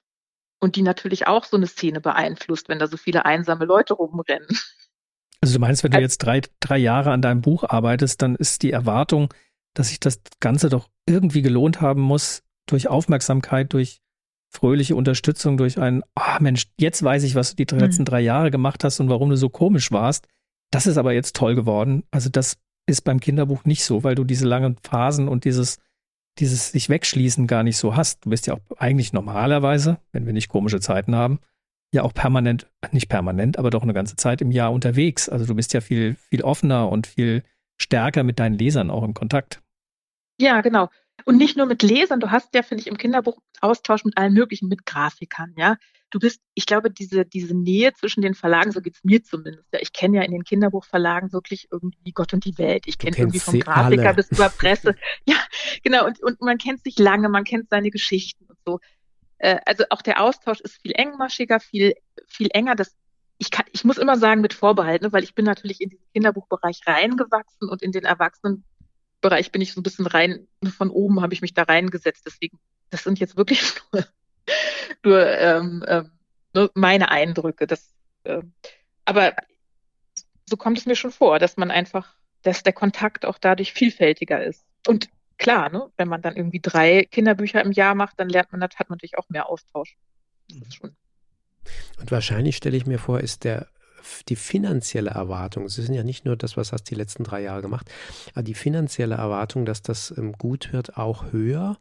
und 0.60 0.76
die 0.76 0.82
natürlich 0.82 1.28
auch 1.28 1.46
so 1.46 1.58
eine 1.58 1.68
Szene 1.68 2.02
beeinflusst, 2.02 2.70
wenn 2.70 2.80
da 2.80 2.88
so 2.88 2.98
viele 2.98 3.26
einsame 3.26 3.66
Leute 3.66 3.94
rumrennen. 3.94 4.48
Also 5.42 5.56
du 5.56 5.60
meinst, 5.60 5.84
wenn 5.84 5.92
du 5.92 6.00
jetzt 6.00 6.20
drei, 6.20 6.42
drei 6.60 6.78
Jahre 6.78 7.12
an 7.12 7.22
deinem 7.22 7.42
Buch 7.42 7.64
arbeitest, 7.64 8.22
dann 8.22 8.36
ist 8.36 8.64
die 8.64 8.72
Erwartung, 8.72 9.32
dass 9.76 9.90
sich 9.90 10.00
das 10.00 10.20
Ganze 10.40 10.70
doch 10.70 10.90
irgendwie 11.06 11.44
gelohnt 11.44 11.82
haben 11.82 12.02
muss, 12.02 12.42
durch 12.66 12.88
Aufmerksamkeit, 12.88 13.72
durch 13.74 14.02
fröhliche 14.50 14.96
Unterstützung, 14.96 15.58
durch 15.58 15.78
ein, 15.78 16.02
ah 16.16 16.38
oh 16.38 16.42
Mensch, 16.42 16.68
jetzt 16.80 17.04
weiß 17.04 17.24
ich, 17.24 17.36
was 17.36 17.56
du 17.56 17.64
die 17.64 17.76
letzten 17.76 18.04
mhm. 18.04 18.06
drei 18.06 18.22
Jahre 18.22 18.50
gemacht 18.50 18.84
hast 18.84 19.00
und 19.00 19.10
warum 19.10 19.30
du 19.30 19.38
so 19.38 19.50
komisch 19.50 19.92
warst. 19.92 20.28
Das 20.72 20.88
ist 20.88 20.98
aber 20.98 21.14
jetzt 21.14 21.36
toll 21.36 21.56
geworden. 21.56 22.04
Also 22.10 22.30
das 22.30 22.58
ist 22.88 23.02
beim 23.02 23.20
Kinderbuch 23.20 23.66
nicht 23.66 23.84
so, 23.84 24.04
weil 24.04 24.16
du 24.16 24.24
diese 24.24 24.48
langen 24.48 24.78
Phasen 24.82 25.28
und 25.28 25.44
dieses 25.46 25.78
dieses 26.40 26.72
sich 26.72 26.90
wegschließen 26.90 27.48
gar 27.48 27.64
nicht 27.64 27.78
so 27.78 27.96
hast. 27.96 28.26
Du 28.26 28.30
bist 28.30 28.48
ja 28.48 28.56
auch 28.56 28.78
eigentlich 28.78 29.14
normalerweise, 29.14 29.98
wenn 30.12 30.26
wir 30.26 30.34
nicht 30.34 30.50
komische 30.50 30.80
Zeiten 30.80 31.16
haben, 31.16 31.40
ja 31.94 32.04
auch 32.04 32.14
permanent, 32.14 32.68
nicht 32.92 33.10
permanent, 33.10 33.58
aber 33.58 33.70
doch 33.70 33.84
eine 33.84 33.94
ganze 33.94 34.16
Zeit 34.16 34.42
im 34.42 34.52
Jahr 34.52 34.74
unterwegs. 34.74 35.30
Also 35.30 35.46
du 35.46 35.56
bist 35.56 35.74
ja 35.74 35.82
viel, 35.82 36.16
viel 36.16 36.42
offener 36.42 36.90
und 36.90 37.08
viel 37.08 37.44
stärker 37.78 38.24
mit 38.24 38.40
deinen 38.40 38.58
Lesern 38.58 38.90
auch 38.90 39.04
im 39.04 39.14
Kontakt. 39.14 39.62
Ja, 40.38 40.62
genau. 40.62 40.90
Und 41.26 41.38
nicht 41.38 41.58
nur 41.58 41.66
mit 41.66 41.82
Lesern, 41.82 42.20
du 42.20 42.30
hast 42.30 42.54
ja, 42.54 42.62
finde 42.62 42.82
ich, 42.82 42.88
im 42.88 42.98
Kinderbuch 42.98 43.40
Austausch 43.60 44.06
mit 44.06 44.16
allen 44.16 44.34
möglichen, 44.34 44.70
mit 44.70 44.86
Grafikern, 44.86 45.54
ja. 45.58 45.76
Du 46.12 46.20
bist, 46.20 46.40
ich 46.54 46.68
glaube, 46.68 46.92
diese, 46.92 47.26
diese 47.26 47.56
Nähe 47.56 47.92
zwischen 47.94 48.22
den 48.22 48.36
Verlagen, 48.36 48.72
so 48.72 48.80
geht's 48.80 49.04
mir 49.04 49.24
zumindest. 49.24 49.68
Ja, 49.74 49.80
ich 49.82 49.92
kenne 49.92 50.18
ja 50.18 50.24
in 50.24 50.32
den 50.32 50.44
Kinderbuchverlagen 50.44 51.34
wirklich 51.34 51.68
irgendwie 51.72 52.12
Gott 52.14 52.34
und 52.34 52.46
die 52.46 52.58
Welt. 52.60 52.84
Ich 52.86 53.00
kenne 53.00 53.18
irgendwie 53.18 53.40
vom 53.40 53.60
Grafiker 53.60 54.06
alle. 54.06 54.14
bis 54.14 54.32
über 54.32 54.50
Presse. 54.50 54.96
ja, 55.26 55.36
genau. 55.84 56.06
Und, 56.06 56.22
und 56.22 56.40
man 56.42 56.60
kennt 56.60 56.84
sich 56.84 57.00
lange, 57.00 57.28
man 57.28 57.44
kennt 57.44 57.70
seine 57.70 57.90
Geschichten 57.90 58.46
und 58.46 58.58
so. 58.64 58.80
Äh, 59.40 59.60
also 59.66 59.84
auch 59.90 60.04
der 60.04 60.22
Austausch 60.22 60.62
ist 60.62 60.80
viel 60.82 60.94
engmaschiger, 60.94 61.60
viel, 61.60 61.96
viel 62.28 62.50
enger. 62.52 62.76
Das, 62.76 62.96
ich 63.40 63.50
kann, 63.50 63.66
ich 63.74 63.84
muss 63.84 63.98
immer 63.98 64.18
sagen 64.18 64.42
mit 64.42 64.54
Vorbehalt, 64.54 65.02
ne, 65.02 65.12
weil 65.12 65.24
ich 65.24 65.34
bin 65.34 65.46
natürlich 65.46 65.82
in 65.82 65.90
den 65.90 66.00
Kinderbuchbereich 66.14 66.82
reingewachsen 66.86 67.68
und 67.68 67.82
in 67.82 67.92
den 67.92 68.06
Erwachsenen 68.06 68.64
Bereich 69.26 69.52
bin 69.52 69.64
ich 69.64 69.74
so 69.74 69.80
ein 69.80 69.84
bisschen 69.84 70.06
rein, 70.06 70.48
von 70.78 70.92
oben 70.92 71.22
habe 71.24 71.34
ich 71.34 71.42
mich 71.42 71.56
da 71.56 71.64
reingesetzt. 71.64 72.28
Deswegen, 72.28 72.60
das 72.92 73.04
sind 73.04 73.18
jetzt 73.20 73.38
wirklich 73.38 73.60
nur, 73.92 74.06
nur, 75.04 75.28
ähm, 75.28 75.84
ähm, 75.88 76.12
nur 76.54 76.70
meine 76.76 77.10
Eindrücke. 77.10 77.66
Das, 77.66 77.92
äh, 78.26 78.44
aber 79.04 79.34
so 80.46 80.58
kommt 80.58 80.78
es 80.78 80.86
mir 80.86 80.96
schon 80.96 81.12
vor, 81.12 81.40
dass 81.40 81.58
man 81.58 81.72
einfach, 81.72 82.14
dass 82.44 82.62
der 82.62 82.74
Kontakt 82.74 83.26
auch 83.26 83.40
dadurch 83.40 83.74
vielfältiger 83.74 84.44
ist. 84.44 84.64
Und 84.86 85.10
klar, 85.40 85.72
ne, 85.72 85.92
wenn 85.98 86.08
man 86.08 86.22
dann 86.22 86.36
irgendwie 86.36 86.60
drei 86.62 87.06
Kinderbücher 87.06 87.64
im 87.64 87.72
Jahr 87.72 87.96
macht, 87.96 88.20
dann 88.20 88.30
lernt 88.30 88.52
man, 88.52 88.62
hat 88.62 88.78
man 88.78 88.98
natürlich 88.98 89.18
auch 89.18 89.28
mehr 89.30 89.50
Austausch. 89.50 89.98
Und 92.00 92.12
wahrscheinlich 92.12 92.58
stelle 92.58 92.78
ich 92.78 92.86
mir 92.86 93.00
vor, 93.00 93.22
ist 93.22 93.44
der 93.44 93.68
die 94.30 94.36
finanzielle 94.36 95.12
Erwartung, 95.12 95.66
es 95.66 95.78
ist 95.78 95.90
ja 95.90 96.04
nicht 96.04 96.26
nur 96.26 96.36
das, 96.36 96.58
was 96.58 96.72
hast 96.72 96.86
die 96.86 96.96
letzten 96.96 97.24
drei 97.24 97.42
Jahre 97.42 97.62
gemacht, 97.62 97.90
aber 98.34 98.44
die 98.44 98.54
finanzielle 98.54 99.16
Erwartung, 99.16 99.66
dass 99.66 99.82
das 99.82 100.14
ähm, 100.18 100.34
gut 100.34 100.74
wird, 100.74 100.98
auch 100.98 101.32
höher, 101.32 101.78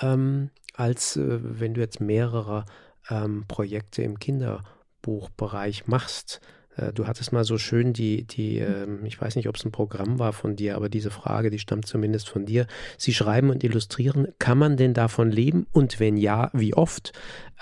ähm, 0.00 0.50
als 0.74 1.16
äh, 1.16 1.38
wenn 1.40 1.74
du 1.74 1.80
jetzt 1.80 2.00
mehrere 2.00 2.64
ähm, 3.10 3.44
Projekte 3.48 4.02
im 4.02 4.18
Kinderbuchbereich 4.18 5.86
machst. 5.86 6.40
Äh, 6.76 6.92
du 6.92 7.06
hattest 7.06 7.32
mal 7.32 7.44
so 7.44 7.58
schön 7.58 7.92
die, 7.92 8.24
die 8.24 8.58
ähm, 8.58 9.04
ich 9.04 9.20
weiß 9.20 9.36
nicht, 9.36 9.48
ob 9.48 9.56
es 9.56 9.64
ein 9.64 9.72
Programm 9.72 10.18
war 10.18 10.32
von 10.32 10.56
dir, 10.56 10.76
aber 10.76 10.88
diese 10.88 11.10
Frage, 11.10 11.50
die 11.50 11.58
stammt 11.58 11.86
zumindest 11.86 12.28
von 12.28 12.46
dir. 12.46 12.66
Sie 12.98 13.14
schreiben 13.14 13.50
und 13.50 13.64
illustrieren, 13.64 14.28
kann 14.38 14.58
man 14.58 14.76
denn 14.76 14.94
davon 14.94 15.30
leben? 15.30 15.66
Und 15.72 16.00
wenn 16.00 16.16
ja, 16.16 16.50
wie 16.52 16.74
oft? 16.74 17.12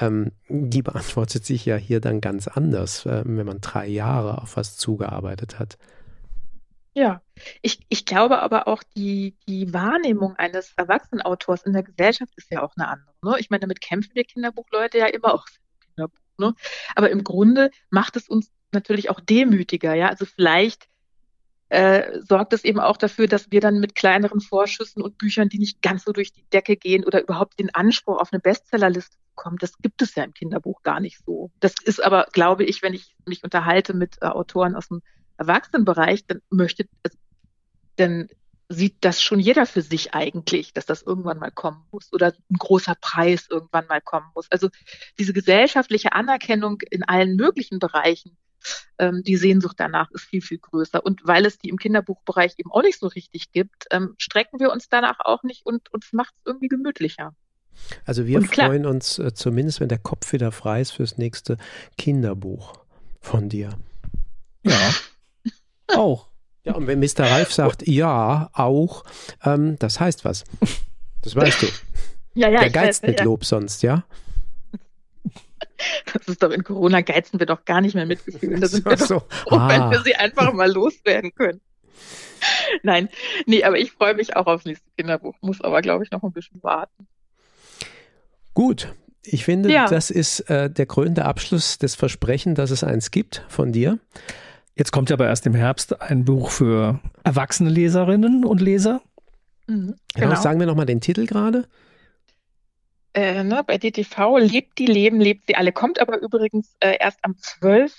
Ähm, 0.00 0.32
die 0.48 0.82
beantwortet 0.82 1.44
sich 1.44 1.64
ja 1.64 1.76
hier 1.76 2.00
dann 2.00 2.20
ganz 2.20 2.48
anders, 2.48 3.06
äh, 3.06 3.22
wenn 3.24 3.46
man 3.46 3.60
drei 3.60 3.86
Jahre 3.86 4.42
auf 4.42 4.56
was 4.56 4.76
zugearbeitet 4.76 5.58
hat. 5.58 5.78
Ja, 6.96 7.22
ich, 7.60 7.80
ich 7.88 8.06
glaube 8.06 8.40
aber 8.40 8.68
auch, 8.68 8.84
die, 8.96 9.36
die 9.48 9.72
Wahrnehmung 9.74 10.36
eines 10.36 10.72
Erwachsenenautors 10.76 11.64
in 11.64 11.72
der 11.72 11.82
Gesellschaft 11.82 12.32
ist 12.36 12.52
ja 12.52 12.62
auch 12.62 12.72
eine 12.76 12.86
andere. 12.86 13.14
Ne? 13.22 13.34
Ich 13.40 13.50
meine, 13.50 13.60
damit 13.60 13.80
kämpfen 13.80 14.14
wir 14.14 14.22
Kinderbuchleute 14.22 14.98
ja 14.98 15.06
immer 15.06 15.34
auch 15.34 15.44
Kinderbuch. 15.80 16.20
Ne? 16.38 16.54
Aber 16.94 17.10
im 17.10 17.24
Grunde 17.24 17.70
macht 17.90 18.16
es 18.16 18.28
uns 18.28 18.52
natürlich 18.74 19.10
auch 19.10 19.20
demütiger, 19.20 19.94
ja. 19.94 20.08
Also 20.08 20.26
vielleicht 20.26 20.88
äh, 21.68 22.20
sorgt 22.20 22.52
es 22.52 22.64
eben 22.64 22.78
auch 22.78 22.96
dafür, 22.96 23.26
dass 23.26 23.50
wir 23.50 23.60
dann 23.60 23.80
mit 23.80 23.94
kleineren 23.94 24.40
Vorschüssen 24.40 25.02
und 25.02 25.18
Büchern, 25.18 25.48
die 25.48 25.58
nicht 25.58 25.82
ganz 25.82 26.04
so 26.04 26.12
durch 26.12 26.32
die 26.32 26.44
Decke 26.52 26.76
gehen 26.76 27.04
oder 27.04 27.22
überhaupt 27.22 27.58
den 27.58 27.74
Anspruch 27.74 28.20
auf 28.20 28.32
eine 28.32 28.40
Bestsellerliste 28.40 29.16
bekommen, 29.34 29.56
das 29.58 29.76
gibt 29.78 30.00
es 30.02 30.14
ja 30.14 30.24
im 30.24 30.34
Kinderbuch 30.34 30.82
gar 30.82 31.00
nicht 31.00 31.18
so. 31.24 31.50
Das 31.60 31.74
ist 31.82 32.04
aber, 32.04 32.26
glaube 32.32 32.64
ich, 32.64 32.82
wenn 32.82 32.94
ich 32.94 33.16
mich 33.26 33.42
unterhalte 33.42 33.94
mit 33.94 34.16
äh, 34.20 34.26
Autoren 34.26 34.76
aus 34.76 34.88
dem 34.88 35.02
Erwachsenenbereich, 35.36 36.26
dann 36.26 36.40
möchte, 36.50 36.86
also, 37.02 37.18
dann 37.96 38.28
sieht 38.68 38.96
das 39.00 39.20
schon 39.20 39.40
jeder 39.40 39.66
für 39.66 39.82
sich 39.82 40.14
eigentlich, 40.14 40.72
dass 40.72 40.86
das 40.86 41.02
irgendwann 41.02 41.38
mal 41.38 41.50
kommen 41.50 41.84
muss 41.90 42.12
oder 42.12 42.28
ein 42.50 42.56
großer 42.56 42.94
Preis 43.00 43.46
irgendwann 43.50 43.86
mal 43.86 44.00
kommen 44.00 44.26
muss. 44.34 44.50
Also 44.50 44.68
diese 45.18 45.32
gesellschaftliche 45.32 46.12
Anerkennung 46.12 46.78
in 46.90 47.02
allen 47.02 47.36
möglichen 47.36 47.78
Bereichen 47.78 48.36
ähm, 48.98 49.22
die 49.24 49.36
Sehnsucht 49.36 49.76
danach 49.78 50.10
ist 50.10 50.24
viel, 50.24 50.42
viel 50.42 50.58
größer. 50.58 51.04
Und 51.04 51.22
weil 51.24 51.46
es 51.46 51.58
die 51.58 51.68
im 51.68 51.78
Kinderbuchbereich 51.78 52.54
eben 52.58 52.70
auch 52.70 52.82
nicht 52.82 52.98
so 52.98 53.06
richtig 53.06 53.52
gibt, 53.52 53.86
ähm, 53.90 54.14
strecken 54.18 54.60
wir 54.60 54.72
uns 54.72 54.88
danach 54.88 55.20
auch 55.20 55.42
nicht 55.42 55.64
und 55.66 55.92
uns 55.92 56.12
macht 56.12 56.34
es 56.38 56.46
irgendwie 56.46 56.68
gemütlicher. 56.68 57.34
Also 58.04 58.26
wir 58.26 58.40
freuen 58.42 58.86
uns 58.86 59.18
äh, 59.18 59.34
zumindest, 59.34 59.80
wenn 59.80 59.88
der 59.88 59.98
Kopf 59.98 60.32
wieder 60.32 60.52
frei 60.52 60.80
ist 60.80 60.92
fürs 60.92 61.18
nächste 61.18 61.56
Kinderbuch 61.98 62.72
von 63.20 63.48
dir. 63.48 63.70
Ja, 64.62 64.90
auch. 65.96 66.28
Ja, 66.64 66.74
und 66.74 66.86
wenn 66.86 66.98
Mr. 66.98 67.24
Ralf 67.24 67.52
sagt, 67.52 67.86
ja, 67.86 68.48
auch, 68.54 69.04
ähm, 69.44 69.76
das 69.78 70.00
heißt 70.00 70.24
was. 70.24 70.44
Das 71.20 71.36
weißt 71.36 71.62
du. 71.62 71.66
Ja, 72.34 72.48
ja, 72.48 72.60
Der 72.60 72.70
geizt 72.70 73.02
weiß, 73.02 73.08
mit 73.08 73.18
ja. 73.20 73.24
Lob 73.24 73.44
sonst, 73.44 73.82
ja? 73.82 74.04
Das 76.14 76.26
ist 76.28 76.42
doch 76.42 76.50
in 76.50 76.64
Corona 76.64 77.00
geizen 77.02 77.38
wir 77.38 77.46
doch 77.46 77.64
gar 77.64 77.80
nicht 77.82 77.94
mehr 77.94 78.06
mit 78.06 78.24
Gefühlen. 78.24 78.60
Da 78.60 78.66
sind 78.68 78.84
wir 78.86 78.96
doch 78.96 79.06
so. 79.06 79.20
froh, 79.20 79.56
wenn 79.68 79.82
Ah, 79.82 79.90
wir 79.90 80.00
sie 80.02 80.14
einfach 80.14 80.52
mal 80.52 80.70
loswerden 80.72 81.34
können. 81.34 81.60
Nein, 82.82 83.08
nee, 83.46 83.64
aber 83.64 83.78
ich 83.78 83.92
freue 83.92 84.14
mich 84.14 84.36
auch 84.36 84.46
aufs 84.46 84.64
nächste 84.64 84.86
Kinderbuch, 84.96 85.34
muss 85.40 85.60
aber, 85.60 85.80
glaube 85.82 86.04
ich, 86.04 86.10
noch 86.10 86.22
ein 86.22 86.32
bisschen 86.32 86.62
warten. 86.62 87.06
gut. 88.54 88.94
Ich 89.26 89.44
finde, 89.46 89.70
Ja. 89.72 89.86
das 89.88 90.10
ist 90.10 90.40
äh, 90.50 90.68
der 90.68 90.84
krönende 90.84 91.24
Abschluss 91.24 91.78
des 91.78 91.94
Versprechen, 91.94 92.54
dass 92.54 92.70
es 92.70 92.84
eins 92.84 93.10
gibt 93.10 93.42
von 93.48 93.72
dir. 93.72 93.98
Jetzt 94.76 94.92
kommt 94.92 95.08
ja 95.08 95.14
aber 95.16 95.26
erst 95.26 95.46
im 95.46 95.54
Herbst 95.54 95.98
ein 96.02 96.26
Buch 96.26 96.50
für 96.50 97.00
erwachsene 97.22 97.70
Leserinnen 97.70 98.44
und 98.44 98.60
Leser. 98.60 99.00
Mhm, 99.66 99.94
Genau. 100.14 100.28
genau. 100.28 100.40
Sagen 100.42 100.60
wir 100.60 100.66
nochmal 100.66 100.84
den 100.84 101.00
Titel 101.00 101.24
gerade. 101.26 101.64
Äh, 103.14 103.44
ne, 103.44 103.62
bei 103.64 103.78
DTV 103.78 104.38
lebt 104.38 104.78
die 104.78 104.86
Leben, 104.86 105.20
lebt 105.20 105.46
sie 105.46 105.54
alle. 105.54 105.70
Kommt 105.70 106.00
aber 106.00 106.20
übrigens 106.20 106.74
äh, 106.80 106.96
erst 106.98 107.20
am 107.22 107.36
12. 107.38 107.94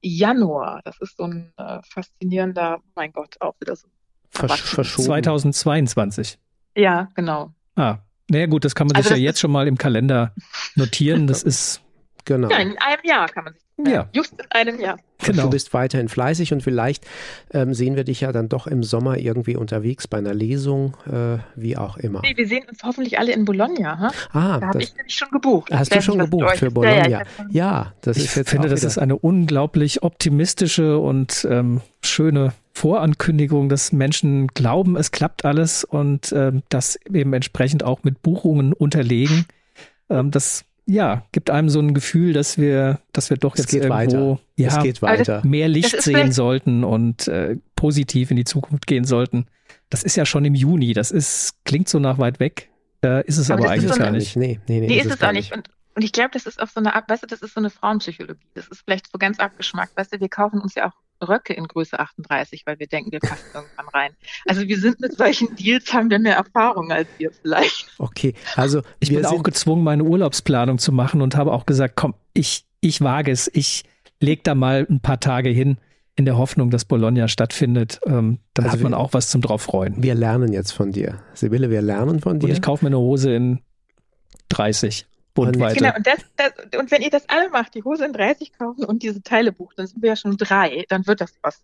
Januar. 0.00 0.80
Das 0.84 0.98
ist 1.00 1.18
so 1.18 1.24
ein 1.24 1.52
äh, 1.58 1.80
faszinierender, 1.86 2.80
mein 2.94 3.12
Gott, 3.12 3.36
auch 3.40 3.54
wieder 3.60 3.76
so. 3.76 3.88
Versch 4.30 4.62
verschoben. 4.62 5.06
2022. 5.06 6.38
Ja, 6.76 7.08
genau. 7.14 7.52
Ah, 7.76 7.98
naja 8.28 8.46
gut, 8.46 8.64
das 8.64 8.74
kann 8.74 8.86
man 8.86 8.96
Also 8.96 9.10
sich 9.10 9.18
ja 9.18 9.24
jetzt 9.24 9.38
schon 9.38 9.52
mal 9.52 9.68
im 9.68 9.76
Kalender 9.76 10.32
notieren. 10.74 11.26
Das 11.34 11.42
ist, 11.42 11.82
Genau. 12.24 12.48
Ja, 12.50 12.58
in 12.58 12.76
einem 12.78 13.02
Jahr 13.04 13.28
kann 13.28 13.44
man 13.44 13.52
sich. 13.54 13.62
Ja. 13.92 14.08
Just 14.12 14.32
in 14.34 14.46
einem 14.50 14.80
Jahr. 14.80 14.94
Und 14.94 15.26
genau. 15.26 15.42
Du 15.44 15.50
bist 15.50 15.74
weiterhin 15.74 16.08
fleißig 16.08 16.52
und 16.52 16.62
vielleicht 16.62 17.04
ähm, 17.52 17.74
sehen 17.74 17.96
wir 17.96 18.04
dich 18.04 18.20
ja 18.20 18.30
dann 18.30 18.48
doch 18.48 18.66
im 18.68 18.82
Sommer 18.84 19.18
irgendwie 19.18 19.56
unterwegs 19.56 20.06
bei 20.06 20.18
einer 20.18 20.32
Lesung, 20.32 20.96
äh, 21.10 21.38
wie 21.56 21.76
auch 21.76 21.96
immer. 21.96 22.20
Nee, 22.22 22.36
wir 22.36 22.46
sehen 22.46 22.62
uns 22.70 22.82
hoffentlich 22.84 23.18
alle 23.18 23.32
in 23.32 23.44
Bologna. 23.44 23.98
Ha? 23.98 24.10
Ah, 24.32 24.60
Da 24.60 24.68
habe 24.68 24.82
ich 24.82 24.94
nämlich 24.94 25.14
schon 25.14 25.28
gebucht. 25.30 25.72
hast 25.72 25.90
Ich 25.90 25.98
du 25.98 26.02
schon 26.02 26.18
gebucht 26.20 26.56
für. 26.56 26.70
Bologna. 26.70 27.08
Ja, 27.08 27.20
ja, 27.20 27.22
Ja, 27.50 27.92
das 28.00 28.16
Ich 28.16 28.26
ist 28.26 28.36
jetzt 28.36 28.50
finde, 28.50 28.68
das 28.68 28.80
wieder, 28.80 28.88
ist 28.88 28.98
eine 28.98 29.16
unglaublich 29.16 30.02
optimistische 30.04 30.98
und 30.98 31.46
ähm, 31.50 31.80
schöne 32.02 32.52
Vorankündigung, 32.74 33.68
dass 33.68 33.92
Menschen 33.92 34.46
glauben, 34.48 34.96
es 34.96 35.10
klappt 35.10 35.44
alles 35.44 35.84
und 35.84 36.32
ähm, 36.32 36.62
das 36.68 36.96
eben 37.12 37.32
entsprechend 37.32 37.82
auch 37.82 38.04
mit 38.04 38.22
Buchungen 38.22 38.72
unterlegen. 38.72 39.46
Ähm, 40.10 40.30
das 40.30 40.64
ja 40.86 41.24
gibt 41.32 41.50
einem 41.50 41.68
so 41.68 41.80
ein 41.80 41.94
Gefühl, 41.94 42.32
dass 42.32 42.58
wir, 42.58 43.00
dass 43.12 43.30
wir 43.30 43.36
doch 43.36 43.54
es 43.54 43.60
jetzt 43.60 43.70
geht 43.70 43.84
irgendwo 43.84 43.94
weiter. 43.94 44.40
ja 44.56 45.02
weiter. 45.02 45.42
mehr 45.44 45.68
Licht 45.68 45.94
ist 45.94 46.04
sehen 46.04 46.32
sollten 46.32 46.84
und 46.84 47.28
äh, 47.28 47.56
positiv 47.76 48.30
in 48.30 48.36
die 48.36 48.44
Zukunft 48.44 48.86
gehen 48.86 49.04
sollten. 49.04 49.46
Das 49.90 50.02
ist 50.02 50.16
ja 50.16 50.26
schon 50.26 50.44
im 50.44 50.54
Juni. 50.54 50.92
Das 50.92 51.10
ist 51.10 51.64
klingt 51.64 51.88
so 51.88 51.98
nach 51.98 52.18
weit 52.18 52.40
weg. 52.40 52.70
Äh, 53.02 53.26
ist 53.26 53.38
es 53.38 53.50
Aber 53.50 53.64
aber, 53.64 53.74
ist 53.74 53.80
eigentlich 53.80 53.92
so 53.92 53.98
gar 53.98 54.10
nicht. 54.10 54.36
Nee, 54.36 54.60
nee, 54.68 54.80
nee, 54.80 54.86
Nee, 54.86 54.98
ist 55.00 55.10
es 55.10 55.18
gar 55.18 55.30
auch 55.30 55.34
nicht. 55.34 55.54
Und, 55.54 55.68
und 55.94 56.02
ich 56.02 56.12
glaube, 56.12 56.30
das 56.32 56.46
ist 56.46 56.60
auch 56.60 56.68
so 56.68 56.80
eine 56.80 56.94
Art, 56.94 57.08
weißt 57.08 57.22
du, 57.22 57.26
das 57.26 57.42
ist 57.42 57.54
so 57.54 57.60
eine 57.60 57.70
Frauenpsychologie. 57.70 58.48
Das 58.54 58.68
ist 58.68 58.82
vielleicht 58.82 59.10
so 59.10 59.18
ganz 59.18 59.38
abgeschmackt. 59.38 59.96
Weißt 59.96 60.14
du, 60.14 60.20
wir 60.20 60.28
kaufen 60.28 60.60
uns 60.60 60.74
ja 60.74 60.88
auch 60.88 61.03
Röcke 61.22 61.52
in 61.54 61.66
Größe 61.68 61.98
38, 61.98 62.62
weil 62.66 62.78
wir 62.78 62.86
denken, 62.86 63.12
wir 63.12 63.20
passen 63.20 63.44
irgendwann 63.54 63.88
rein. 63.88 64.12
Also 64.46 64.62
wir 64.68 64.78
sind 64.78 65.00
mit 65.00 65.16
solchen 65.16 65.54
Deals, 65.56 65.92
haben 65.92 66.10
wir 66.10 66.18
mehr 66.18 66.36
Erfahrung 66.36 66.90
als 66.92 67.08
ihr 67.18 67.30
vielleicht. 67.30 67.86
Okay, 67.98 68.34
also 68.56 68.82
Ich 69.00 69.10
wir 69.10 69.18
bin 69.18 69.26
auch 69.26 69.42
gezwungen, 69.42 69.84
meine 69.84 70.04
Urlaubsplanung 70.04 70.78
zu 70.78 70.92
machen 70.92 71.22
und 71.22 71.36
habe 71.36 71.52
auch 71.52 71.66
gesagt, 71.66 71.94
komm, 71.96 72.14
ich, 72.34 72.64
ich 72.80 73.00
wage 73.00 73.30
es. 73.30 73.50
Ich 73.54 73.84
leg 74.20 74.44
da 74.44 74.54
mal 74.54 74.86
ein 74.90 75.00
paar 75.00 75.20
Tage 75.20 75.48
hin 75.50 75.78
in 76.16 76.24
der 76.26 76.36
Hoffnung, 76.38 76.70
dass 76.70 76.84
Bologna 76.84 77.26
stattfindet. 77.28 78.00
Ähm, 78.06 78.38
dann 78.54 78.66
Also 78.66 78.76
hat 78.76 78.82
man 78.82 78.92
wir- 78.92 78.98
auch 78.98 79.12
was 79.14 79.28
zum 79.28 79.40
drauf 79.40 79.62
freuen. 79.62 80.02
wir 80.02 80.14
lernen 80.14 80.52
jetzt 80.52 80.72
von 80.72 80.92
dir. 80.92 81.20
Sibylle, 81.34 81.70
wir 81.70 81.82
lernen 81.82 82.20
von 82.20 82.34
Und 82.34 82.42
dir. 82.44 82.50
ich 82.52 82.62
kaufe 82.62 82.84
mir 82.84 82.88
eine 82.90 82.98
Hose 82.98 83.34
in 83.34 83.60
30 84.48 85.06
Weiter. 85.36 85.74
Genau, 85.74 85.94
und, 85.96 86.06
das, 86.06 86.18
das, 86.36 86.52
und 86.80 86.90
wenn 86.90 87.02
ihr 87.02 87.10
das 87.10 87.28
alle 87.28 87.48
macht, 87.50 87.74
die 87.74 87.82
Hose 87.82 88.04
in 88.04 88.12
30 88.12 88.52
kaufen 88.56 88.84
und 88.84 89.02
diese 89.02 89.22
Teile 89.22 89.52
bucht, 89.52 89.78
dann 89.78 89.86
sind 89.86 90.02
wir 90.02 90.10
ja 90.10 90.16
schon 90.16 90.36
drei, 90.36 90.84
dann 90.88 91.06
wird 91.06 91.20
das 91.20 91.34
was. 91.42 91.60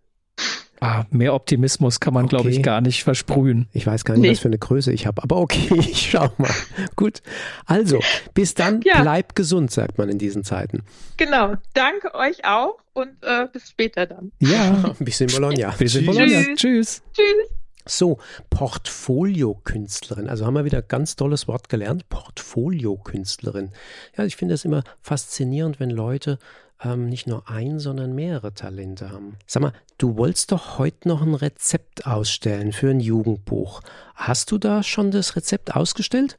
Ah, 0.83 1.05
mehr 1.11 1.35
Optimismus 1.35 2.01
kann 2.01 2.15
man, 2.15 2.27
glaube 2.27 2.49
ich, 2.49 2.57
Okay. 2.57 2.63
gar 2.63 2.81
nicht 2.81 3.05
versprühen. 3.05 3.69
Ich 3.75 3.87
weiß 3.87 4.05
gar 4.07 4.15
nicht, 4.15 4.23
Nee. 4.23 4.31
was 4.31 4.39
für 4.39 4.49
eine 4.49 4.57
Größe 4.57 4.91
ich 4.93 5.07
habe, 5.07 5.23
aber 5.23 5.37
okay, 5.37 5.69
ich 5.79 6.11
schau 6.11 6.31
mal. 6.39 6.51
Gut, 6.97 7.21
also 7.67 8.01
bis 8.33 8.55
dann, 8.55 8.81
Ja. 8.83 9.03
bleib 9.03 9.35
gesund, 9.35 9.71
sagt 9.71 9.99
man 9.99 10.09
in 10.09 10.17
diesen 10.19 10.43
Zeiten. 10.43 10.83
Genau, 11.19 11.57
danke 11.75 12.15
euch 12.15 12.47
auch 12.47 12.79
und 12.95 13.11
äh, 13.23 13.47
bis 13.53 13.69
später 13.69 14.07
dann. 14.07 14.33
Ja, 14.39 14.95
Bis 15.01 15.21
in 15.21 15.27
Bologna. 15.27 15.75
bis 15.79 15.95
in. 15.97 16.07
Bologna. 16.07 16.27
Tschüss. 16.27 16.57
Tschüss. 16.57 17.03
Tschüss. 17.13 17.60
So, 17.91 18.19
Portfoliokünstlerin. 18.51 20.29
Also 20.29 20.47
haben 20.47 20.55
wir 20.55 20.65
wieder 20.65 20.83
ganz 20.83 21.17
tolles 21.17 21.49
Wort 21.49 21.69
gelernt. 21.69 22.09
Portfoliokünstlerin. 22.09 23.71
Ja, 24.17 24.25
ich 24.25 24.37
finde 24.37 24.55
es 24.55 24.65
immer 24.65 24.85
faszinierend, 25.01 25.81
wenn 25.81 25.91
Leute 25.91 26.39
ähm, 26.83 27.09
nicht 27.09 27.27
nur 27.27 27.51
ein, 27.51 27.79
sondern 27.79 28.15
mehrere 28.15 28.55
Talente 28.55 29.11
haben. 29.11 29.37
Sag 29.47 29.63
mal, 29.63 29.73
du 29.99 30.17
wolltest 30.17 30.53
doch 30.53 30.79
heute 30.79 31.09
noch 31.09 31.23
ein 31.23 31.35
Rezept 31.35 32.07
ausstellen 32.07 32.73
für 32.73 32.91
ein 32.91 33.01
Jugendbuch. 33.01 33.83
Hast 34.15 34.51
du 34.51 34.59
da 34.59 34.83
schon 34.83 35.11
das 35.11 35.37
Rezept 35.37 35.75
ausgestellt? 35.75 36.39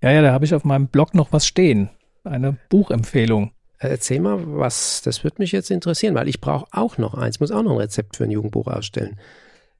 Ja, 0.00 0.10
ja, 0.10 0.22
da 0.22 0.32
habe 0.32 0.44
ich 0.44 0.54
auf 0.54 0.64
meinem 0.64 0.88
Blog 0.88 1.14
noch 1.14 1.32
was 1.32 1.46
stehen. 1.46 1.90
Eine 2.24 2.56
Buchempfehlung. 2.68 3.52
Äh, 3.78 3.88
Erzähl 3.88 4.20
mal, 4.20 4.38
was, 4.46 5.02
das 5.02 5.24
würde 5.24 5.36
mich 5.38 5.52
jetzt 5.52 5.70
interessieren, 5.70 6.14
weil 6.14 6.28
ich 6.28 6.40
brauche 6.40 6.66
auch 6.70 6.98
noch 6.98 7.14
eins, 7.14 7.40
muss 7.40 7.50
auch 7.50 7.62
noch 7.62 7.72
ein 7.72 7.78
Rezept 7.78 8.16
für 8.16 8.24
ein 8.24 8.30
Jugendbuch 8.30 8.68
ausstellen. 8.68 9.18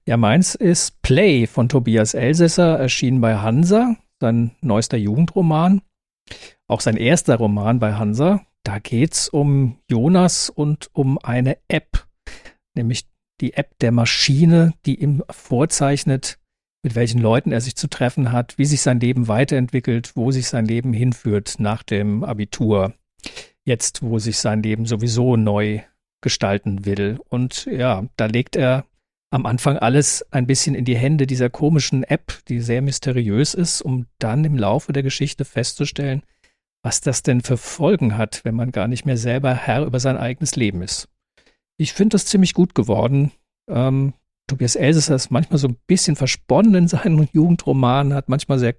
Ja, 0.04 0.16
meins 0.16 0.56
ist 0.56 1.00
Play 1.02 1.46
von 1.46 1.68
Tobias 1.68 2.14
Elsässer, 2.14 2.76
erschienen 2.76 3.20
bei 3.20 3.36
Hansa, 3.36 3.96
sein 4.20 4.50
neuester 4.60 4.96
Jugendroman. 4.96 5.82
Auch 6.66 6.80
sein 6.80 6.96
erster 6.96 7.36
Roman 7.36 7.78
bei 7.78 7.94
Hansa. 7.94 8.44
Da 8.64 8.80
geht's 8.80 9.28
um 9.28 9.78
Jonas 9.88 10.50
und 10.50 10.90
um 10.92 11.18
eine 11.18 11.58
App, 11.68 12.06
nämlich 12.74 13.06
die 13.40 13.54
App 13.54 13.78
der 13.80 13.92
Maschine, 13.92 14.74
die 14.86 15.00
ihm 15.00 15.22
vorzeichnet, 15.30 16.38
mit 16.82 16.96
welchen 16.96 17.20
Leuten 17.20 17.52
er 17.52 17.60
sich 17.60 17.76
zu 17.76 17.88
treffen 17.88 18.32
hat, 18.32 18.58
wie 18.58 18.64
sich 18.64 18.80
sein 18.80 18.98
Leben 18.98 19.28
weiterentwickelt, 19.28 20.16
wo 20.16 20.32
sich 20.32 20.48
sein 20.48 20.66
Leben 20.66 20.92
hinführt 20.92 21.56
nach 21.58 21.84
dem 21.84 22.24
Abitur. 22.24 22.94
Jetzt, 23.64 24.02
wo 24.02 24.18
sich 24.18 24.38
sein 24.38 24.64
Leben 24.64 24.84
sowieso 24.86 25.36
neu 25.36 25.80
gestalten 26.20 26.84
will. 26.84 27.20
Und 27.28 27.66
ja, 27.66 28.04
da 28.16 28.26
legt 28.26 28.56
er 28.56 28.84
am 29.32 29.46
Anfang 29.46 29.78
alles 29.78 30.24
ein 30.30 30.46
bisschen 30.46 30.74
in 30.74 30.84
die 30.84 30.96
Hände 30.96 31.26
dieser 31.26 31.48
komischen 31.48 32.04
App, 32.04 32.44
die 32.48 32.60
sehr 32.60 32.82
mysteriös 32.82 33.54
ist, 33.54 33.80
um 33.80 34.06
dann 34.18 34.44
im 34.44 34.58
Laufe 34.58 34.92
der 34.92 35.02
Geschichte 35.02 35.46
festzustellen, 35.46 36.22
was 36.82 37.00
das 37.00 37.22
denn 37.22 37.40
für 37.40 37.56
Folgen 37.56 38.18
hat, 38.18 38.44
wenn 38.44 38.54
man 38.54 38.72
gar 38.72 38.88
nicht 38.88 39.06
mehr 39.06 39.16
selber 39.16 39.54
Herr 39.54 39.86
über 39.86 40.00
sein 40.00 40.18
eigenes 40.18 40.54
Leben 40.54 40.82
ist. 40.82 41.08
Ich 41.78 41.94
finde 41.94 42.14
das 42.14 42.26
ziemlich 42.26 42.52
gut 42.52 42.74
geworden. 42.74 43.32
Ähm, 43.70 44.12
Tobias 44.48 44.76
Elsässer 44.76 45.14
ist 45.14 45.30
manchmal 45.30 45.58
so 45.58 45.68
ein 45.68 45.78
bisschen 45.86 46.14
versponnen 46.14 46.74
in 46.74 46.88
seinen 46.88 47.26
Jugendromanen, 47.32 48.12
hat 48.12 48.28
manchmal 48.28 48.58
sehr 48.58 48.74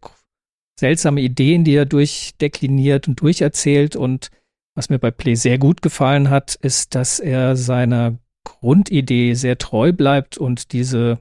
seltsame 0.79 1.21
Ideen, 1.21 1.63
die 1.63 1.73
er 1.73 1.85
durchdekliniert 1.85 3.07
und 3.07 3.19
durcherzählt. 3.19 3.95
Und 3.95 4.29
was 4.75 4.89
mir 4.89 4.99
bei 4.99 5.09
Play 5.09 5.33
sehr 5.33 5.57
gut 5.57 5.81
gefallen 5.81 6.29
hat, 6.29 6.53
ist, 6.53 6.93
dass 6.93 7.19
er 7.19 7.55
seiner 7.55 8.19
Grundidee 8.43 9.33
sehr 9.33 9.57
treu 9.57 9.91
bleibt 9.91 10.37
und 10.37 10.73
diese, 10.73 11.19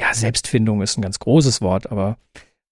ja, 0.00 0.12
Selbstfindung 0.14 0.82
ist 0.82 0.98
ein 0.98 1.02
ganz 1.02 1.18
großes 1.18 1.60
Wort, 1.60 1.90
aber 1.90 2.18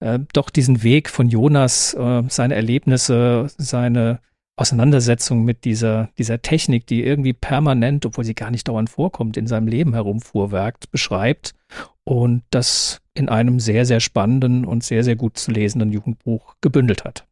äh, 0.00 0.18
doch 0.32 0.50
diesen 0.50 0.82
Weg 0.82 1.08
von 1.08 1.28
Jonas, 1.28 1.94
äh, 1.94 2.22
seine 2.28 2.54
Erlebnisse, 2.54 3.48
seine 3.56 4.20
Auseinandersetzung 4.56 5.44
mit 5.44 5.64
dieser, 5.64 6.10
dieser 6.18 6.42
Technik, 6.42 6.86
die 6.86 7.02
irgendwie 7.02 7.32
permanent, 7.32 8.04
obwohl 8.04 8.24
sie 8.24 8.34
gar 8.34 8.50
nicht 8.50 8.68
dauernd 8.68 8.90
vorkommt, 8.90 9.36
in 9.36 9.46
seinem 9.46 9.66
Leben 9.66 9.94
herumfuhrwerkt, 9.94 10.90
beschreibt 10.90 11.54
und 12.04 12.42
das 12.50 13.00
in 13.14 13.28
einem 13.28 13.60
sehr, 13.60 13.86
sehr 13.86 14.00
spannenden 14.00 14.64
und 14.64 14.84
sehr, 14.84 15.04
sehr 15.04 15.16
gut 15.16 15.38
zu 15.38 15.50
lesenden 15.50 15.92
Jugendbuch 15.92 16.56
gebündelt 16.60 17.04
hat. 17.04 17.26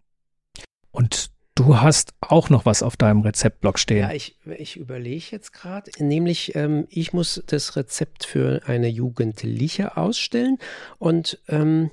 Und 0.93 1.31
du 1.61 1.81
hast 1.81 2.15
auch 2.21 2.51
noch 2.51 2.67
was 2.67 2.83
auf 2.83 2.97
deinem 2.97 3.21
Rezeptblock 3.21 3.79
stehen. 3.79 3.99
Ja, 3.99 4.13
ich, 4.13 4.37
ich 4.59 4.77
überlege 4.77 5.27
jetzt 5.31 5.53
gerade, 5.53 5.91
nämlich 5.99 6.55
ähm, 6.55 6.87
ich 6.91 7.13
muss 7.13 7.43
das 7.47 7.77
Rezept 7.77 8.25
für 8.25 8.63
eine 8.67 8.89
Jugendliche 8.89 9.97
ausstellen 9.97 10.59
und 10.99 11.39
ähm, 11.49 11.91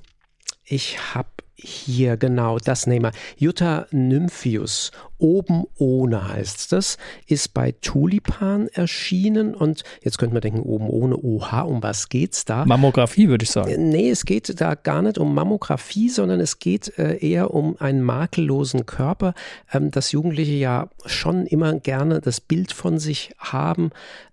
ich 0.63 1.15
habe 1.15 1.29
hier 1.55 2.17
genau 2.17 2.59
das 2.59 2.85
nehmen 2.85 3.05
wir. 3.05 3.11
Jutta 3.37 3.87
Nymphius 3.91 4.91
Oben 5.19 5.63
ohne 5.77 6.31
heißt 6.31 6.71
das, 6.71 6.97
ist 7.25 7.53
bei 7.53 7.73
Tulipan 7.81 8.67
erschienen 8.67 9.55
und 9.55 9.83
jetzt 10.03 10.17
könnte 10.17 10.33
man 10.33 10.41
denken, 10.41 10.61
oben 10.61 10.89
ohne, 10.89 11.17
oha, 11.17 11.61
um 11.61 11.81
was 11.81 12.09
geht's 12.09 12.45
da? 12.45 12.65
Mammographie 12.65 13.27
würde 13.27 13.43
ich 13.43 13.51
sagen. 13.51 13.69
Äh, 13.69 13.77
nee, 13.77 14.09
es 14.09 14.25
geht 14.25 14.61
da 14.61 14.75
gar 14.75 15.01
nicht 15.01 15.17
um 15.17 15.33
Mammographie, 15.33 16.09
sondern 16.09 16.39
es 16.39 16.59
geht 16.59 16.97
äh, 16.99 17.17
eher 17.17 17.51
um 17.51 17.75
einen 17.79 18.03
makellosen 18.03 18.85
Körper, 18.85 19.33
ähm, 19.73 19.89
dass 19.89 20.11
Jugendliche 20.11 20.53
ja 20.53 20.89
schon 21.05 21.47
immer 21.47 21.73
gerne 21.79 22.21
das 22.21 22.39
Bild 22.39 22.71
von 22.71 22.99
sich 22.99 23.31
haben, 23.39 23.89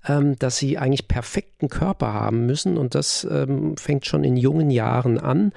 ähm, 0.07 0.39
dass 0.39 0.59
sie 0.59 0.76
eigentlich 0.76 1.09
perfekten 1.09 1.68
Körper 1.68 2.12
haben 2.12 2.47
müssen 2.47 2.76
und 2.76 2.95
das 2.95 3.26
ähm, 3.30 3.76
fängt 3.76 4.07
schon 4.07 4.24
in 4.24 4.37
jungen 4.37 4.70
Jahren 4.70 5.18
an 5.18 5.53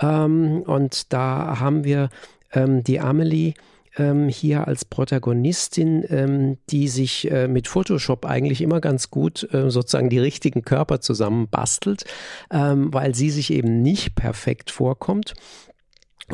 ähm, 0.00 0.62
und 0.62 1.12
da 1.12 1.60
haben 1.60 1.84
wir 1.84 2.08
ähm, 2.52 2.82
die 2.82 3.00
Amelie, 3.00 3.54
ähm, 3.96 4.28
hier 4.28 4.66
als 4.66 4.84
Protagonistin, 4.84 6.04
ähm, 6.08 6.58
die 6.70 6.88
sich 6.88 7.30
äh, 7.30 7.48
mit 7.48 7.68
Photoshop 7.68 8.24
eigentlich 8.24 8.60
immer 8.62 8.80
ganz 8.80 9.10
gut 9.10 9.48
äh, 9.52 9.70
sozusagen 9.70 10.10
die 10.10 10.18
richtigen 10.18 10.62
Körper 10.62 11.00
zusammenbastelt, 11.00 12.04
ähm, 12.50 12.92
weil 12.92 13.14
sie 13.14 13.30
sich 13.30 13.52
eben 13.52 13.82
nicht 13.82 14.14
perfekt 14.14 14.70
vorkommt. 14.70 15.34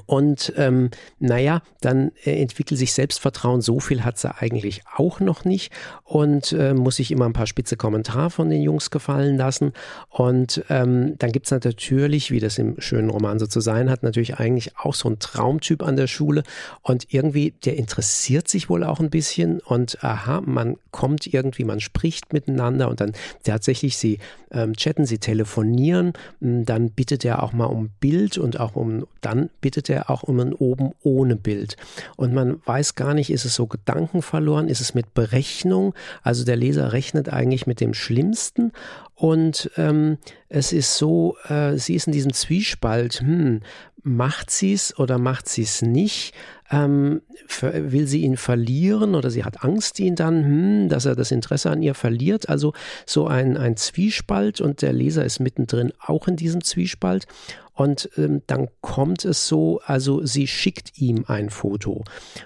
Und 0.07 0.53
ähm, 0.57 0.91
naja, 1.19 1.63
dann 1.81 2.13
äh, 2.25 2.41
entwickelt 2.41 2.79
sich 2.79 2.93
Selbstvertrauen. 2.93 3.61
So 3.61 3.81
viel 3.81 4.05
hat 4.05 4.19
sie 4.19 4.35
eigentlich 4.35 4.83
auch 4.95 5.21
noch 5.21 5.45
nicht 5.45 5.73
und 6.05 6.53
äh, 6.53 6.75
muss 6.75 6.97
sich 6.97 7.11
immer 7.11 7.27
ein 7.27 7.33
paar 7.33 7.47
spitze 7.47 7.77
Kommentare 7.77 8.31
von 8.31 8.51
den 8.51 8.63
Jungs 8.63 8.91
gefallen 8.91 9.37
lassen. 9.37 9.73
Und 10.09 10.65
ähm, 10.69 11.17
dann 11.19 11.33
gibt's 11.33 11.51
natürlich, 11.51 12.31
wie 12.31 12.41
das 12.41 12.59
im 12.59 12.81
schönen 12.81 13.11
Roman 13.11 13.39
so 13.39 13.47
zu 13.47 13.61
sein 13.61 13.91
hat, 13.91 14.03
natürlich 14.03 14.39
eigentlich 14.39 14.77
auch 14.79 14.95
so 14.95 15.09
ein 15.09 15.19
Traumtyp 15.19 15.83
an 15.83 15.97
der 15.97 16.07
Schule. 16.07 16.43
Und 16.83 17.13
irgendwie, 17.13 17.53
der 17.65 17.77
interessiert 17.77 18.49
sich 18.49 18.69
wohl 18.69 18.85
auch 18.85 19.01
ein 19.01 19.11
bisschen. 19.11 19.61
Und 19.61 20.03
aha, 20.05 20.43
man 20.45 20.77
kommt 20.91 21.27
irgendwie, 21.27 21.65
man 21.65 21.81
spricht 21.81 22.33
miteinander 22.33 22.89
und 22.89 23.01
dann 23.01 23.13
tatsächlich, 23.45 23.97
sie 23.97 24.19
ähm, 24.51 24.75
chatten, 24.75 25.07
sie 25.07 25.19
telefonieren. 25.19 26.13
Dann 26.41 26.91
bittet 26.91 27.25
er 27.25 27.43
auch 27.43 27.53
mal 27.53 27.67
um 27.67 27.91
Bild 28.01 28.39
und 28.39 28.61
auch 28.61 28.77
um, 28.77 29.07
dann 29.21 29.51
bittet 29.61 29.86
redet 29.89 30.07
er 30.07 30.11
auch 30.11 30.23
um 30.23 30.41
ein 30.41 30.53
Oben 30.53 30.93
ohne 31.03 31.37
Bild. 31.37 31.77
Und 32.17 32.33
man 32.33 32.61
weiß 32.65 32.95
gar 32.95 33.15
nicht, 33.15 33.31
ist 33.31 33.45
es 33.45 33.55
so 33.55 33.67
Gedanken 33.67 34.23
verloren, 34.23 34.69
ist 34.69 34.81
es 34.81 34.95
mit 34.95 35.15
Berechnung? 35.15 35.95
Also 36.23 36.45
der 36.45 36.57
Leser 36.57 36.93
rechnet 36.93 37.29
eigentlich 37.29 37.67
mit 37.67 37.81
dem 37.81 37.95
Schlimmsten 37.95 38.73
und 39.15 39.71
ähm, 39.77 40.19
es 40.49 40.73
ist 40.73 40.97
so, 40.97 41.37
äh, 41.49 41.77
sie 41.79 41.95
ist 41.95 42.07
in 42.07 42.13
diesem 42.13 42.33
Zwiespalt, 42.33 43.21
hm, 43.21 43.61
macht 44.07 44.53
sie 44.53 44.73
es 44.73 44.97
oder 44.99 45.19
macht 45.19 45.49
sie 45.49 45.63
es 45.63 45.83
nicht? 45.83 46.33
Ähm, 46.71 47.23
will 47.61 48.07
sie 48.07 48.23
ihn 48.23 48.37
verlieren 48.37 49.15
oder 49.15 49.31
sie 49.31 49.45
hat 49.45 49.65
Angst, 49.65 49.99
ihn 49.99 50.15
dann, 50.15 50.45
hm, 50.45 50.89
dass 50.89 51.07
er 51.07 51.17
das 51.17 51.33
Interesse 51.33 51.71
an 51.71 51.83
ihr 51.83 51.95
verliert? 51.95 52.49
Also 52.49 52.73
so 53.05 53.27
ein, 53.27 53.57
ein 53.57 53.77
Zwiespalt 53.77 54.61
und 54.61 54.81
der 54.83 54.93
Leser 54.93 55.25
ist 55.25 55.41
mittendrin 55.41 55.93
auch 55.99 56.29
in 56.29 56.37
diesem 56.37 56.63
Zwiespalt. 56.63 57.27
Und 57.73 58.09
ähm, 58.17 58.43
dann 58.47 58.69
kommt 58.81 59.25
es 59.25 59.49
so, 59.49 59.81
also 59.85 60.25
sie 60.25 60.47
schickt 60.47 60.99
ihm 60.99 61.25
ein 61.27 61.51
Foto. 61.51 62.05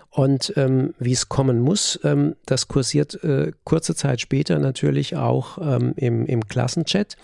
Und 0.09 0.55
ähm, 0.57 0.95
wie 0.99 1.13
es 1.13 1.29
kommen 1.29 1.61
muss, 1.61 2.01
ähm, 2.03 2.37
das 2.47 2.69
kursiert 2.69 3.23
äh, 3.23 3.53
kurze 3.65 3.95
Zeit 3.95 4.21
später 4.21 4.59
natürlich 4.59 5.17
auch 5.17 5.59
ähm, 5.59 5.93
im, 5.97 6.27
im 6.27 6.49
Klassenchat 6.49 7.17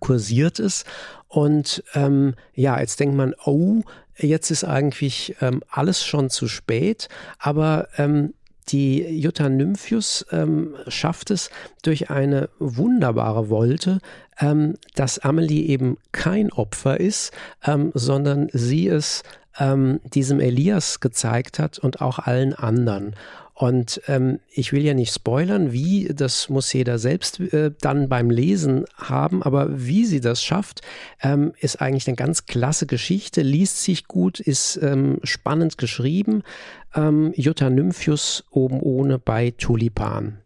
kursiert 0.00 0.58
es. 0.58 0.84
Und 1.28 1.82
ähm, 1.94 2.34
ja, 2.54 2.78
jetzt 2.78 3.00
denkt 3.00 3.16
man, 3.16 3.34
oh, 3.44 3.82
jetzt 4.16 4.50
ist 4.50 4.64
eigentlich 4.64 5.36
ähm, 5.40 5.62
alles 5.68 6.04
schon 6.04 6.30
zu 6.30 6.48
spät. 6.48 7.08
Aber 7.38 7.88
ähm, 7.96 8.34
die 8.68 9.02
Jutta 9.02 9.48
Nymphius 9.48 10.24
ähm, 10.30 10.74
schafft 10.88 11.30
es 11.30 11.50
durch 11.82 12.10
eine 12.10 12.48
wunderbare 12.58 13.50
Wolte, 13.50 13.98
ähm, 14.38 14.76
dass 14.94 15.18
Amelie 15.18 15.66
eben 15.66 15.98
kein 16.12 16.50
Opfer 16.52 16.98
ist, 16.98 17.32
ähm, 17.64 17.90
sondern 17.94 18.48
sie 18.52 18.88
es 18.88 19.22
ähm, 19.58 20.00
diesem 20.04 20.40
Elias 20.40 21.00
gezeigt 21.00 21.58
hat 21.58 21.78
und 21.78 22.00
auch 22.00 22.18
allen 22.18 22.54
anderen. 22.54 23.14
Und 23.56 24.00
ähm, 24.08 24.40
ich 24.50 24.72
will 24.72 24.82
ja 24.82 24.94
nicht 24.94 25.14
spoilern, 25.14 25.72
wie, 25.72 26.12
das 26.12 26.48
muss 26.48 26.72
jeder 26.72 26.98
selbst 26.98 27.38
äh, 27.38 27.70
dann 27.80 28.08
beim 28.08 28.28
Lesen 28.28 28.84
haben, 28.96 29.44
aber 29.44 29.68
wie 29.70 30.04
sie 30.04 30.20
das 30.20 30.42
schafft, 30.42 30.80
ähm, 31.22 31.52
ist 31.60 31.80
eigentlich 31.80 32.08
eine 32.08 32.16
ganz 32.16 32.46
klasse 32.46 32.86
Geschichte, 32.86 33.42
liest 33.42 33.84
sich 33.84 34.08
gut, 34.08 34.40
ist 34.40 34.76
ähm, 34.82 35.20
spannend 35.22 35.78
geschrieben. 35.78 36.42
Ähm, 36.96 37.32
Jutta 37.36 37.70
Nymphius 37.70 38.44
oben 38.50 38.80
ohne 38.80 39.20
bei 39.20 39.52
Tulipan. 39.56 40.38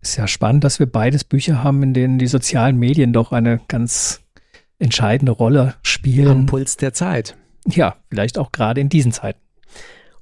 Ist 0.00 0.16
ja 0.16 0.26
spannend, 0.26 0.64
dass 0.64 0.78
wir 0.78 0.86
beides 0.86 1.24
Bücher 1.24 1.62
haben, 1.62 1.82
in 1.82 1.92
denen 1.92 2.18
die 2.18 2.26
sozialen 2.26 2.78
Medien 2.78 3.12
doch 3.12 3.32
eine 3.32 3.60
ganz 3.68 4.22
entscheidende 4.78 5.32
Rolle 5.32 5.74
spielen. 5.82 6.28
Am 6.28 6.46
Puls 6.46 6.78
der 6.78 6.94
Zeit. 6.94 7.36
Ja, 7.66 7.96
vielleicht 8.08 8.38
auch 8.38 8.50
gerade 8.50 8.80
in 8.80 8.88
diesen 8.88 9.12
Zeiten. 9.12 9.40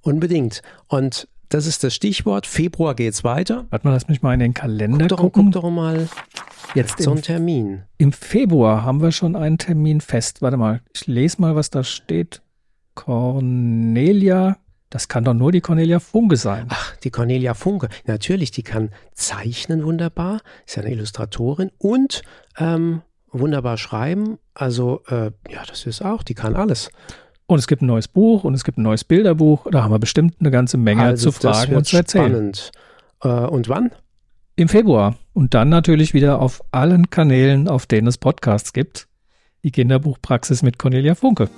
Unbedingt. 0.00 0.62
Und 0.88 1.28
das 1.48 1.66
ist 1.66 1.84
das 1.84 1.94
Stichwort. 1.94 2.46
Februar 2.46 2.94
geht's 2.94 3.24
weiter. 3.24 3.66
Warte 3.70 3.86
mal, 3.86 3.92
lass 3.92 4.08
mich 4.08 4.22
mal 4.22 4.34
in 4.34 4.40
den 4.40 4.54
Kalender 4.54 5.06
guck 5.06 5.08
doch, 5.08 5.16
gucken. 5.18 5.44
Guck 5.52 5.62
doch 5.62 5.70
mal 5.70 6.08
jetzt 6.74 7.00
so 7.00 7.12
ein 7.12 7.22
Termin. 7.22 7.82
Im 7.98 8.12
Februar 8.12 8.84
haben 8.84 9.02
wir 9.02 9.12
schon 9.12 9.36
einen 9.36 9.58
Termin 9.58 10.00
fest. 10.00 10.42
Warte 10.42 10.56
mal, 10.56 10.80
ich 10.94 11.06
lese 11.06 11.40
mal, 11.40 11.54
was 11.54 11.70
da 11.70 11.84
steht. 11.84 12.42
Cornelia, 12.94 14.56
das 14.90 15.08
kann 15.08 15.24
doch 15.24 15.34
nur 15.34 15.50
die 15.50 15.60
Cornelia 15.60 15.98
Funke 15.98 16.36
sein. 16.36 16.66
Ach, 16.68 16.96
die 16.98 17.10
Cornelia 17.10 17.54
Funke. 17.54 17.88
Natürlich, 18.06 18.50
die 18.52 18.62
kann 18.62 18.90
zeichnen 19.12 19.84
wunderbar, 19.84 20.40
ist 20.66 20.76
ja 20.76 20.82
eine 20.82 20.92
Illustratorin 20.92 21.70
und 21.78 22.22
ähm, 22.58 23.02
wunderbar 23.32 23.76
schreiben. 23.76 24.38
Also, 24.54 25.02
äh, 25.08 25.32
ja, 25.50 25.64
das 25.66 25.86
ist 25.86 26.02
auch, 26.02 26.22
die 26.22 26.34
kann 26.34 26.54
alles. 26.54 26.90
Und 27.46 27.58
es 27.58 27.66
gibt 27.66 27.82
ein 27.82 27.86
neues 27.86 28.08
Buch 28.08 28.44
und 28.44 28.54
es 28.54 28.64
gibt 28.64 28.78
ein 28.78 28.82
neues 28.82 29.04
Bilderbuch. 29.04 29.66
Da 29.70 29.82
haben 29.82 29.92
wir 29.92 29.98
bestimmt 29.98 30.36
eine 30.40 30.50
ganze 30.50 30.78
Menge 30.78 31.02
also 31.02 31.30
zu 31.30 31.40
fragen 31.40 31.76
und 31.76 31.86
zu 31.86 31.96
erzählen. 31.96 32.54
Spannend. 32.54 32.72
Äh, 33.22 33.28
und 33.28 33.68
wann? 33.68 33.90
Im 34.56 34.68
Februar. 34.68 35.16
Und 35.32 35.52
dann 35.52 35.68
natürlich 35.68 36.14
wieder 36.14 36.40
auf 36.40 36.62
allen 36.70 37.10
Kanälen, 37.10 37.68
auf 37.68 37.86
denen 37.86 38.06
es 38.06 38.18
Podcasts 38.18 38.72
gibt. 38.72 39.08
Die 39.62 39.72
Kinderbuchpraxis 39.72 40.62
mit 40.62 40.78
Cornelia 40.78 41.14
Funke. 41.14 41.50